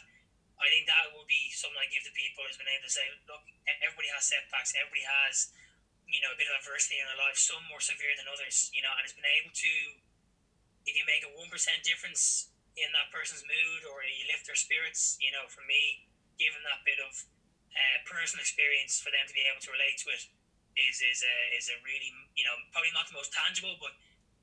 I 0.58 0.66
think 0.72 0.88
that 0.88 1.12
would 1.12 1.28
be 1.28 1.52
something 1.54 1.78
I 1.78 1.86
give 1.92 2.04
to 2.08 2.14
people 2.16 2.42
who's 2.42 2.58
been 2.58 2.70
able 2.70 2.88
to 2.88 2.92
say, 2.92 3.06
look, 3.28 3.44
everybody 3.84 4.10
has 4.10 4.26
setbacks, 4.26 4.74
everybody 4.74 5.06
has, 5.06 5.54
you 6.08 6.18
know, 6.24 6.34
a 6.34 6.38
bit 6.38 6.50
of 6.50 6.58
adversity 6.58 6.98
in 6.98 7.06
their 7.06 7.20
life, 7.20 7.38
some 7.38 7.62
more 7.70 7.78
severe 7.78 8.16
than 8.18 8.26
others, 8.26 8.72
you 8.74 8.82
know, 8.82 8.90
and 8.96 9.06
it's 9.06 9.14
been 9.14 9.28
able 9.38 9.54
to, 9.54 9.72
if 10.88 10.96
you 10.96 11.04
make 11.06 11.22
a 11.22 11.30
one 11.36 11.52
percent 11.52 11.84
difference 11.86 12.50
in 12.74 12.90
that 12.96 13.12
person's 13.14 13.44
mood 13.46 13.86
or 13.86 14.02
you 14.02 14.24
lift 14.26 14.48
their 14.48 14.58
spirits, 14.58 15.20
you 15.22 15.30
know, 15.30 15.46
for 15.46 15.62
me, 15.68 16.08
given 16.40 16.62
that 16.64 16.82
bit 16.86 16.98
of 17.02 17.12
uh, 17.74 17.98
personal 18.08 18.40
experience 18.40 18.98
for 18.98 19.12
them 19.12 19.26
to 19.28 19.34
be 19.34 19.44
able 19.46 19.60
to 19.60 19.70
relate 19.70 19.98
to 20.00 20.10
it 20.10 20.22
is 20.78 21.02
is 21.02 21.20
a 21.26 21.36
is 21.58 21.66
a 21.74 21.76
really 21.82 22.14
you 22.38 22.46
know 22.46 22.54
probably 22.70 22.94
not 22.94 23.10
the 23.10 23.16
most 23.18 23.34
tangible, 23.34 23.74
but 23.82 23.94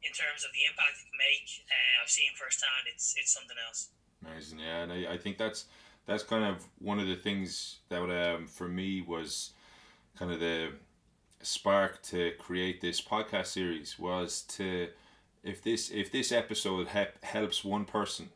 in 0.05 0.13
terms 0.13 0.45
of 0.45 0.51
the 0.53 0.63
impact 0.69 1.01
it 1.01 1.09
can 1.09 1.17
make, 1.17 1.47
uh, 1.67 2.03
I've 2.03 2.09
seen 2.09 2.31
firsthand. 2.37 2.85
It's 2.93 3.15
it's 3.17 3.33
something 3.33 3.57
else. 3.67 3.89
Amazing, 4.25 4.59
yeah, 4.59 4.83
and 4.83 4.91
I, 4.91 5.13
I 5.13 5.17
think 5.17 5.37
that's 5.37 5.65
that's 6.05 6.23
kind 6.23 6.43
of 6.45 6.65
one 6.79 6.99
of 6.99 7.07
the 7.07 7.15
things 7.15 7.79
that 7.89 8.01
um, 8.01 8.47
for 8.47 8.67
me 8.67 9.01
was 9.01 9.51
kind 10.17 10.31
of 10.31 10.39
the 10.39 10.69
spark 11.41 12.01
to 12.01 12.31
create 12.39 12.81
this 12.81 13.01
podcast 13.01 13.47
series 13.47 13.99
was 13.99 14.41
to 14.43 14.87
if 15.43 15.61
this 15.61 15.91
if 15.91 16.11
this 16.11 16.31
episode 16.31 16.87
he- 16.89 17.27
helps 17.27 17.63
one 17.63 17.85
person 17.85 18.29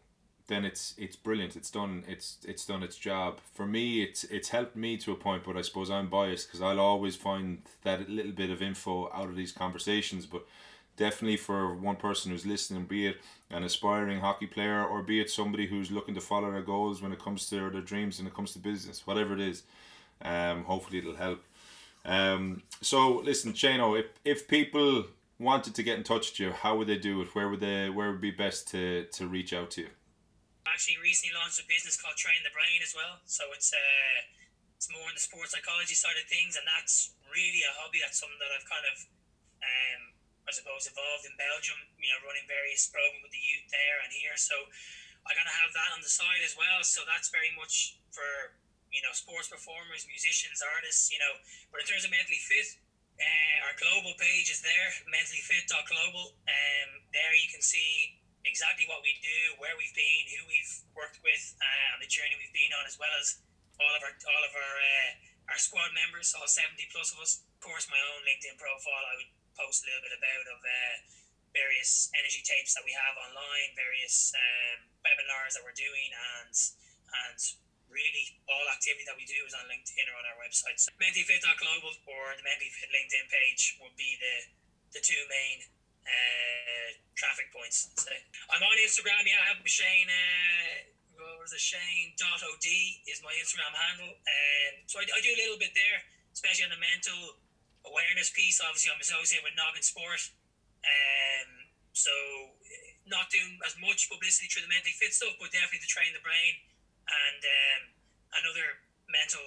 then 0.47 0.63
it's 0.63 0.93
it's 0.97 1.15
brilliant 1.15 1.55
it's 1.55 1.72
done 1.72 2.03
it's 2.07 2.38
it's 2.47 2.65
done 2.65 2.84
its 2.84 2.97
job 2.97 3.39
for 3.53 3.65
me 3.65 4.03
it's 4.03 4.26
it's 4.26 4.49
helped 4.49 4.76
me 4.76 4.95
to 4.97 5.11
a 5.11 5.15
point 5.15 5.43
but 5.43 5.57
i 5.57 5.61
suppose 5.61 5.89
i'm 5.89 6.07
biased 6.07 6.47
because 6.47 6.61
i'll 6.61 6.80
always 6.80 7.15
find 7.15 7.61
that 7.84 8.07
little 8.09 8.32
bit 8.32 8.51
of 8.51 8.61
info 8.61 9.09
out 9.13 9.30
of 9.30 9.36
these 9.36 9.51
conversations 9.51 10.26
but 10.28 10.45
definitely 10.99 11.37
for 11.37 11.73
one 11.73 11.95
person 11.95 12.31
who's 12.31 12.45
listening 12.45 12.83
be 12.83 13.07
it 13.07 13.17
an 13.49 13.63
aspiring 13.63 14.19
hockey 14.19 14.45
player 14.45 14.83
or 14.83 15.01
be 15.01 15.19
it 15.19 15.29
somebody 15.29 15.65
who's 15.65 15.89
looking 15.89 16.13
to 16.13 16.21
follow 16.21 16.51
their 16.51 16.61
goals 16.61 17.01
when 17.01 17.11
it 17.11 17.19
comes 17.19 17.47
to 17.47 17.55
their 17.55 17.81
dreams 17.81 18.19
and 18.19 18.27
it 18.27 18.33
comes 18.33 18.53
to 18.53 18.59
business 18.59 19.07
whatever 19.07 19.33
it 19.33 19.39
is 19.39 19.63
um 20.21 20.63
hopefully 20.65 20.99
it'll 20.99 21.15
help 21.15 21.41
um 22.05 22.61
so 22.81 23.19
listen 23.19 23.53
Shano 23.53 23.99
if 23.99 24.07
if 24.23 24.47
people 24.47 25.05
wanted 25.39 25.73
to 25.73 25.81
get 25.81 25.97
in 25.97 26.03
touch 26.03 26.31
with 26.31 26.39
you, 26.39 26.51
how 26.51 26.75
would 26.75 26.87
they 26.91 26.99
do 26.99 27.21
it? 27.23 27.33
Where 27.33 27.47
would 27.47 27.63
they 27.63 27.89
where 27.89 28.11
would 28.11 28.21
be 28.21 28.31
best 28.31 28.67
to, 28.75 29.07
to 29.15 29.27
reach 29.27 29.55
out 29.55 29.71
to 29.79 29.87
you? 29.87 29.91
Actually, 30.67 30.99
recently 31.01 31.33
launched 31.33 31.63
a 31.63 31.65
business 31.65 31.95
called 31.95 32.19
Train 32.19 32.43
the 32.43 32.51
Brain 32.51 32.83
as 32.83 32.93
well. 32.93 33.23
So 33.25 33.47
it's 33.55 33.71
uh, 33.71 34.19
it's 34.75 34.91
more 34.91 35.07
on 35.07 35.15
the 35.15 35.23
sports 35.23 35.55
psychology 35.55 35.95
side 35.95 36.19
of 36.19 36.27
things, 36.27 36.59
and 36.59 36.67
that's 36.67 37.15
really 37.31 37.63
a 37.63 37.71
hobby. 37.79 38.03
That's 38.03 38.19
something 38.19 38.37
that 38.37 38.51
I've 38.53 38.67
kind 38.67 38.85
of, 38.85 38.97
um, 39.63 40.01
I 40.49 40.53
suppose, 40.57 40.89
evolved 40.89 41.29
in 41.29 41.37
Belgium. 41.37 41.77
You 42.01 42.09
know, 42.09 42.25
running 42.25 42.49
various 42.49 42.89
programs 42.89 43.21
with 43.21 43.33
the 43.33 43.43
youth 43.43 43.69
there 43.69 44.01
and 44.01 44.09
here. 44.09 44.33
So 44.33 44.57
I 45.29 45.37
of 45.37 45.53
have 45.61 45.71
that 45.77 45.93
on 45.93 46.01
the 46.01 46.09
side 46.09 46.41
as 46.41 46.57
well. 46.57 46.81
So 46.81 47.05
that's 47.05 47.29
very 47.29 47.53
much 47.53 48.01
for 48.09 48.57
you 48.89 49.05
know 49.05 49.13
sports 49.13 49.45
performers, 49.45 50.09
musicians, 50.09 50.65
artists. 50.65 51.13
You 51.13 51.21
know, 51.21 51.37
but 51.69 51.85
in 51.85 51.87
terms 51.87 52.01
of 52.01 52.09
mentally 52.09 52.41
fit 52.41 52.81
uh, 53.19 53.67
our 53.67 53.75
global 53.75 54.15
page 54.15 54.47
is 54.47 54.63
there, 54.63 54.89
mentallyfit.global. 55.11 56.39
Um, 56.47 56.89
there 57.11 57.35
you 57.35 57.51
can 57.51 57.59
see 57.59 58.15
exactly 58.47 58.87
what 58.87 59.03
we 59.03 59.11
do, 59.19 59.59
where 59.59 59.75
we've 59.75 59.93
been, 59.93 60.23
who 60.31 60.47
we've 60.47 60.73
worked 60.95 61.19
with, 61.19 61.43
uh, 61.59 61.93
and 61.95 61.99
the 61.99 62.07
journey 62.07 62.39
we've 62.39 62.55
been 62.55 62.71
on, 62.79 62.87
as 62.87 62.95
well 62.95 63.11
as 63.19 63.43
all 63.79 63.91
of 63.91 64.01
our 64.03 64.15
all 64.15 64.43
of 64.43 64.53
our 64.55 64.75
uh, 64.79 65.11
our 65.51 65.59
squad 65.59 65.91
members, 65.91 66.31
all 66.35 66.47
seventy 66.47 66.87
plus 66.91 67.11
of 67.11 67.19
us. 67.19 67.43
Of 67.59 67.61
course, 67.67 67.91
my 67.91 67.99
own 67.99 68.23
LinkedIn 68.23 68.55
profile, 68.55 69.03
I 69.03 69.13
would 69.19 69.31
post 69.60 69.84
a 69.84 69.91
little 69.91 70.03
bit 70.07 70.16
about 70.16 70.45
of 70.55 70.60
uh, 70.64 70.95
various 71.51 72.07
energy 72.16 72.39
tapes 72.45 72.74
that 72.78 72.86
we 72.88 72.95
have 72.95 73.20
online, 73.20 73.76
various 73.76 74.32
um, 74.32 74.88
webinars 75.03 75.60
that 75.60 75.64
we're 75.68 75.76
doing, 75.76 76.10
and 76.16 76.55
and 77.28 77.39
really 77.89 78.38
all 78.45 78.66
activity 78.70 79.01
that 79.10 79.18
we 79.18 79.26
do 79.26 79.41
is 79.49 79.53
on 79.57 79.66
LinkedIn 79.66 80.05
or 80.07 80.16
on 80.16 80.26
our 80.30 80.38
website. 80.38 80.78
So 80.78 80.93
mentallyfit.global 81.01 81.91
or 82.05 82.38
the 82.38 82.45
mentallyfit 82.45 82.89
LinkedIn 82.93 83.28
page 83.28 83.82
would 83.82 83.97
be 83.97 84.16
the 84.22 84.36
the 84.97 85.01
two 85.01 85.22
main 85.30 85.66
uh, 86.05 86.89
traffic 87.18 87.49
points. 87.53 87.89
Say. 87.97 88.18
I'm 88.49 88.62
on 88.62 88.78
Instagram. 88.82 89.26
Yeah, 89.26 89.41
I 89.41 89.53
have 89.53 89.62
Shane. 89.66 90.10
Uh, 90.10 90.95
what 91.20 91.43
was 91.43 91.51
it? 91.51 91.60
Shane 91.60 92.16
dot 92.16 92.39
od 92.45 92.64
is 92.64 93.20
my 93.26 93.34
Instagram 93.41 93.74
handle. 93.76 94.14
Um, 94.16 94.74
so 94.88 95.01
I, 95.01 95.03
I 95.03 95.20
do 95.20 95.34
a 95.36 95.39
little 95.43 95.60
bit 95.60 95.76
there, 95.76 95.99
especially 96.32 96.70
on 96.70 96.74
the 96.74 96.82
mental 96.82 97.38
awareness 97.89 98.29
piece. 98.29 98.61
Obviously, 98.61 98.93
I'm 98.93 99.01
associated 99.01 99.43
with 99.43 99.57
Noggin 99.57 99.83
Sport. 99.83 100.21
Um, 100.85 101.49
so 101.91 102.13
not 103.09 103.27
doing 103.33 103.57
as 103.65 103.73
much 103.81 104.07
publicity 104.07 104.47
through 104.47 104.63
the 104.63 104.71
mentally 104.71 104.93
fit 104.95 105.11
stuff, 105.11 105.33
but 105.41 105.49
definitely 105.51 105.81
to 105.81 105.89
train 105.89 106.13
the 106.13 106.21
brain 106.21 106.53
and 107.09 107.41
um, 107.41 107.81
another 108.45 108.77
mental 109.09 109.41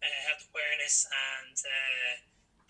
uh, 0.00 0.20
health 0.30 0.46
awareness 0.54 1.04
and 1.10 1.56
uh, 1.58 2.12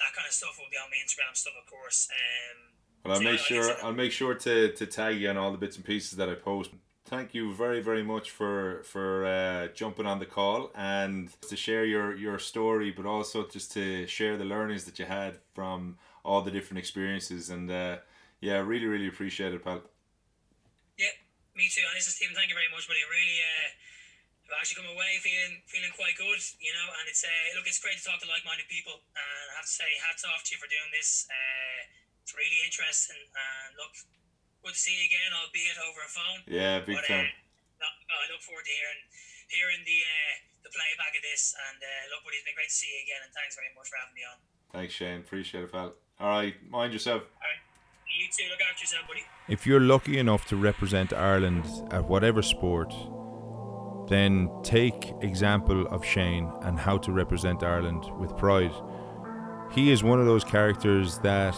that 0.00 0.10
kind 0.16 0.24
of 0.24 0.32
stuff 0.32 0.56
will 0.56 0.72
be 0.72 0.80
on 0.80 0.88
my 0.88 0.98
Instagram 1.04 1.36
stuff, 1.36 1.52
of 1.60 1.68
course. 1.68 2.08
Um, 2.08 2.72
well, 3.04 3.14
I'll 3.14 3.22
so 3.22 3.30
make 3.30 3.40
sure 3.40 3.66
I'll 3.84 3.92
make 3.92 4.12
sure 4.12 4.34
to, 4.34 4.72
to 4.72 4.84
tag 4.86 5.20
you 5.20 5.28
on 5.30 5.36
all 5.36 5.52
the 5.52 5.60
bits 5.60 5.76
and 5.76 5.84
pieces 5.84 6.16
that 6.16 6.28
I 6.28 6.34
post. 6.34 6.70
Thank 7.08 7.32
you 7.32 7.54
very 7.56 7.80
very 7.80 8.04
much 8.04 8.30
for 8.30 8.84
for 8.84 9.24
uh, 9.24 9.68
jumping 9.72 10.04
on 10.04 10.18
the 10.20 10.28
call 10.28 10.70
and 10.76 11.32
to 11.48 11.56
share 11.56 11.88
your 11.88 12.12
your 12.14 12.38
story, 12.38 12.92
but 12.92 13.06
also 13.08 13.48
just 13.48 13.72
to 13.72 14.06
share 14.06 14.36
the 14.36 14.44
learnings 14.44 14.84
that 14.84 14.98
you 15.00 15.06
had 15.08 15.40
from 15.56 15.96
all 16.20 16.44
the 16.44 16.52
different 16.52 16.78
experiences. 16.84 17.48
And 17.48 17.70
uh, 17.70 18.04
yeah, 18.44 18.60
really 18.60 18.84
really 18.84 19.08
appreciate 19.08 19.56
it, 19.56 19.64
pal. 19.64 19.80
Yeah, 21.00 21.16
me 21.56 21.72
too. 21.72 21.80
And 21.88 21.96
this 21.96 22.12
is 22.12 22.20
Tim. 22.20 22.36
Thank 22.36 22.52
you 22.52 22.58
very 22.60 22.68
much, 22.68 22.84
buddy. 22.84 23.00
Really. 23.08 23.40
Uh, 23.40 23.68
I've 24.52 24.60
actually 24.60 24.84
come 24.84 24.92
away 24.92 25.16
feeling 25.24 25.64
feeling 25.64 25.92
quite 25.96 26.12
good, 26.20 26.40
you 26.60 26.76
know. 26.76 26.88
And 26.92 27.08
it's 27.08 27.24
uh, 27.24 27.48
look, 27.56 27.64
it's 27.64 27.80
great 27.80 27.96
to 27.96 28.04
talk 28.04 28.20
to 28.20 28.28
like-minded 28.28 28.68
people, 28.68 29.00
and 29.16 29.44
I 29.56 29.56
have 29.56 29.64
to 29.64 29.76
say, 29.80 29.88
hats 30.04 30.28
off 30.28 30.44
to 30.44 30.50
you 30.52 30.60
for 30.60 30.68
doing 30.68 30.92
this. 30.92 31.24
Uh, 31.24 31.88
it's 32.20 32.36
really 32.36 32.60
interesting, 32.68 33.16
and 33.16 33.80
look, 33.80 33.96
good 34.68 34.76
to 34.76 34.84
see 34.84 34.92
you 35.00 35.08
again, 35.08 35.32
albeit 35.32 35.80
over 35.80 36.00
a 36.04 36.12
phone. 36.12 36.40
Yeah, 36.44 36.84
big 36.84 37.00
but, 37.00 37.08
time. 37.08 37.24
Uh, 37.24 37.88
I 37.88 38.28
look 38.28 38.44
forward 38.44 38.68
to 38.68 38.74
hearing 38.76 39.00
hearing 39.48 39.80
the 39.88 39.98
uh, 40.04 40.34
the 40.60 40.72
playback 40.76 41.16
of 41.16 41.24
this, 41.24 41.56
and 41.56 41.80
uh, 41.80 42.12
look, 42.12 42.20
buddy, 42.28 42.36
it's 42.36 42.44
been 42.44 42.52
great 42.52 42.68
to 42.68 42.76
see 42.76 42.92
you 42.92 43.00
again, 43.08 43.24
and 43.24 43.32
thanks 43.32 43.56
very 43.56 43.72
much 43.72 43.88
for 43.88 43.96
having 43.96 44.12
me 44.12 44.24
on. 44.28 44.36
Thanks, 44.76 44.92
Shane. 44.92 45.24
Appreciate 45.24 45.64
it, 45.64 45.72
pal. 45.72 45.96
All 46.20 46.28
right, 46.28 46.52
mind 46.68 46.92
yourself. 46.92 47.24
All 47.24 47.48
right. 47.48 47.64
You 48.12 48.28
too. 48.28 48.44
Look 48.52 48.60
after 48.60 48.84
yourself, 48.84 49.08
buddy. 49.08 49.24
If 49.48 49.64
you're 49.64 49.80
lucky 49.80 50.18
enough 50.18 50.44
to 50.52 50.56
represent 50.56 51.12
Ireland 51.12 51.64
at 51.90 52.04
whatever 52.04 52.42
sport 52.42 52.92
then 54.08 54.48
take 54.62 55.12
example 55.20 55.86
of 55.88 56.02
Shane 56.02 56.50
and 56.62 56.78
how 56.78 56.96
to 56.96 57.12
represent 57.12 57.62
Ireland 57.62 58.04
with 58.18 58.34
pride. 58.38 58.72
He 59.70 59.90
is 59.90 60.02
one 60.02 60.18
of 60.18 60.24
those 60.24 60.44
characters 60.44 61.18
that 61.18 61.54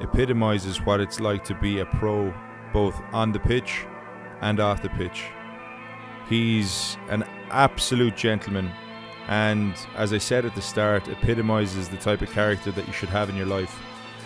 epitomizes 0.00 0.80
what 0.84 1.00
it's 1.00 1.20
like 1.20 1.44
to 1.44 1.54
be 1.54 1.80
a 1.80 1.86
pro 1.86 2.34
both 2.72 3.00
on 3.12 3.32
the 3.32 3.40
pitch 3.40 3.84
and 4.40 4.60
off 4.60 4.82
the 4.82 4.88
pitch. 4.90 5.24
He's 6.28 6.96
an 7.08 7.24
absolute 7.50 8.16
gentleman 8.16 8.70
and 9.28 9.74
as 9.96 10.12
I 10.12 10.18
said 10.18 10.44
at 10.44 10.54
the 10.54 10.62
start 10.62 11.08
epitomizes 11.08 11.88
the 11.88 11.96
type 11.96 12.22
of 12.22 12.30
character 12.30 12.70
that 12.72 12.86
you 12.86 12.92
should 12.92 13.08
have 13.08 13.28
in 13.28 13.36
your 13.36 13.46
life. 13.46 13.78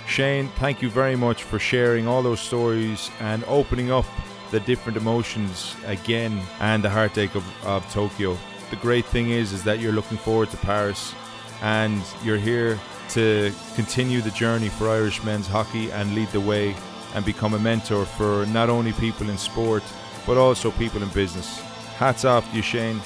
Shane, 0.07 0.49
thank 0.59 0.83
you 0.83 0.91
very 0.91 1.17
much 1.17 1.45
for 1.45 1.59
sharing 1.59 2.07
all 2.07 2.23
those 2.23 2.41
stories 2.41 3.11
and 3.21 3.43
opening 3.45 3.91
up 3.91 4.05
the 4.51 4.61
different 4.61 4.97
emotions 4.97 5.77
again 5.87 6.41
and 6.61 6.83
the 6.85 6.91
heartache 6.91 7.35
of, 7.35 7.67
of 7.67 7.91
Tokyo. 7.93 8.37
The 8.71 8.77
great 8.77 9.05
thing 9.07 9.31
is 9.31 9.53
is 9.53 9.65
that 9.65 9.81
you're 9.81 9.93
looking 9.93 10.19
forward 10.19 10.51
to 10.51 10.57
Paris 10.59 11.15
and 11.63 12.03
you're 12.23 12.39
here 12.39 12.79
to 13.11 13.53
continue 13.75 14.21
the 14.21 14.31
journey 14.31 14.69
for 14.69 14.89
Irish 14.89 15.23
men's 15.23 15.47
hockey 15.47 15.91
and 15.93 16.15
lead 16.15 16.29
the 16.29 16.41
way 16.41 16.75
and 17.15 17.25
become 17.25 17.55
a 17.55 17.59
mentor 17.59 18.05
for 18.05 18.47
not 18.47 18.69
only 18.69 18.93
people 18.93 19.31
in 19.31 19.39
sport 19.39 19.83
but 20.27 20.37
also 20.37 20.71
people 20.73 21.03
in 21.03 21.09
business. 21.11 21.61
Hats 21.97 22.25
off 22.25 22.49
to 22.51 22.57
you, 22.57 22.63
Shane, 22.63 23.01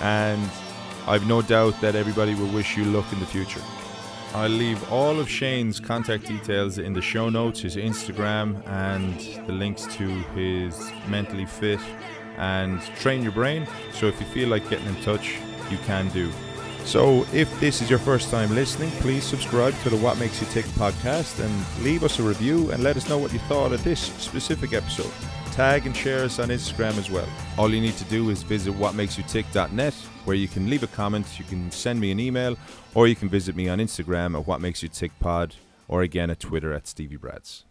and 0.00 0.50
I've 1.06 1.26
no 1.26 1.42
doubt 1.42 1.80
that 1.80 1.94
everybody 1.94 2.34
will 2.34 2.48
wish 2.48 2.76
you 2.76 2.84
luck 2.84 3.10
in 3.12 3.20
the 3.20 3.26
future. 3.26 3.62
I'll 4.34 4.50
leave 4.50 4.92
all 4.92 5.18
of 5.18 5.28
Shane's 5.28 5.80
contact 5.80 6.26
details 6.26 6.76
in 6.76 6.92
the 6.92 7.00
show 7.00 7.30
notes, 7.30 7.60
his 7.60 7.76
Instagram, 7.76 8.62
and 8.68 9.18
the 9.46 9.52
links 9.52 9.86
to 9.96 10.06
his 10.34 10.92
mentally 11.08 11.46
fit 11.46 11.80
and 12.36 12.80
train 13.00 13.22
your 13.22 13.32
brain. 13.32 13.66
So 13.94 14.06
if 14.06 14.20
you 14.20 14.26
feel 14.26 14.48
like 14.50 14.68
getting 14.68 14.86
in 14.86 14.96
touch, 15.02 15.38
you 15.70 15.78
can 15.78 16.08
do. 16.10 16.30
So 16.88 17.26
if 17.34 17.60
this 17.60 17.82
is 17.82 17.90
your 17.90 17.98
first 17.98 18.30
time 18.30 18.54
listening, 18.54 18.90
please 19.02 19.22
subscribe 19.22 19.74
to 19.82 19.90
the 19.90 19.96
What 19.98 20.18
Makes 20.18 20.40
You 20.40 20.46
Tick 20.46 20.64
podcast 20.64 21.38
and 21.38 21.84
leave 21.84 22.02
us 22.02 22.18
a 22.18 22.22
review 22.22 22.70
and 22.70 22.82
let 22.82 22.96
us 22.96 23.10
know 23.10 23.18
what 23.18 23.30
you 23.30 23.40
thought 23.40 23.72
of 23.72 23.84
this 23.84 24.00
specific 24.00 24.72
episode. 24.72 25.12
tag 25.52 25.84
and 25.86 25.94
share 25.94 26.22
us 26.24 26.38
on 26.38 26.48
Instagram 26.48 26.96
as 26.96 27.10
well. 27.10 27.28
All 27.58 27.74
you 27.74 27.82
need 27.82 27.96
to 27.98 28.04
do 28.04 28.30
is 28.30 28.42
visit 28.42 28.72
whatmakesyoutick.net 28.72 29.92
where 30.24 30.36
you 30.36 30.48
can 30.48 30.70
leave 30.70 30.82
a 30.82 30.86
comment, 30.86 31.38
you 31.38 31.44
can 31.44 31.70
send 31.70 32.00
me 32.00 32.10
an 32.10 32.20
email, 32.20 32.56
or 32.94 33.06
you 33.06 33.16
can 33.16 33.28
visit 33.28 33.54
me 33.54 33.68
on 33.68 33.80
Instagram 33.80 34.34
at 34.38 34.46
What 34.46 34.60
Makes 34.62 34.82
You 34.82 34.88
Tick 34.88 35.12
Pod, 35.20 35.54
or 35.88 36.02
again 36.02 36.30
at 36.30 36.40
Twitter 36.40 36.72
at 36.72 36.86
Stevie 36.86 37.16
Brads. 37.16 37.64